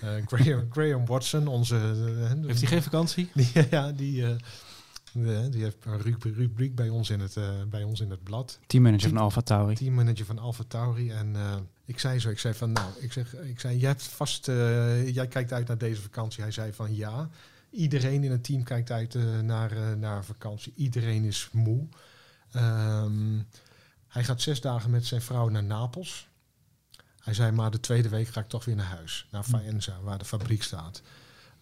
Eh 0.00 0.08
Graham, 0.30 0.66
Graham 0.70 1.06
Watson, 1.06 1.46
onze... 1.46 1.76
eh, 1.76 2.46
Heeft 2.46 2.60
hij 2.60 2.68
geen 2.68 2.82
vakantie? 2.82 3.30
Die, 3.34 3.52
ja, 3.70 3.92
die, 3.92 4.24
eh, 4.26 4.30
De- 5.12 5.48
die 5.50 5.62
heeft 5.62 5.76
een 5.84 6.00
ru- 6.00 6.32
rubriek 6.34 6.74
bij 6.74 6.88
ons 6.88 7.10
in 7.10 7.20
het, 7.20 7.36
eh, 7.36 7.48
bij 7.68 7.82
ons 7.82 8.00
in 8.00 8.10
het 8.10 8.22
blad. 8.22 8.58
Teammanager 8.66 9.08
van 9.08 9.18
Alfa 9.18 9.40
Tauri. 9.40 9.74
Teammanager 9.74 10.24
van 10.24 10.38
Alfa 10.38 10.64
Tauri. 10.68 11.10
En 11.10 11.36
eh, 11.36 11.56
ik 11.84 11.98
zei 11.98 12.18
zo, 12.18 12.28
ik 12.30 12.38
zei 12.38 12.54
van 12.54 12.72
nou, 12.72 12.90
ik, 12.98 13.12
zeg, 13.12 13.34
ik 13.36 13.60
zei, 13.60 13.78
jij 13.78 13.88
hebt 13.88 14.02
vast, 14.02 14.48
eh, 14.48 15.08
jij 15.14 15.26
kijkt 15.28 15.52
uit 15.52 15.66
naar 15.68 15.78
deze 15.78 16.00
vakantie. 16.02 16.42
Hij 16.42 16.52
zei 16.52 16.72
van 16.72 16.96
ja, 16.96 17.28
iedereen 17.70 18.24
in 18.24 18.30
het 18.30 18.44
team 18.44 18.62
kijkt 18.62 18.90
uit 18.90 19.16
naar, 19.42 19.72
eh, 19.72 19.92
naar 19.98 20.24
vakantie. 20.24 20.72
Iedereen 20.76 21.24
is 21.24 21.48
moe. 21.52 21.86
Ehm, 22.52 23.38
hij 24.10 24.24
gaat 24.24 24.42
zes 24.42 24.60
dagen 24.60 24.90
met 24.90 25.06
zijn 25.06 25.20
vrouw 25.22 25.48
naar 25.48 25.64
Napels. 25.64 26.28
Hij 27.20 27.34
zei, 27.34 27.50
maar 27.52 27.70
de 27.70 27.80
tweede 27.80 28.08
week 28.08 28.28
ga 28.28 28.40
ik 28.40 28.48
toch 28.48 28.64
weer 28.64 28.76
naar 28.76 28.86
huis. 28.96 29.26
Naar 29.30 29.42
Faenza, 29.42 30.00
waar 30.02 30.18
de 30.18 30.24
fabriek 30.24 30.62
staat. 30.62 31.02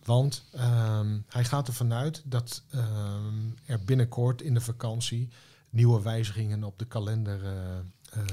Want 0.04 0.44
ehm, 0.52 1.18
hij 1.28 1.44
gaat 1.44 1.68
ervan 1.68 1.92
uit 1.92 2.22
dat 2.24 2.62
ehm, 2.70 3.34
er 3.64 3.80
binnenkort 3.84 4.42
in 4.42 4.54
de 4.54 4.60
vakantie 4.60 5.28
nieuwe 5.70 6.02
wijzigingen 6.02 6.64
op 6.64 6.78
de 6.78 6.84
kalender 6.84 7.44
eh, 7.44 7.78
eh, 8.10 8.24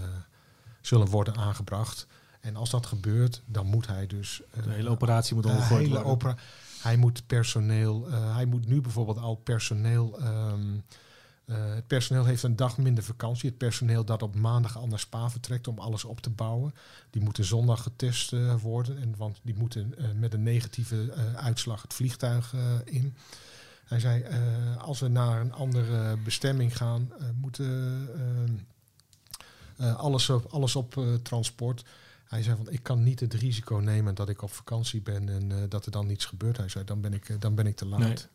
zullen 0.81 1.07
worden 1.07 1.35
aangebracht. 1.35 2.07
En 2.41 2.55
als 2.55 2.69
dat 2.69 2.85
gebeurt, 2.85 3.41
dan 3.45 3.65
moet 3.65 3.87
hij 3.87 4.07
dus... 4.07 4.41
eh, 4.51 4.63
De 4.63 4.69
hele 4.69 4.89
operatie 4.89 5.35
moet 5.35 5.45
omgegooid 5.45 5.79
hele 5.81 5.93
worden. 5.93 6.11
opera- 6.11 6.35
hij 6.81 6.97
moet 6.97 7.27
personeel, 7.27 8.11
hij 8.11 8.45
moet 8.45 8.67
nu 8.67 8.81
bijvoorbeeld 8.81 9.17
al 9.17 9.35
personeel. 9.35 10.19
ehm, 10.19 10.77
eh, 11.45 11.73
het 11.73 11.87
personeel 11.87 12.25
heeft 12.25 12.43
een 12.43 12.55
dag 12.55 12.77
minder 12.77 13.03
vakantie. 13.03 13.49
Het 13.49 13.57
personeel 13.57 14.05
dat 14.05 14.23
op 14.23 14.35
maandag 14.35 14.77
al 14.77 14.87
naar 14.87 14.99
Spa 14.99 15.29
vertrekt 15.29 15.67
om 15.67 15.79
alles 15.79 16.03
op 16.03 16.21
te 16.21 16.29
bouwen, 16.29 16.73
die 17.09 17.21
moeten 17.21 17.45
zondag 17.45 17.83
getest 17.83 18.33
eh, 18.33 18.55
worden. 18.61 18.97
En, 18.97 19.13
want 19.17 19.39
die 19.43 19.55
moeten 19.57 19.97
eh, 19.97 20.05
met 20.15 20.33
een 20.33 20.43
negatieve 20.43 21.13
uitslag 21.35 21.81
het 21.81 21.93
vliegtuig 21.93 22.53
in. 22.85 23.15
Hij 23.85 23.99
zei, 23.99 24.25
als 24.77 24.99
we 24.99 25.07
naar 25.07 25.41
een 25.41 25.53
andere 25.53 26.17
bestemming 26.17 26.77
gaan, 26.77 27.11
moeten 27.41 28.09
alles 29.77 30.29
op, 30.29 30.45
alles 30.45 30.75
op 30.75 31.05
transport. 31.23 31.85
Hij 32.27 32.43
zei 32.43 32.57
van, 32.57 32.69
ik 32.69 32.83
kan 32.83 33.03
niet 33.03 33.19
het 33.19 33.33
risico 33.33 33.75
nemen 33.75 34.15
dat 34.15 34.29
ik 34.29 34.41
op 34.41 34.51
vakantie 34.51 35.01
ben 35.01 35.29
en 35.29 35.69
dat 35.69 35.85
er 35.85 35.91
dan 35.91 36.07
niets 36.07 36.25
gebeurt. 36.25 36.57
Hij 36.57 36.69
zei, 36.69 36.85
dan 36.85 37.01
ben 37.01 37.13
ik, 37.13 37.41
dan 37.41 37.55
ben 37.55 37.67
ik 37.67 37.75
te 37.75 37.85
laat. 37.85 38.29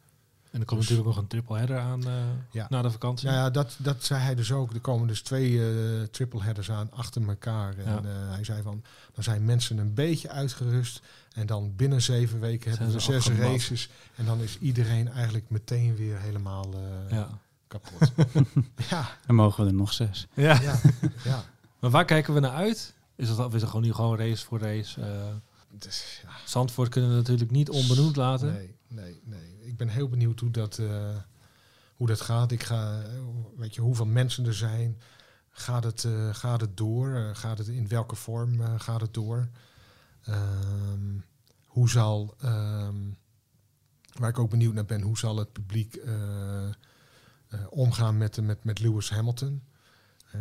En 0.51 0.61
er 0.61 0.67
komt 0.67 0.81
Dus- 0.81 0.89
natuurlijk 0.89 1.17
nog 1.17 1.25
een 1.25 1.27
triple 1.31 1.57
header 1.57 1.79
aan 1.79 2.07
eh, 2.07 2.13
Ja. 2.51 2.67
na 2.69 2.83
de 2.83 2.91
vakantie. 2.91 3.29
Nou 3.29 3.39
ja, 3.41 3.51
dat, 3.51 3.75
dat 3.79 4.05
zei 4.05 4.21
hij 4.21 4.35
dus 4.35 4.53
ook. 4.53 4.73
Er 4.73 4.81
komen 4.81 5.09
dus 5.09 5.23
twee 5.23 5.61
eh 5.61 6.03
triple 6.11 6.43
headers 6.43 6.71
aan 6.71 6.91
achter 6.93 7.29
elkaar. 7.29 7.75
En 7.79 7.93
Ja. 7.93 7.99
eh, 7.99 8.05
hij 8.35 8.45
zei 8.45 8.63
van, 8.63 8.83
dan 9.15 9.25
zijn 9.25 9.45
mensen 9.45 9.79
een 9.79 9.95
beetje 9.95 10.29
uitgerust. 10.31 11.01
En 11.35 11.47
dan 11.47 11.73
binnen 11.77 12.03
zeven 12.03 12.41
weken 12.41 12.71
hebben 12.71 12.87
we 12.93 13.01
ze 13.01 13.13
zes 13.13 13.17
afgemat. 13.29 13.51
races. 13.51 13.89
En 14.15 14.25
dan 14.25 14.41
is 14.41 14.59
iedereen 14.59 15.09
eigenlijk 15.09 15.51
meteen 15.51 15.97
weer 15.97 16.19
helemaal 16.21 16.67
eh, 16.75 17.11
Ja. 17.17 17.29
kapot. 17.67 18.13
ja, 18.91 19.09
Dan 19.27 19.37
mogen 19.37 19.65
we 19.65 19.71
er 19.71 19.77
nog 19.77 19.93
zes. 19.93 20.27
Ja. 20.35 20.61
ja, 20.61 20.81
ja. 21.25 21.45
Maar 21.81 21.91
waar 21.91 22.05
kijken 22.05 22.35
we 22.35 22.41
naar 22.41 22.51
uit? 22.55 22.95
Is 23.17 23.29
het, 23.29 23.39
of 23.39 23.55
is 23.55 23.61
het 23.61 23.71
gewoon 23.71 23.85
nu 23.87 23.93
gewoon 23.93 24.17
race 24.19 24.45
voor 24.45 24.59
race? 24.59 25.01
Eh, 25.01 25.09
Dus, 25.79 26.21
ja. 26.23 26.29
Zandvoort 26.47 26.89
kunnen 26.89 27.11
we 27.11 27.17
natuurlijk 27.17 27.51
niet 27.51 27.71
onbenoemd 27.71 28.17
laten. 28.17 28.53
Nee, 28.53 28.75
nee, 28.91 29.21
nee. 29.25 29.59
Ik 29.61 29.77
ben 29.77 29.89
heel 29.89 30.09
benieuwd 30.09 30.41
hoe 30.41 30.51
dat, 30.51 30.79
eh, 30.79 31.17
hoe 31.97 32.07
dat 32.07 32.21
gaat. 32.21 32.53
Ik 32.53 32.63
ga, 32.63 33.03
weet 33.57 33.75
je, 33.75 33.81
hoeveel 33.81 34.07
mensen 34.07 34.47
er 34.47 34.55
zijn. 34.55 35.01
Gaat 35.51 35.85
het, 35.85 36.05
eh, 36.05 36.35
gaat 36.35 36.61
het 36.61 36.77
door? 36.77 37.15
Eh, 37.15 37.35
gaat 37.35 37.59
het, 37.59 37.69
in 37.69 37.89
welke 37.89 38.15
vorm 38.15 38.79
gaat 38.79 39.01
het 39.01 39.15
door? 39.15 39.49
Ehm, 40.23 41.19
hoe 41.65 41.91
zal, 41.91 42.35
ehm, 42.41 42.97
waar 44.13 44.29
ik 44.29 44.39
ook 44.39 44.51
benieuwd 44.51 44.75
naar 44.75 44.85
ben, 44.85 45.01
hoe 45.01 45.19
zal 45.19 45.37
het 45.37 45.53
publiek 45.53 46.01
omgaan 47.69 48.19
met, 48.19 48.41
met, 48.41 48.65
met 48.65 48.79
Lewis 48.79 49.11
Hamilton? 49.11 49.63
Eh, 50.33 50.41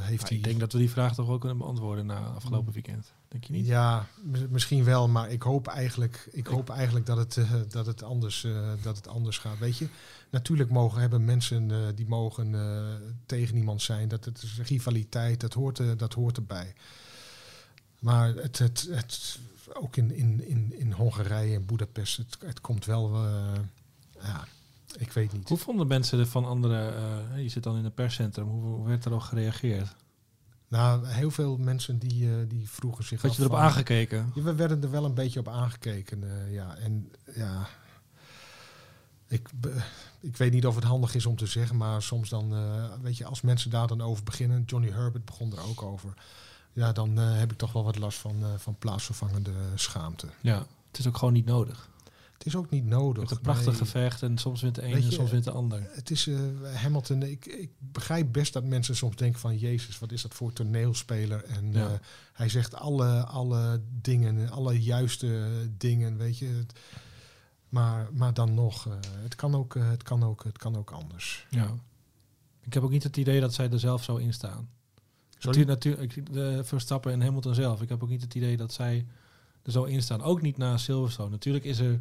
heeft 0.00 0.28
hij, 0.28 0.36
ik 0.38 0.44
denk 0.44 0.60
dat 0.60 0.72
we 0.72 0.78
die 0.78 0.90
vraag 0.90 1.14
toch 1.14 1.26
wel 1.26 1.38
kunnen 1.38 1.58
beantwoorden 1.58 2.06
na 2.06 2.18
afgelopen 2.18 2.72
weekend. 2.72 3.12
Denk 3.28 3.44
je 3.44 3.52
niet? 3.52 3.66
ja, 3.66 4.06
mis- 4.22 4.48
misschien 4.48 4.84
wel, 4.84 5.08
maar 5.08 5.30
ik 5.30 5.42
hoop 5.42 5.66
eigenlijk, 5.66 6.28
ik 6.30 6.46
hoop 6.46 6.70
eigenlijk 6.70 7.06
dat, 7.06 7.16
het, 7.16 7.36
eh, 7.36 7.52
dat, 7.68 7.86
het 7.86 8.02
anders, 8.02 8.44
eh, 8.44 8.72
dat 8.82 8.96
het 8.96 9.08
anders 9.08 9.38
gaat. 9.38 9.58
Weet 9.58 9.76
je, 9.76 9.88
natuurlijk 10.30 10.70
mogen 10.70 11.00
hebben 11.00 11.24
mensen 11.24 11.94
die 11.94 12.06
mogen 12.06 12.54
tegen 13.26 13.56
iemand 13.56 13.82
zijn. 13.82 14.08
Dat 14.08 14.24
het 14.24 14.42
is 14.42 14.60
rivaliteit, 14.62 15.40
dat 15.40 15.54
hoort, 15.54 15.98
dat 15.98 16.14
hoort 16.14 16.36
erbij. 16.36 16.74
Maar 17.98 18.34
het, 18.34 18.58
het, 18.58 18.88
het, 18.90 19.38
ook 19.72 19.96
in, 19.96 20.14
in, 20.14 20.48
in, 20.48 20.78
in 20.78 20.92
Hongarije 20.92 21.54
en 21.54 21.66
Budapest, 21.66 22.16
het, 22.16 22.36
het 22.44 22.60
komt 22.60 22.84
wel. 22.84 23.26
ja, 24.20 24.46
ik 24.98 25.12
weet 25.12 25.32
niet. 25.32 25.48
Hoe 25.48 25.58
vonden 25.58 25.86
mensen 25.86 26.18
er 26.18 26.26
van 26.26 26.44
andere... 26.44 26.88
eh, 27.34 27.42
je 27.42 27.48
zit 27.48 27.62
dan 27.62 27.76
in 27.76 27.84
een 27.84 27.94
perscentrum. 27.94 28.48
Hoe, 28.48 28.86
werd 28.86 29.06
erop 29.06 29.20
gereageerd? 29.20 29.94
Nou, 30.68 31.06
heel 31.06 31.30
veel 31.30 31.56
mensen 31.56 31.98
die, 31.98 32.28
eh, 32.30 32.36
die 32.48 32.70
vroegen 32.70 33.04
zich 33.04 33.22
Had 33.22 33.34
je 33.34 33.40
erop 33.42 33.52
van- 33.52 33.60
aangekeken? 33.62 34.32
Ja, 34.34 34.42
we 34.42 34.54
werden 34.54 34.82
er 34.82 34.90
wel 34.90 35.04
een 35.04 35.14
beetje 35.14 35.40
op 35.40 35.48
aangekeken. 35.48 36.22
eh, 36.30 36.52
ja. 36.52 36.76
En 36.76 37.12
ja, 37.34 37.66
ik, 39.28 39.48
ik 40.20 40.36
weet 40.36 40.52
niet 40.52 40.66
of 40.66 40.74
het 40.74 40.84
handig 40.84 41.14
is 41.14 41.26
om 41.26 41.36
te 41.36 41.46
zeggen, 41.46 41.76
maar 41.76 42.02
soms 42.02 42.28
dan, 42.28 42.54
weet 43.02 43.16
je, 43.16 43.24
als 43.24 43.40
mensen 43.40 43.70
daar 43.70 43.86
dan 43.86 44.00
over 44.00 44.24
beginnen, 44.24 44.62
Johnny 44.66 44.90
Herbert 44.90 45.24
begon 45.24 45.52
er 45.52 45.62
ook 45.68 45.82
over. 45.82 46.14
Ja, 46.72 46.92
dan 46.92 47.16
heb 47.16 47.52
ik 47.52 47.58
toch 47.58 47.72
wel 47.72 47.84
wat 47.84 47.98
last 47.98 48.18
van, 48.18 48.42
van 48.56 48.76
plaatsvervangende 48.78 49.52
schaamte. 49.74 50.26
Ja. 50.40 50.58
Het 50.90 50.98
is 51.00 51.06
ook 51.06 51.16
gewoon 51.16 51.32
niet 51.34 51.44
nodig. 51.46 51.88
Het 52.42 52.52
is 52.52 52.58
ook 52.58 52.70
niet 52.70 52.84
nodig. 52.84 53.22
Het 53.22 53.30
een 53.30 53.40
prachtig 53.40 53.66
nee. 53.66 53.74
gevecht 53.74 54.22
en 54.22 54.38
soms 54.38 54.62
wint 54.62 54.74
de 54.74 54.82
een 54.84 54.92
Weet 54.92 55.04
en 55.04 55.12
soms 55.12 55.30
wint 55.30 55.44
de 55.44 55.50
ander. 55.50 55.88
Het 55.92 56.10
is 56.10 56.26
eh, 56.26 56.38
Hamilton. 56.74 57.22
Ik, 57.22 57.46
ik 57.46 57.70
begrijp 57.78 58.32
best 58.32 58.52
dat 58.52 58.64
mensen 58.64 58.96
soms 58.96 59.16
denken 59.16 59.40
van 59.40 59.58
Jezus, 59.58 59.98
wat 59.98 60.12
is 60.12 60.22
dat 60.22 60.34
voor 60.34 60.52
toneelspeler? 60.52 61.44
En 61.44 61.72
Ja. 61.72 61.88
eh, 61.88 61.98
hij 62.32 62.48
zegt 62.48 62.74
alle, 62.74 63.24
alle 63.24 63.80
dingen, 64.00 64.50
alle 64.50 64.82
juiste 64.82 65.48
dingen, 65.76 66.16
weet 66.16 66.38
je. 66.38 66.66
Maar, 67.68 68.08
maar 68.12 68.34
dan 68.34 68.54
nog, 68.54 68.86
eh, 68.86 68.92
het, 69.22 69.34
kan 69.34 69.54
ook, 69.54 69.74
het, 69.74 70.02
kan 70.02 70.22
ook, 70.22 70.44
het 70.44 70.58
kan 70.58 70.76
ook 70.76 70.90
anders. 70.90 71.46
Ja. 71.50 71.74
Ik 72.60 72.74
heb 72.74 72.82
ook 72.82 72.90
niet 72.90 73.02
het 73.02 73.16
idee 73.16 73.40
dat 73.40 73.54
zij 73.54 73.70
er 73.70 73.80
zelf 73.80 74.04
zo 74.04 74.16
in 74.16 74.32
staan. 74.32 74.68
Sorry? 75.38 75.64
Natuurlijk, 75.64 76.00
natuurlijk, 76.00 76.32
de 76.32 76.64
Verstappen 76.64 77.12
en 77.12 77.22
Hamilton 77.22 77.54
zelf. 77.54 77.82
Ik 77.82 77.88
heb 77.88 78.02
ook 78.02 78.08
niet 78.08 78.22
het 78.22 78.34
idee 78.34 78.56
dat 78.56 78.72
zij 78.72 79.06
er 79.62 79.72
zo 79.72 79.84
in 79.84 80.02
staan. 80.02 80.22
Ook 80.22 80.42
niet 80.42 80.56
na 80.56 80.76
Silverstone. 80.76 81.30
Natuurlijk 81.30 81.64
is 81.64 81.78
er 81.78 82.00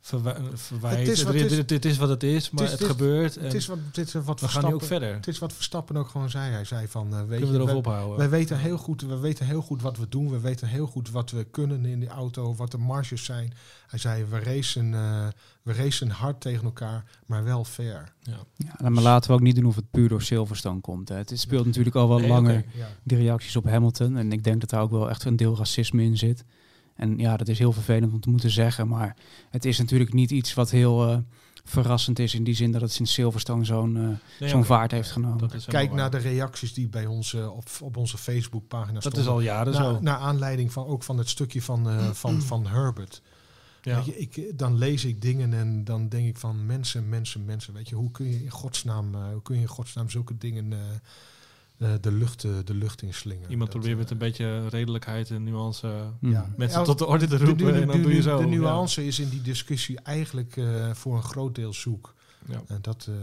verwijt. 0.00 0.98
Het 0.98 1.08
is 1.08 1.22
wat 1.22 1.34
het 1.34 1.42
is. 1.50 1.56
dit, 1.56 1.68
dit 1.68 1.84
is 1.84 1.96
wat 1.96 2.08
het 2.08 2.22
is, 2.22 2.50
maar 2.50 2.64
is- 2.64 2.70
het, 2.70 2.84
gebeurt. 2.84 3.36
En 3.36 3.44
Het 3.44 3.54
is 3.54 3.66
wat, 3.66 3.78
dit 3.92 4.06
is 4.06 4.12
wat 4.12 4.40
we 4.40 4.48
gaan 4.48 4.64
nu 4.66 4.74
ook 4.74 4.82
verder. 4.82 5.14
Het 5.14 5.26
is 5.28 5.38
wat 5.38 5.52
Verstappen 5.52 5.96
ook 5.96 6.08
gewoon 6.08 6.30
zei. 6.30 6.52
Hij 6.52 6.64
zei 6.64 6.88
van, 6.88 7.06
eh, 7.14 7.18
weet 7.18 7.40
Kunnen 7.40 7.60
we 7.60 7.64
je, 7.64 7.70
erover 7.82 8.16
wij- 8.16 8.28
weten, 8.28 8.58
heel 8.58 8.78
goed, 8.78 9.02
we 9.02 9.18
weten 9.18 9.46
heel 9.46 9.60
goed 9.62 9.82
wat 9.82 9.96
we 9.96 10.08
doen. 10.08 10.30
We 10.30 10.40
weten 10.40 10.68
heel 10.68 10.86
goed 10.86 11.10
wat 11.10 11.30
we 11.30 11.44
kunnen 11.50 11.84
in 11.84 12.00
die 12.00 12.08
auto, 12.08 12.54
wat 12.54 12.70
de 12.70 12.78
marges 12.78 13.24
zijn. 13.24 13.52
Hij 13.86 13.98
zei, 13.98 14.24
we 14.24 14.38
racen, 14.38 14.94
eh, 14.94 15.26
we 15.62 15.72
racen 15.72 16.10
hard 16.10 16.40
tegen 16.40 16.64
elkaar, 16.64 17.04
maar 17.26 17.44
wel 17.44 17.64
fair. 17.64 18.12
ja. 18.22 18.38
Ja, 18.80 18.88
maar 18.88 19.02
laten 19.02 19.30
we 19.30 19.36
ook 19.36 19.42
niet 19.42 19.54
doen 19.56 19.64
of 19.66 19.76
het 19.76 19.90
puur 19.90 20.08
door 20.08 20.22
Silverstone 20.22 20.80
komt. 20.80 21.08
Hè. 21.08 21.16
Het 21.16 21.32
speelt 21.34 21.66
natuurlijk 21.66 21.96
al 21.96 22.08
wel 22.08 22.18
Nee, 22.18 22.28
langer. 22.28 22.64
Ja. 22.74 22.88
die 23.02 23.18
reacties 23.18 23.56
op 23.56 23.64
Hamilton. 23.64 24.16
En 24.16 24.32
ik 24.32 24.44
denk 24.44 24.60
dat 24.60 24.70
daar 24.70 24.80
ook 24.82 24.90
wel 24.90 25.10
echt 25.10 25.24
een 25.24 25.36
deel 25.36 25.56
racisme 25.56 26.02
in 26.02 26.16
zit. 26.16 26.44
En 26.98 27.18
ja, 27.18 27.36
dat 27.36 27.48
is 27.48 27.58
heel 27.58 27.72
vervelend 27.72 28.12
om 28.12 28.20
te 28.20 28.30
moeten 28.30 28.50
zeggen. 28.50 28.88
Maar 28.88 29.16
het 29.50 29.64
is 29.64 29.78
natuurlijk 29.78 30.12
niet 30.12 30.30
iets 30.30 30.54
wat 30.54 30.70
heel 30.70 31.08
eh, 31.08 31.18
verrassend 31.64 32.18
is. 32.18 32.34
In 32.34 32.44
die 32.44 32.54
zin 32.54 32.72
dat 32.72 32.80
het 32.80 32.92
sinds 32.92 33.12
Silverstone 33.12 33.64
zo'n 33.64 33.96
eh, 33.96 34.02
Nee, 34.40 34.48
zo'n 34.48 34.64
vaart 34.64 34.90
heeft 34.90 35.10
genomen. 35.10 35.48
Dat 35.48 35.64
Kijk 35.64 35.88
naar 35.92 36.10
waar. 36.10 36.20
de 36.22 36.28
reacties 36.28 36.74
die 36.74 36.88
bij 36.88 37.06
ons 37.06 37.34
eh, 37.34 37.56
op, 37.56 37.68
op 37.80 37.96
onze 37.96 38.18
Facebookpagina 38.18 38.92
Dat 38.92 39.02
stonden. 39.02 39.22
is 39.22 39.28
al 39.28 39.40
jaren 39.40 39.74
zo. 39.74 39.98
naar, 40.00 40.16
aanleiding 40.16 40.72
van 40.72 40.86
ook 40.86 41.02
van 41.02 41.18
het 41.18 41.28
stukje 41.28 41.62
van, 41.62 41.88
eh, 41.88 42.10
van, 42.10 42.42
van 42.52 42.66
Herbert. 42.66 43.22
Ja. 43.82 43.96
Weet 43.96 44.04
je, 44.04 44.18
ik, 44.18 44.58
dan 44.58 44.78
lees 44.78 45.04
ik 45.04 45.22
dingen 45.22 45.52
en 45.52 45.84
dan 45.84 46.08
denk 46.08 46.28
ik 46.28 46.36
van 46.36 46.66
mensen, 46.66 47.08
mensen, 47.08 47.44
mensen. 47.44 47.74
Weet 47.74 47.88
je, 47.88 47.94
hoe 47.94 48.10
kun 48.10 48.26
je 48.30 48.42
in 48.44 48.50
godsnaam, 48.50 49.14
eh, 49.14 49.20
hoe 49.32 49.42
kun 49.42 49.54
je 49.54 49.60
in 49.60 49.66
godsnaam 49.68 50.10
zulke 50.10 50.38
dingen 50.38 50.72
de, 52.00 52.12
lucht, 52.12 52.44
eh, 52.44 52.50
de 52.64 52.74
lucht 52.74 53.02
inslingen? 53.02 53.50
Iemand 53.50 53.70
probeert 53.70 53.96
met 53.96 54.04
eh, 54.06 54.10
een 54.12 54.18
beetje 54.18 54.68
redelijkheid 54.68 55.30
en 55.30 55.44
nuance 55.44 55.86
eh, 55.88 56.30
ja. 56.30 56.46
mensen 56.56 56.78
Ja, 56.78 56.84
tot 56.84 56.98
de 56.98 57.06
orde 57.06 57.26
te 57.26 57.38
de, 57.38 57.44
roepen. 57.44 57.64
nu- 57.66 57.80
en 57.80 57.86
dan 57.86 57.96
de- 57.96 58.02
doe 58.02 58.14
je 58.14 58.22
zo. 58.22 58.36
de 58.38 58.42
ja. 58.42 58.48
nuance 58.48 59.06
is 59.06 59.18
in 59.18 59.28
die 59.28 59.42
discussie 59.42 60.00
eigenlijk 60.00 60.56
eh, 60.56 60.90
voor 60.92 61.16
een 61.16 61.22
groot 61.22 61.54
deel 61.54 61.72
zoek. 61.72 62.14
Ja. 62.46 62.60
En 62.66 62.78
dat, 62.80 63.06
eh, 63.08 63.14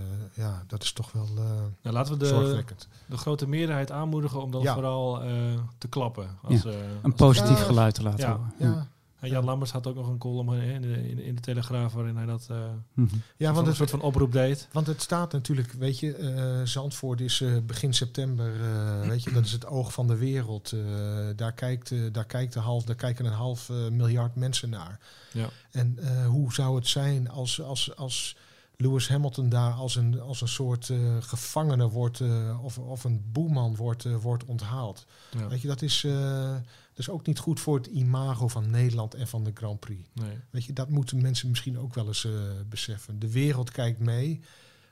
ja, 0.44 0.64
dat 0.68 0.84
is 0.84 0.92
toch 0.94 1.12
wel 1.12 1.28
eh, 1.38 1.44
Nou, 1.82 1.96
laten 1.96 2.14
we 2.14 2.20
de, 2.20 2.26
zorgwekkend. 2.26 2.88
de 3.06 3.18
grote 3.18 3.48
meerderheid 3.48 3.92
aanmoedigen 3.92 4.42
om 4.42 4.52
dan 4.52 4.62
Ja. 4.62 4.74
vooral 4.74 5.22
eh, 5.24 5.30
te 5.78 5.88
klappen. 5.88 6.28
Als, 6.42 6.62
Ja. 6.64 6.70
eh, 6.70 6.76
Een 6.78 7.04
als- 7.04 7.14
positief 7.16 7.60
geluid 7.60 7.94
te 7.96 8.04
laten 8.04 8.20
Ja. 8.28 8.32
horen. 8.36 8.54
Ja, 8.60 8.88
En 9.20 9.30
Jan 9.30 9.44
Lammers 9.46 9.72
had 9.72 9.88
ook 9.88 9.96
nog 9.96 10.08
een 10.08 10.18
column 10.18 10.54
in 10.62 10.82
de, 10.82 11.10
in, 11.10 11.20
in 11.20 11.36
de 11.36 11.42
Telegraaf 11.42 11.94
waarin 11.94 12.16
hij 12.16 12.26
dat 12.26 12.48
eh 12.50 12.58
Mhm. 12.94 13.16
ja 13.38 13.46
want, 13.46 13.58
een 13.58 13.66
het, 13.66 13.76
soort 13.76 13.90
van 13.90 14.02
oproep 14.02 14.32
deed. 14.32 14.68
want 14.72 14.88
het 14.88 15.02
staat 15.02 15.32
natuurlijk, 15.32 15.72
weet 15.72 16.00
je, 16.00 16.14
eh, 16.16 16.62
Zandvoort 16.64 17.22
is 17.22 17.42
eh, 17.42 17.58
begin 17.66 17.94
september, 17.94 18.54
eh, 18.62 19.08
weet 19.08 19.24
je, 19.24 19.32
dat 19.32 19.46
is 19.46 19.52
het 19.52 19.66
oog 19.66 19.94
van 19.94 20.08
de 20.08 20.16
wereld. 20.18 20.72
Eh, 20.72 20.80
daar, 21.36 21.54
kijkt, 21.54 21.92
eh, 21.92 22.00
daar, 22.12 22.26
kijkt 22.26 22.54
de 22.54 22.60
half, 22.60 22.84
daar 22.84 22.96
kijken 22.96 23.26
een 23.26 23.32
half 23.32 23.70
eh, 23.70 23.76
miljard 23.90 24.36
mensen 24.36 24.70
naar. 24.70 25.00
Ja. 25.34 25.50
En 25.72 25.98
eh, 26.00 26.28
hoe 26.28 26.54
zou 26.54 26.76
het 26.76 26.88
zijn 26.88 27.30
als, 27.30 27.62
als, 27.62 27.96
als 27.96 28.36
Lewis 28.78 29.08
Hamilton 29.08 29.50
daar 29.50 29.74
als 29.74 29.96
een, 29.96 30.22
als 30.22 30.42
een 30.42 30.48
soort 30.48 30.90
eh, 30.90 30.98
gevangene 31.20 31.90
wordt, 31.90 32.20
eh, 32.20 32.64
of, 32.64 32.78
of 32.78 33.04
een 33.04 33.24
boeman 33.32 33.76
wordt, 33.76 34.04
wordt 34.22 34.46
onthaald. 34.46 35.06
Ja. 35.38 35.48
Weet 35.48 35.62
je, 35.62 35.68
dat 35.68 35.82
is, 35.82 36.04
eh, 36.04 36.56
is 37.00 37.10
ook 37.10 37.26
niet 37.26 37.40
goed 37.40 37.60
voor 37.60 37.78
het 37.78 37.88
imago 37.88 38.48
van 38.48 38.70
Nederland 38.70 39.14
en 39.14 39.28
van 39.28 39.44
de 39.44 39.52
Grand 39.54 39.80
Prix. 39.80 40.10
Nee. 40.14 40.38
Weet 40.50 40.66
je, 40.66 40.74
dat 40.74 40.90
moeten 40.90 41.22
mensen 41.22 41.50
misschien 41.50 41.80
ook 41.80 41.94
wel 41.94 42.08
eens 42.08 42.26
eh, 42.26 42.32
beseffen. 42.70 43.20
De 43.20 43.32
wereld 43.32 43.72
kijkt 43.72 44.00
mee. 44.00 44.42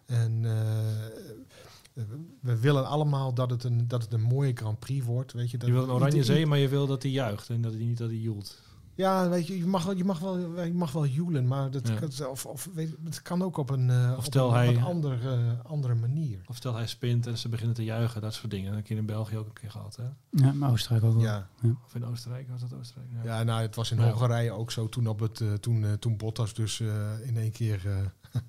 En 0.06 0.46
eh, 0.46 2.04
we 2.40 2.60
willen 2.60 2.86
allemaal 2.88 3.34
dat 3.34 3.50
het, 3.50 3.64
een, 3.64 3.88
dat 3.88 4.02
het 4.02 4.14
een 4.14 4.22
mooie 4.22 4.52
Grand 4.56 4.80
Prix 4.80 5.06
wordt. 5.06 5.34
Weet 5.34 5.52
je, 5.52 5.58
dat 5.58 5.68
Je 5.68 5.74
wil 5.74 5.84
een 5.84 5.90
oranje 5.90 6.24
zee, 6.24 6.46
maar 6.46 6.58
je 6.58 6.68
wil 6.68 6.88
dat 6.88 7.04
hij 7.04 7.12
juicht 7.12 7.50
en 7.50 7.62
dat 7.62 7.74
hij 7.74 7.84
niet 7.84 7.98
dat 7.98 8.10
hij 8.10 8.18
joelt. 8.18 8.62
Ja, 8.96 9.30
weet 9.30 9.48
je, 9.48 9.58
je 9.58 9.66
mag 9.66 9.84
wel, 9.86 9.96
je 9.96 10.04
mag 10.06 10.20
wel, 10.20 10.62
je 10.64 10.74
mag 10.74 10.92
wel 10.92 11.06
joelen, 11.06 11.48
maar 11.48 11.72
dat, 11.72 11.88
Ja. 11.88 11.96
kan, 11.96 12.28
of, 12.30 12.46
of, 12.46 12.70
weet, 12.74 12.96
het 13.04 13.22
kan 13.22 13.42
ook 13.44 13.58
op 13.58 13.70
een, 13.70 13.90
eh, 13.90 14.14
op 14.18 14.24
stel 14.24 14.48
een, 14.48 14.54
hij- 14.56 14.68
op 14.70 14.76
een 14.76 14.84
andere, 14.84 15.36
eh, 15.36 15.66
andere 15.72 15.96
manier. 15.96 16.40
Of 16.48 16.56
stel 16.56 16.76
hij 16.76 16.88
spint 16.88 17.28
en 17.28 17.38
ze 17.38 17.50
beginnen 17.50 17.76
te 17.76 17.84
juichen, 17.84 18.22
dat 18.22 18.34
soort 18.34 18.52
dingen. 18.52 18.68
Dat 18.68 18.76
heb 18.76 18.88
je 18.88 18.96
in 18.96 19.06
België 19.06 19.38
ook 19.38 19.46
een 19.48 19.54
keer 19.54 19.72
gehad, 19.72 19.96
hè? 19.96 20.04
Ja, 20.46 20.52
maar 20.54 20.72
Oostenrijk 20.72 21.04
ook 21.04 21.14
wel. 21.14 21.22
Ja, 21.22 21.48
Of 21.86 21.96
in 21.96 22.06
Oostenrijk, 22.06 22.50
was 22.50 22.62
dat 22.62 22.74
Oostenrijk? 22.80 23.10
Ja. 23.24 23.38
ja 23.38 23.44
nou, 23.44 23.62
het 23.62 23.76
was 23.76 23.92
in 23.92 23.98
Ja. 24.00 24.10
Hongarije 24.10 24.52
ook 24.52 24.72
zo. 24.72 24.90
Toen, 24.90 25.08
op 25.08 25.20
het, 25.20 25.42
eh, 25.42 25.54
toen, 25.54 25.86
toen 26.00 26.18
Bottas 26.18 26.54
dus 26.54 26.80
eh, 26.80 26.88
in 27.28 27.38
één 27.38 27.52
keer 27.52 27.82
eh 27.86 27.98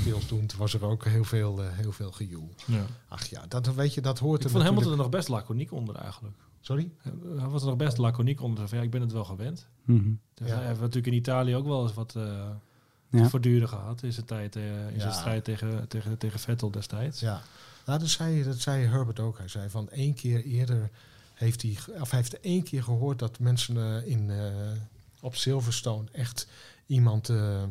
stil 0.00 0.20
stond, 0.20 0.56
was 0.56 0.74
er 0.74 0.84
ook 0.84 1.04
heel 1.04 1.24
veel, 1.24 1.62
eh, 1.62 1.68
heel 1.72 1.92
veel 1.92 2.12
gejoel. 2.12 2.54
Ja. 2.66 2.84
Ach 3.08 3.24
ja, 3.26 3.44
dat, 3.48 3.74
weet 3.74 3.94
je, 3.94 4.00
dat 4.00 4.18
hoort 4.18 4.38
Ik 4.38 4.44
er 4.44 4.50
vond 4.50 4.62
Hamilton 4.62 4.90
natuurlijk- 4.90 5.14
er 5.14 5.18
nog 5.18 5.26
best 5.26 5.28
laconiek 5.28 5.72
onder 5.72 5.94
eigenlijk. 5.96 6.36
Sorry? 6.60 6.90
Hij 7.36 7.46
was 7.48 7.62
er 7.62 7.68
nog 7.68 7.76
best 7.76 7.98
laconiek 7.98 8.40
onder. 8.42 8.68
Van, 8.68 8.78
ja, 8.78 8.84
ik 8.84 8.90
ben 8.90 9.00
het 9.00 9.12
wel 9.12 9.24
gewend. 9.24 9.66
Mhm. 9.84 10.10
Dus 10.34 10.48
Ja. 10.48 10.56
Hij 10.56 10.66
heeft 10.66 10.80
natuurlijk 10.80 11.06
in 11.06 11.12
Italië 11.12 11.56
ook 11.56 11.66
wel 11.66 11.82
eens 11.82 11.94
wat 11.94 12.16
eh 12.16 12.48
Ja. 13.10 13.28
voortduren 13.28 13.68
gehad 13.68 14.02
in 14.02 14.12
zijn 14.12 14.26
tijd, 14.26 14.56
eh, 14.56 14.86
in 14.88 14.94
Ja. 14.94 15.00
zijn 15.00 15.12
strijd 15.12 15.44
tegen, 15.44 15.88
tegen, 15.88 16.18
tegen 16.18 16.40
Vettel 16.40 16.70
destijds. 16.70 17.20
Ja, 17.20 17.42
nou, 17.86 17.98
dat, 17.98 18.08
zei, 18.08 18.42
dat 18.44 18.58
zei 18.58 18.86
Herbert 18.86 19.20
ook. 19.20 19.38
Hij 19.38 19.48
zei 19.48 19.70
van 19.70 19.90
één 19.90 20.14
keer 20.14 20.44
eerder 20.44 20.90
heeft 21.34 21.62
hij, 21.62 21.76
of 22.00 22.10
hij 22.10 22.20
heeft 22.20 22.40
één 22.40 22.62
keer 22.62 22.82
gehoord 22.82 23.18
dat 23.18 23.38
mensen 23.38 23.76
eh, 23.76 24.10
in, 24.10 24.30
eh, 24.30 24.46
op 25.20 25.34
Silverstone 25.36 26.08
echt 26.12 26.48
iemand 26.86 27.28
eh, 27.28 27.62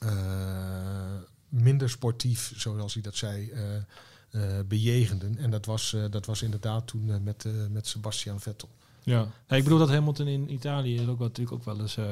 eh, 0.00 1.14
minder 1.48 1.90
sportief, 1.90 2.52
zoals 2.56 2.92
hij 2.94 3.02
dat 3.02 3.16
zei, 3.16 3.52
bejegenden. 4.68 5.38
En 5.38 5.50
dat 5.50 5.66
was, 5.66 5.92
eh, 5.92 6.04
dat 6.10 6.26
was 6.26 6.42
inderdaad 6.42 6.86
toen 6.86 7.10
eh, 7.10 7.18
met, 7.18 7.44
eh, 7.44 7.52
met 7.70 7.86
Sebastian 7.86 8.40
Vettel. 8.40 8.68
Ja. 9.02 9.26
Ja, 9.48 9.56
ik 9.56 9.62
bedoel 9.62 9.78
dat 9.78 9.88
Hamilton 9.88 10.26
in 10.26 10.52
Italië 10.52 10.94
is 10.94 11.06
ook 11.08 11.18
wel, 11.18 11.26
natuurlijk 11.26 11.56
ook 11.56 11.64
wel 11.64 11.80
eens... 11.80 11.96
eh, 11.96 12.04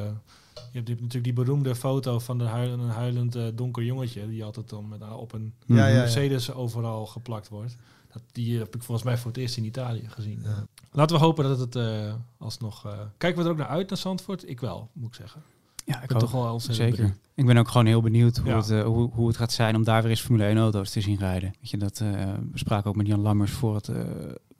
je 0.54 0.78
hebt 0.78 0.88
natuurlijk 0.88 1.24
die 1.24 1.32
beroemde 1.32 1.74
foto 1.74 2.18
van 2.18 2.38
de 2.38 2.44
een 2.44 2.80
huilend 2.88 3.34
eh, 3.34 3.46
donker 3.54 3.82
jongetje... 3.84 4.28
die 4.28 4.44
altijd 4.44 4.68
dan 4.68 4.88
met, 4.88 5.12
op 5.12 5.32
een 5.32 5.54
Ja, 5.66 5.76
ja, 5.76 5.86
ja. 5.86 5.98
Mercedes 5.98 6.52
overal 6.52 7.06
geplakt 7.06 7.48
wordt. 7.48 7.76
Dat, 8.12 8.22
die 8.32 8.58
heb 8.58 8.74
ik 8.74 8.82
volgens 8.82 9.06
mij 9.06 9.18
voor 9.18 9.30
het 9.30 9.40
eerst 9.40 9.56
in 9.56 9.64
Italië 9.64 10.08
gezien. 10.08 10.40
Ja. 10.44 10.66
Laten 10.92 11.16
we 11.16 11.22
hopen 11.22 11.44
dat 11.44 11.58
het 11.58 11.76
eh, 11.76 12.14
alsnog... 12.38 12.86
eh, 12.86 12.98
kijken 13.16 13.38
we 13.38 13.44
er 13.44 13.52
ook 13.52 13.58
naar 13.60 13.68
uit, 13.68 13.88
naar 13.88 13.98
Zandvoort? 13.98 14.48
Ik 14.48 14.60
wel, 14.60 14.90
moet 14.92 15.08
ik 15.08 15.14
zeggen. 15.14 15.42
Ja, 15.84 16.02
Ik 16.02 16.06
ben 16.08 16.16
ook. 16.16 16.22
toch 16.22 16.32
wel 16.32 16.60
Zeker. 16.60 16.96
benieuwd. 16.96 17.16
Ik 17.34 17.46
ben 17.46 17.56
ook 17.56 17.68
gewoon 17.68 17.86
heel 17.86 18.00
benieuwd 18.00 18.36
hoe, 18.36 18.50
Ja. 18.50 18.56
het, 18.56 18.70
eh, 18.70 18.82
hoe, 18.84 19.10
hoe 19.12 19.26
het 19.28 19.36
gaat 19.36 19.52
zijn 19.52 19.76
om 19.76 19.84
daar 19.84 20.00
weer 20.02 20.10
eens 20.10 20.20
Formule 20.20 20.48
1 20.48 20.56
auto's 20.58 20.90
te 20.90 21.00
zien 21.00 21.16
rijden. 21.18 21.54
Weet 21.60 21.70
je, 21.70 21.76
dat, 21.76 22.00
eh, 22.00 22.08
we 22.52 22.58
spraken 22.58 22.90
ook 22.90 22.96
met 22.96 23.06
Jan 23.06 23.20
Lammers 23.20 23.52
voor 23.52 23.74
het, 23.74 23.88
eh, 23.88 23.96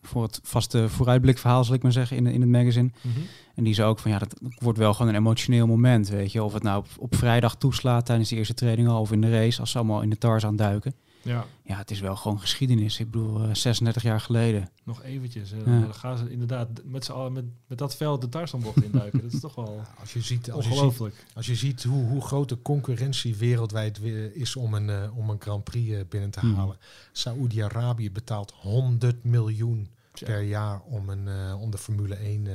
voor 0.02 0.22
het 0.22 0.40
vaste 0.42 0.88
vooruitblikverhaal, 0.88 1.64
zal 1.64 1.74
ik 1.74 1.82
maar 1.82 1.92
zeggen, 1.92 2.16
in, 2.16 2.26
in 2.26 2.40
het 2.40 2.50
magazine. 2.50 2.90
Mhm. 3.00 3.18
En 3.54 3.64
die 3.64 3.74
zei 3.74 3.88
ook 3.88 3.98
van 3.98 4.10
ja, 4.10 4.18
dat 4.18 4.34
wordt 4.58 4.78
wel 4.78 4.94
gewoon 4.94 5.08
een 5.12 5.18
emotioneel 5.18 5.66
moment, 5.66 6.08
weet 6.08 6.32
je. 6.32 6.42
Of 6.42 6.52
het 6.52 6.62
nou 6.62 6.78
op, 6.78 6.86
op 6.98 7.14
vrijdag 7.16 7.56
toeslaat 7.56 8.06
tijdens 8.06 8.28
de 8.28 8.36
eerste 8.36 8.54
training 8.54 8.88
al 8.88 9.00
of 9.00 9.12
in 9.12 9.20
de 9.20 9.30
race, 9.30 9.60
als 9.60 9.70
ze 9.70 9.78
allemaal 9.78 10.02
in 10.02 10.10
de 10.10 10.18
tars 10.18 10.46
aan 10.46 10.56
duiken. 10.56 10.94
Ja, 11.24 11.46
Ja, 11.64 11.76
het 11.76 11.90
is 11.90 12.00
wel 12.00 12.16
gewoon 12.16 12.40
geschiedenis. 12.40 12.98
Ik 13.00 13.10
bedoel, 13.10 13.42
eh, 13.42 13.54
36 13.54 14.02
jaar 14.02 14.20
geleden. 14.20 14.68
nog 14.84 15.02
eventjes. 15.02 15.52
eh, 15.52 15.58
Ja. 15.66 15.80
Dan 15.80 15.94
gaan 15.94 16.18
ze 16.18 16.30
inderdaad 16.30 16.68
met, 16.84 17.04
z'n 17.04 17.32
met, 17.32 17.44
met 17.66 17.78
dat 17.78 17.96
veld 17.96 18.20
de 18.20 18.28
Tarzanbocht 18.28 18.82
induiken. 18.82 19.22
dat 19.22 19.32
is 19.32 19.40
toch 19.40 19.54
wel 19.54 19.82
Als 20.00 20.12
je 20.12 20.20
ziet, 20.20 20.50
als 20.50 20.64
je 20.64 20.70
ziet, 20.70 20.78
ongelooflijk. 20.78 21.24
als 21.34 21.46
je 21.46 21.54
ziet 21.54 21.82
hoe, 21.82 22.04
hoe 22.08 22.20
groot 22.22 22.48
de 22.48 22.62
concurrentie 22.62 23.36
wereldwijd 23.36 23.98
weer 23.98 24.36
is 24.36 24.56
om 24.56 24.74
een, 24.74 24.90
eh, 24.90 25.16
om 25.18 25.30
een 25.30 25.40
Grand 25.40 25.64
Prix 25.64 25.92
eh, 25.94 26.00
binnen 26.08 26.30
te 26.30 26.46
Mhm. 26.46 26.54
halen. 26.54 26.76
Saoedi-Arabië 27.12 28.10
betaalt 28.10 28.52
100 28.56 29.24
miljoen 29.24 29.88
per 30.24 30.42
jaar 30.42 30.80
om, 30.80 31.08
een, 31.08 31.28
eh, 31.28 31.60
om 31.60 31.70
de 31.70 31.78
Formule 31.78 32.16
1 32.28 32.46
eh, 32.46 32.54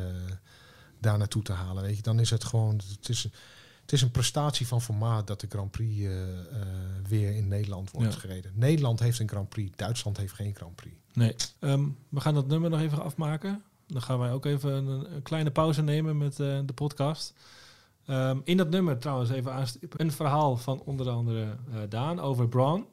daar 1.00 1.18
naartoe 1.18 1.42
te 1.44 1.54
halen. 1.54 1.84
Weet 1.84 1.96
je, 1.96 2.02
dan 2.02 2.20
is 2.20 2.30
het 2.30 2.44
gewoon. 2.44 2.82
Het 3.00 3.10
is, 3.10 3.28
het 3.90 3.98
is 3.98 4.04
een 4.04 4.12
prestatie 4.12 4.68
van 4.68 4.82
formaat 4.82 5.28
dat 5.28 5.40
de 5.40 5.48
Grand 5.50 5.72
Prix 5.72 6.00
eh, 6.02 6.30
eh, 6.40 6.68
weer 7.08 7.36
in 7.36 7.48
Nederland 7.48 7.92
wordt 7.92 8.14
Ja. 8.14 8.20
gereden. 8.20 8.52
Nederland 8.56 9.00
heeft 9.00 9.20
een 9.20 9.30
Grand 9.30 9.50
Prix, 9.50 9.76
Duitsland 9.76 10.18
heeft 10.18 10.34
geen 10.34 10.56
Grand 10.56 10.76
Prix. 10.76 10.96
Nee. 11.14 11.36
Ehm, 11.60 11.88
we 12.10 12.20
gaan 12.20 12.34
dat 12.34 12.48
nummer 12.48 12.70
nog 12.70 12.80
even 12.80 13.04
afmaken. 13.04 13.64
Dan 13.88 14.02
gaan 14.02 14.20
wij 14.20 14.32
ook 14.32 14.46
even 14.46 14.72
een, 14.74 15.14
een 15.16 15.22
kleine 15.22 15.52
pauze 15.52 15.82
nemen 15.82 16.18
met 16.18 16.40
eh, 16.40 16.60
de 16.66 16.74
podcast. 16.74 17.34
Ehm, 18.06 18.38
in 18.44 18.58
dat 18.58 18.70
nummer 18.70 18.98
trouwens 18.98 19.30
even 19.30 19.54
aanstippen. 19.54 20.02
Een 20.02 20.12
verhaal 20.12 20.58
van 20.58 20.82
onder 20.82 21.10
andere 21.10 21.56
Daan 21.90 22.20
over 22.20 22.48
Braun. 22.50 22.86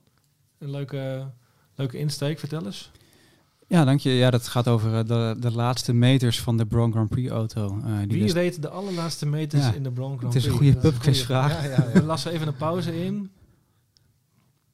Een 0.58 0.70
leuke, 0.70 1.30
leuke 1.74 1.98
insteek, 1.98 2.38
vertel 2.38 2.64
eens. 2.64 2.90
Ja, 3.68 3.84
dank 3.84 4.00
je. 4.00 4.10
Ja, 4.10 4.30
dat 4.30 4.48
gaat 4.48 4.68
over 4.68 4.94
eh, 4.98 5.04
de, 5.04 5.36
de 5.40 5.52
laatste 5.52 5.92
meters 5.92 6.40
van 6.40 6.56
de 6.56 6.66
Braun 6.66 6.92
Grand 6.92 7.08
Prix 7.08 7.30
auto. 7.30 7.80
eh, 7.84 7.98
die 7.98 8.06
Wie 8.06 8.22
dus- 8.22 8.32
reed 8.32 8.62
de 8.62 8.68
allerlaatste 8.68 9.26
meters 9.26 9.62
Ja, 9.66 9.72
in 9.72 9.82
de 9.82 9.90
Braun 9.92 10.18
Grand 10.18 10.34
het 10.34 10.42
is 10.44 10.48
een 10.50 10.56
Prix? 10.56 10.74
goede 10.74 10.88
pubquizvraag. 10.90 11.64
Ja, 11.64 11.70
ja, 11.70 11.86
We 11.92 11.98
ja. 11.98 12.04
lassen 12.04 12.32
even 12.32 12.46
een 12.46 12.56
pauze 12.56 13.04
in. 13.04 13.30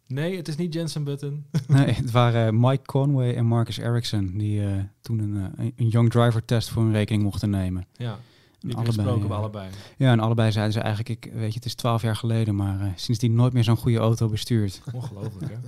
Nee, 0.06 0.36
het 0.36 0.48
is 0.48 0.56
niet 0.56 0.72
Jensen 0.74 1.04
Button. 1.04 1.44
Nee, 1.66 1.86
het 1.86 2.10
waren 2.10 2.46
eh, 2.46 2.52
Mike 2.68 2.84
Conway 2.84 3.34
en 3.34 3.46
Marcus 3.46 3.76
Ericsson 3.78 4.32
die 4.38 4.62
toen 5.00 5.18
een, 5.18 5.52
een 5.76 5.88
young 5.88 6.10
driver 6.10 6.44
test 6.44 6.68
voor 6.68 6.82
hun 6.82 6.92
rekening 6.92 7.22
mochten 7.22 7.50
nemen. 7.50 7.86
Ja, 7.96 8.18
die 8.60 8.76
eh, 8.76 8.94
bij 8.94 9.36
allebei. 9.36 9.68
Ja, 9.96 10.12
en 10.12 10.20
allebei 10.20 10.52
zeiden 10.52 10.72
ze 10.72 10.80
eigenlijk, 10.80 11.24
ik 11.24 11.32
weet 11.32 11.48
je, 11.48 11.54
het 11.54 11.64
is 11.64 11.74
twaalf 11.74 12.02
jaar 12.02 12.16
geleden, 12.16 12.56
maar 12.56 12.80
eh, 12.80 12.86
sindsdien 12.96 13.34
nooit 13.34 13.52
meer 13.52 13.64
zo'n 13.64 13.76
goede 13.76 13.98
auto 13.98 14.28
bestuurd. 14.28 14.80
Ongelooflijk, 14.92 15.50
hè? 15.52 15.52
Ja. 15.52 15.60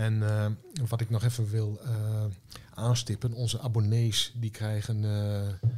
En 0.00 0.22
eh, 0.22 0.46
wat 0.88 1.00
ik 1.00 1.10
nog 1.10 1.24
even 1.24 1.50
wil 1.50 1.80
eh, 1.84 1.92
aanstippen, 2.74 3.32
onze 3.32 3.60
abonnees 3.60 4.32
die 4.34 4.50
krijgen 4.50 5.04
eh, 5.04 5.68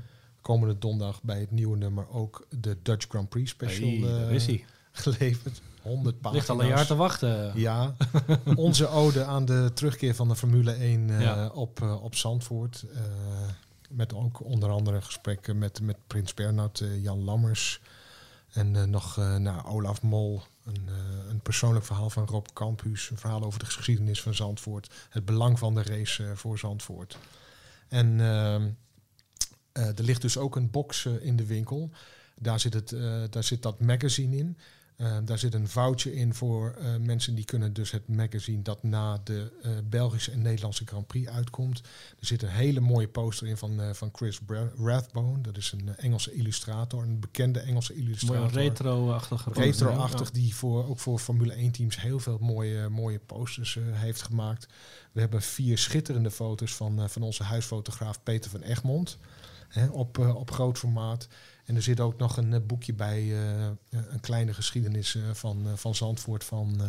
komende 0.41 0.79
donderdag 0.79 1.23
bij 1.23 1.41
het 1.41 1.51
nieuwe 1.51 1.77
nummer 1.77 2.11
ook 2.11 2.47
de 2.61 2.77
Dutch 2.83 3.07
Grand 3.09 3.29
Prix 3.29 3.51
special 3.51 3.89
Hey, 3.89 4.35
is 4.35 4.61
geleverd. 4.93 5.63
100 5.83 6.21
pagina's. 6.21 6.35
Ligt 6.35 6.51
al 6.51 6.61
een 6.63 6.77
jaar 6.77 6.87
te 6.87 6.95
wachten. 6.95 7.53
Ja, 7.55 7.95
onze 8.55 8.89
ode 8.89 9.25
aan 9.25 9.45
de 9.45 9.71
terugkeer 9.75 10.15
van 10.15 10.29
de 10.29 10.37
Formule 10.37 10.73
1 10.73 11.11
eh, 11.11 11.21
Ja. 11.21 11.47
op, 11.49 11.99
op 12.03 12.15
Zandvoort. 12.15 12.85
met 13.89 14.15
ook 14.15 14.45
onder 14.45 14.71
andere 14.71 15.01
gesprekken 15.01 15.59
met, 15.59 15.81
met 15.81 15.97
Prins 16.07 16.35
Bernhard, 16.35 16.85
Jan 17.01 17.25
Lammers. 17.25 17.81
En 18.53 18.77
eh, 18.77 18.83
nog 18.83 19.19
eh 19.19 19.37
nou, 19.37 19.67
Olaf 19.67 20.03
Mol, 20.03 20.43
een, 20.65 20.89
eh, 20.89 21.29
een 21.29 21.41
persoonlijk 21.41 21.85
verhaal 21.85 22.11
van 22.11 22.27
Rob 22.27 22.47
Campus. 22.53 23.11
Een 23.11 23.19
verhaal 23.19 23.43
over 23.43 23.59
de 23.59 23.67
geschiedenis 23.67 24.23
van 24.23 24.35
Zandvoort. 24.35 24.95
Het 25.09 25.25
belang 25.25 25.59
van 25.59 25.75
de 25.75 25.83
race 25.83 26.33
voor 26.37 26.59
Zandvoort. 26.59 27.19
En 27.89 28.21
ehm, 28.21 28.71
eh, 29.73 29.99
er 29.99 30.05
ligt 30.05 30.23
dus 30.23 30.39
ook 30.39 30.57
een 30.57 30.71
box 30.71 31.07
in 31.07 31.37
de 31.37 31.47
winkel. 31.47 31.91
Daar 32.39 32.61
zit, 32.61 32.75
het, 32.75 32.89
daar 33.33 33.45
zit 33.45 33.63
dat 33.63 33.81
magazine 33.81 34.37
in. 34.37 34.59
Eh, 35.03 35.17
daar 35.25 35.39
zit 35.39 35.55
een 35.55 35.69
voucher 35.69 36.15
in 36.15 36.35
voor 36.35 36.75
eh, 36.79 36.97
mensen 36.97 37.35
die 37.35 37.45
kunnen 37.45 37.73
dus 37.73 37.91
het 37.91 38.09
magazine 38.09 38.63
dat 38.63 38.83
na 38.83 39.21
de 39.25 39.53
eh, 39.63 39.71
Belgische 39.85 40.31
en 40.31 40.43
Nederlandse 40.43 40.87
Grand 40.87 41.07
Prix 41.07 41.29
uitkomt. 41.29 41.81
Er 42.21 42.27
zit 42.27 42.43
een 42.43 42.49
hele 42.49 42.81
mooie 42.81 43.09
poster 43.09 43.47
in 43.47 43.57
van, 43.57 43.95
van 43.95 44.09
Chris 44.13 44.41
Rathbone. 44.79 45.41
Dat 45.41 45.57
is 45.57 45.73
een 45.73 45.97
Engelse 45.97 46.33
illustrator, 46.33 47.03
een 47.03 47.21
bekende 47.21 47.61
Engelse 47.61 47.93
Mooi 47.93 48.05
illustrator. 48.05 48.51
retro-achtige 48.51 49.51
Retro-achtig, 49.53 50.27
Ja. 50.27 50.33
die 50.33 50.55
voor, 50.55 50.89
ook 50.89 50.99
voor 50.99 51.19
Formule 51.19 51.53
1 51.53 51.73
teams 51.73 52.01
heel 52.01 52.19
veel 52.19 52.39
mooie, 52.41 52.89
mooie 52.89 53.19
posters 53.19 53.79
heeft 53.91 54.23
gemaakt. 54.23 54.67
We 55.13 55.21
hebben 55.21 55.43
vier 55.43 55.79
schitterende 55.79 56.31
foto's 56.31 56.75
van, 56.75 57.11
van 57.11 57.23
onze 57.23 57.43
huisfotograaf 57.43 58.23
Peter 58.23 58.51
van 58.51 58.63
Egmond. 58.63 59.19
Hè, 59.69 59.87
op, 59.87 60.19
op 60.19 60.51
groot 60.51 60.79
formaat. 60.79 61.29
En 61.65 61.77
er 61.77 61.83
zit 61.83 62.01
ook 62.01 62.19
nog 62.19 62.37
een 62.37 62.53
eh, 62.53 62.61
boekje 62.67 62.95
bij, 62.95 63.21
eh, 63.21 63.67
een 63.91 64.21
kleine 64.21 64.55
geschiedenis 64.55 65.15
eh, 65.15 65.23
van, 65.33 65.63
eh, 65.67 65.73
van 65.75 65.95
Zandvoort 65.95 66.45
van, 66.45 66.75
eh, 66.81 66.87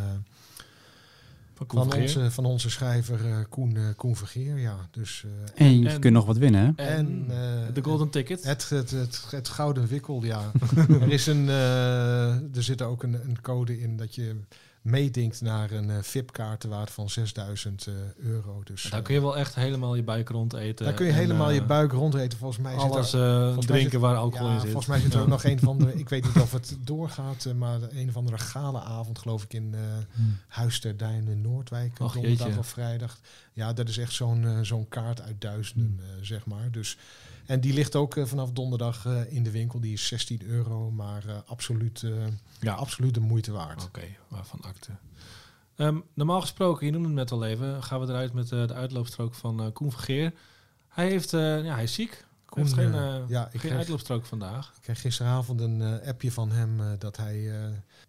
Van, 1.55 1.67
Koen 1.67 1.89
van, 1.91 2.01
onze, 2.01 2.31
van 2.31 2.45
onze 2.45 2.69
schrijver 2.69 3.25
eh, 3.29 3.37
Koen, 3.49 3.77
Koen 3.95 4.15
Vergeer. 4.15 4.57
Ja, 4.59 4.75
dus, 4.91 5.25
eh, 5.55 5.65
En 5.67 5.79
je 5.79 5.89
En- 5.89 5.99
kunt 5.99 6.13
nog 6.13 6.25
wat 6.25 6.37
winnen, 6.37 6.73
hè? 6.75 6.83
En, 6.85 7.25
eh, 7.29 7.73
de 7.73 7.83
Golden 7.83 8.09
Ticket. 8.09 8.43
het, 8.43 8.69
het, 8.69 8.91
het, 8.91 9.25
het 9.29 9.47
gouden 9.49 9.87
wikkel, 9.87 10.23
ja. 10.23 10.51
er, 10.89 11.11
is 11.11 11.25
een, 11.27 11.49
eh, 11.49 12.55
er 12.55 12.63
zit 12.63 12.81
ook 12.81 13.03
een, 13.03 13.13
een 13.13 13.41
code 13.41 13.79
in 13.79 13.97
dat 13.97 14.15
je 14.15 14.39
meedinkt 14.83 15.41
naar 15.41 15.71
een 15.71 15.89
uh, 15.89 15.97
VIP-kaart 16.01 16.59
te 16.59 16.67
waarde 16.67 16.91
van 16.91 17.09
6000 17.09 17.87
uh, 17.87 17.93
euro. 18.17 18.61
Dus, 18.63 18.83
daar 18.83 19.01
kun 19.01 19.13
je 19.13 19.21
wel 19.21 19.37
echt 19.37 19.55
helemaal 19.55 19.95
je 19.95 20.03
buik 20.03 20.29
rond 20.29 20.53
eten. 20.53 20.85
Daar 20.85 20.93
kun 20.93 21.05
je 21.05 21.11
en, 21.11 21.17
helemaal 21.17 21.51
je 21.51 21.61
eh, 21.61 21.67
buik 21.67 21.91
rond 21.91 22.13
eten. 22.13 22.37
Volgens 22.37 22.59
mij 22.63 22.75
Alles 22.75 23.09
zit 23.09 23.19
er, 23.19 23.37
eh, 23.37 23.43
volgens 23.45 23.65
drinken 23.65 23.91
zit- 23.91 23.99
waar 23.99 24.15
alcohol 24.15 24.47
in 24.49 24.53
zit. 24.59 24.63
Volgens 24.69 24.87
mij 24.87 24.99
zit 24.99 25.13
er 25.13 25.21
ook 25.21 25.27
nog 25.37 25.43
een 25.43 25.59
van 25.59 25.77
de... 25.77 25.93
Ik 25.93 26.09
weet 26.09 26.23
niet 26.23 26.43
of 26.43 26.51
het 26.51 26.77
doorgaat, 26.79 27.45
eh, 27.45 27.53
maar 27.53 27.79
een 27.91 28.09
of 28.09 28.17
andere 28.17 28.37
galaavond 28.37 29.19
geloof 29.19 29.43
ik 29.43 29.53
in 29.53 29.73
eh, 29.73 29.79
Huis 30.47 30.79
ter 30.79 30.95
in 31.01 31.41
Noordwijk. 31.41 31.99
Och, 31.99 32.13
donderdag 32.13 32.45
jeetje. 32.45 32.59
of 32.59 32.67
vrijdag. 32.67 33.19
Ja, 33.53 33.73
dat 33.73 33.89
is 33.89 33.97
echt 33.97 34.13
zo'n 34.13 34.45
eh, 34.45 34.57
zo'n 34.61 34.87
kaart 34.89 35.21
uit 35.21 35.41
duizenden, 35.41 35.99
Hmm. 35.99 35.99
eh, 35.99 36.23
zeg 36.25 36.45
maar. 36.45 36.71
Dus, 36.71 36.97
en 37.45 37.59
die 37.61 37.73
ligt 37.73 37.95
ook 37.95 38.15
eh, 38.17 38.25
vanaf 38.25 38.51
donderdag 38.51 39.05
eh, 39.05 39.33
in 39.33 39.43
de 39.43 39.51
winkel. 39.51 39.79
Die 39.79 39.93
is 39.93 40.07
16 40.07 40.43
euro, 40.45 40.91
maar 40.91 41.25
eh, 41.27 41.35
absoluut, 41.45 42.03
Ja, 42.59 42.73
absoluut 42.73 43.13
de 43.13 43.19
moeite 43.19 43.51
waard. 43.51 43.83
Oké, 43.85 44.03
waarvan 44.27 44.61
akte. 44.61 44.91
Ehm, 45.75 45.97
normaal 46.13 46.41
gesproken, 46.41 46.85
je 46.85 46.91
noemde 46.91 47.07
het 47.07 47.17
net 47.17 47.31
al 47.31 47.45
even, 47.45 47.83
gaan 47.83 47.99
we 47.99 48.07
eruit 48.07 48.33
met 48.33 48.47
de 48.49 48.73
uitloopstrook 48.73 49.33
van 49.35 49.71
Koen 49.73 49.91
Vergeer. 49.91 50.33
Hij, 50.87 51.09
heeft, 51.09 51.31
ja, 51.31 51.61
hij 51.73 51.83
is 51.83 51.93
ziek. 51.93 52.25
Koen 52.45 52.63
heeft 52.63 52.73
geen, 52.75 52.91
ja, 53.27 53.45
ik 53.45 53.49
geen 53.51 53.59
kreeg- 53.59 53.73
uitloopstrook 53.73 54.25
vandaag. 54.25 54.71
Ik 54.75 54.81
kreeg 54.81 55.01
gisteravond 55.01 55.61
een 55.61 56.01
appje 56.05 56.31
van 56.31 56.51
hem 56.51 56.97
dat 56.99 57.17
hij 57.17 57.51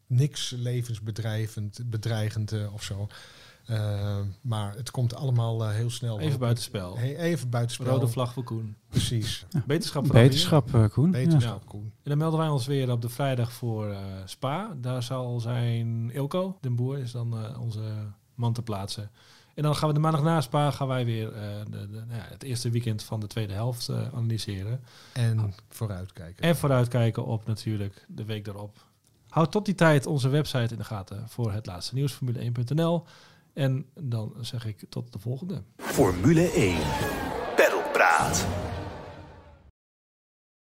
niks 0.07 0.51
levensbedreigend 0.51 1.91
bedreigend 1.91 2.53
of 2.73 2.83
zo. 2.83 3.09
Eh, 3.67 4.19
maar 4.41 4.75
het 4.77 4.91
komt 4.91 5.15
allemaal 5.15 5.65
eh, 5.65 5.71
heel 5.75 5.91
snel. 5.91 6.21
Even 6.21 6.39
buitenspel. 6.39 6.99
He- 6.99 7.17
even 7.17 7.51
buitenspel. 7.51 7.87
Rode 7.87 8.09
vlag 8.09 8.33
voor 8.33 8.43
Koen. 8.45 8.77
Precies. 8.89 9.47
Beterschap 9.67 10.07
vooral 10.07 10.23
Beterschap, 10.23 10.75
eh, 10.75 10.85
Koen. 10.89 11.11
Beterschap, 11.11 11.63
Ja. 11.63 11.69
Koen. 11.69 11.83
En 12.03 12.11
dan 12.11 12.19
melden 12.19 12.39
wij 12.39 12.49
ons 12.49 12.67
weer 12.67 12.91
op 12.91 13.03
de 13.03 13.09
vrijdag 13.09 13.53
voor 13.53 13.91
eh, 13.91 13.99
Spa. 14.25 14.77
Daar 14.81 15.03
zal 15.03 15.41
zijn 15.41 16.11
Ilko, 16.13 16.59
den 16.61 16.77
boer, 16.77 16.99
is 16.99 17.13
dan 17.13 17.39
eh, 17.45 17.61
onze 17.61 17.83
man 18.35 18.53
te 18.53 18.63
plaatsen. 18.63 19.11
En 19.55 19.63
dan 19.63 19.77
gaan 19.77 19.89
we 19.89 19.95
de 19.95 20.01
maandag 20.01 20.23
na 20.23 20.41
Spa 20.41 20.71
gaan 20.71 20.89
wij 20.89 21.05
weer 21.05 21.33
eh, 21.33 21.43
de, 21.71 21.91
de, 21.91 21.97
nou 22.09 22.19
ja, 22.21 22.27
het 22.29 22.43
eerste 22.43 22.71
weekend 22.71 23.03
van 23.03 23.21
de 23.21 23.27
tweede 23.27 23.53
helft 23.53 23.89
eh, 23.89 23.97
analyseren. 24.15 24.81
En 25.13 25.55
vooruitkijken. 25.69 26.45
En 26.45 26.57
vooruitkijken 26.57 27.25
op 27.25 27.47
natuurlijk 27.47 28.05
de 28.09 28.25
week 28.25 28.45
daarop. 28.45 28.85
Houd 29.29 29.53
tot 29.53 29.65
die 29.65 29.75
tijd 29.75 30.07
onze 30.07 30.29
website 30.29 30.73
in 30.73 30.79
de 30.79 30.85
gaten 30.85 31.29
voor 31.29 31.53
het 31.53 31.67
laatste 31.67 31.95
nieuws, 31.95 32.15
formule1.nl. 32.15 33.05
En 33.55 33.87
dan 33.95 34.35
zeg 34.41 34.67
ik 34.67 34.85
tot 34.89 35.13
de 35.13 35.19
volgende. 35.19 35.63
Formule 35.77 36.51
1. 36.51 36.77
Pedalpraat. 37.57 38.47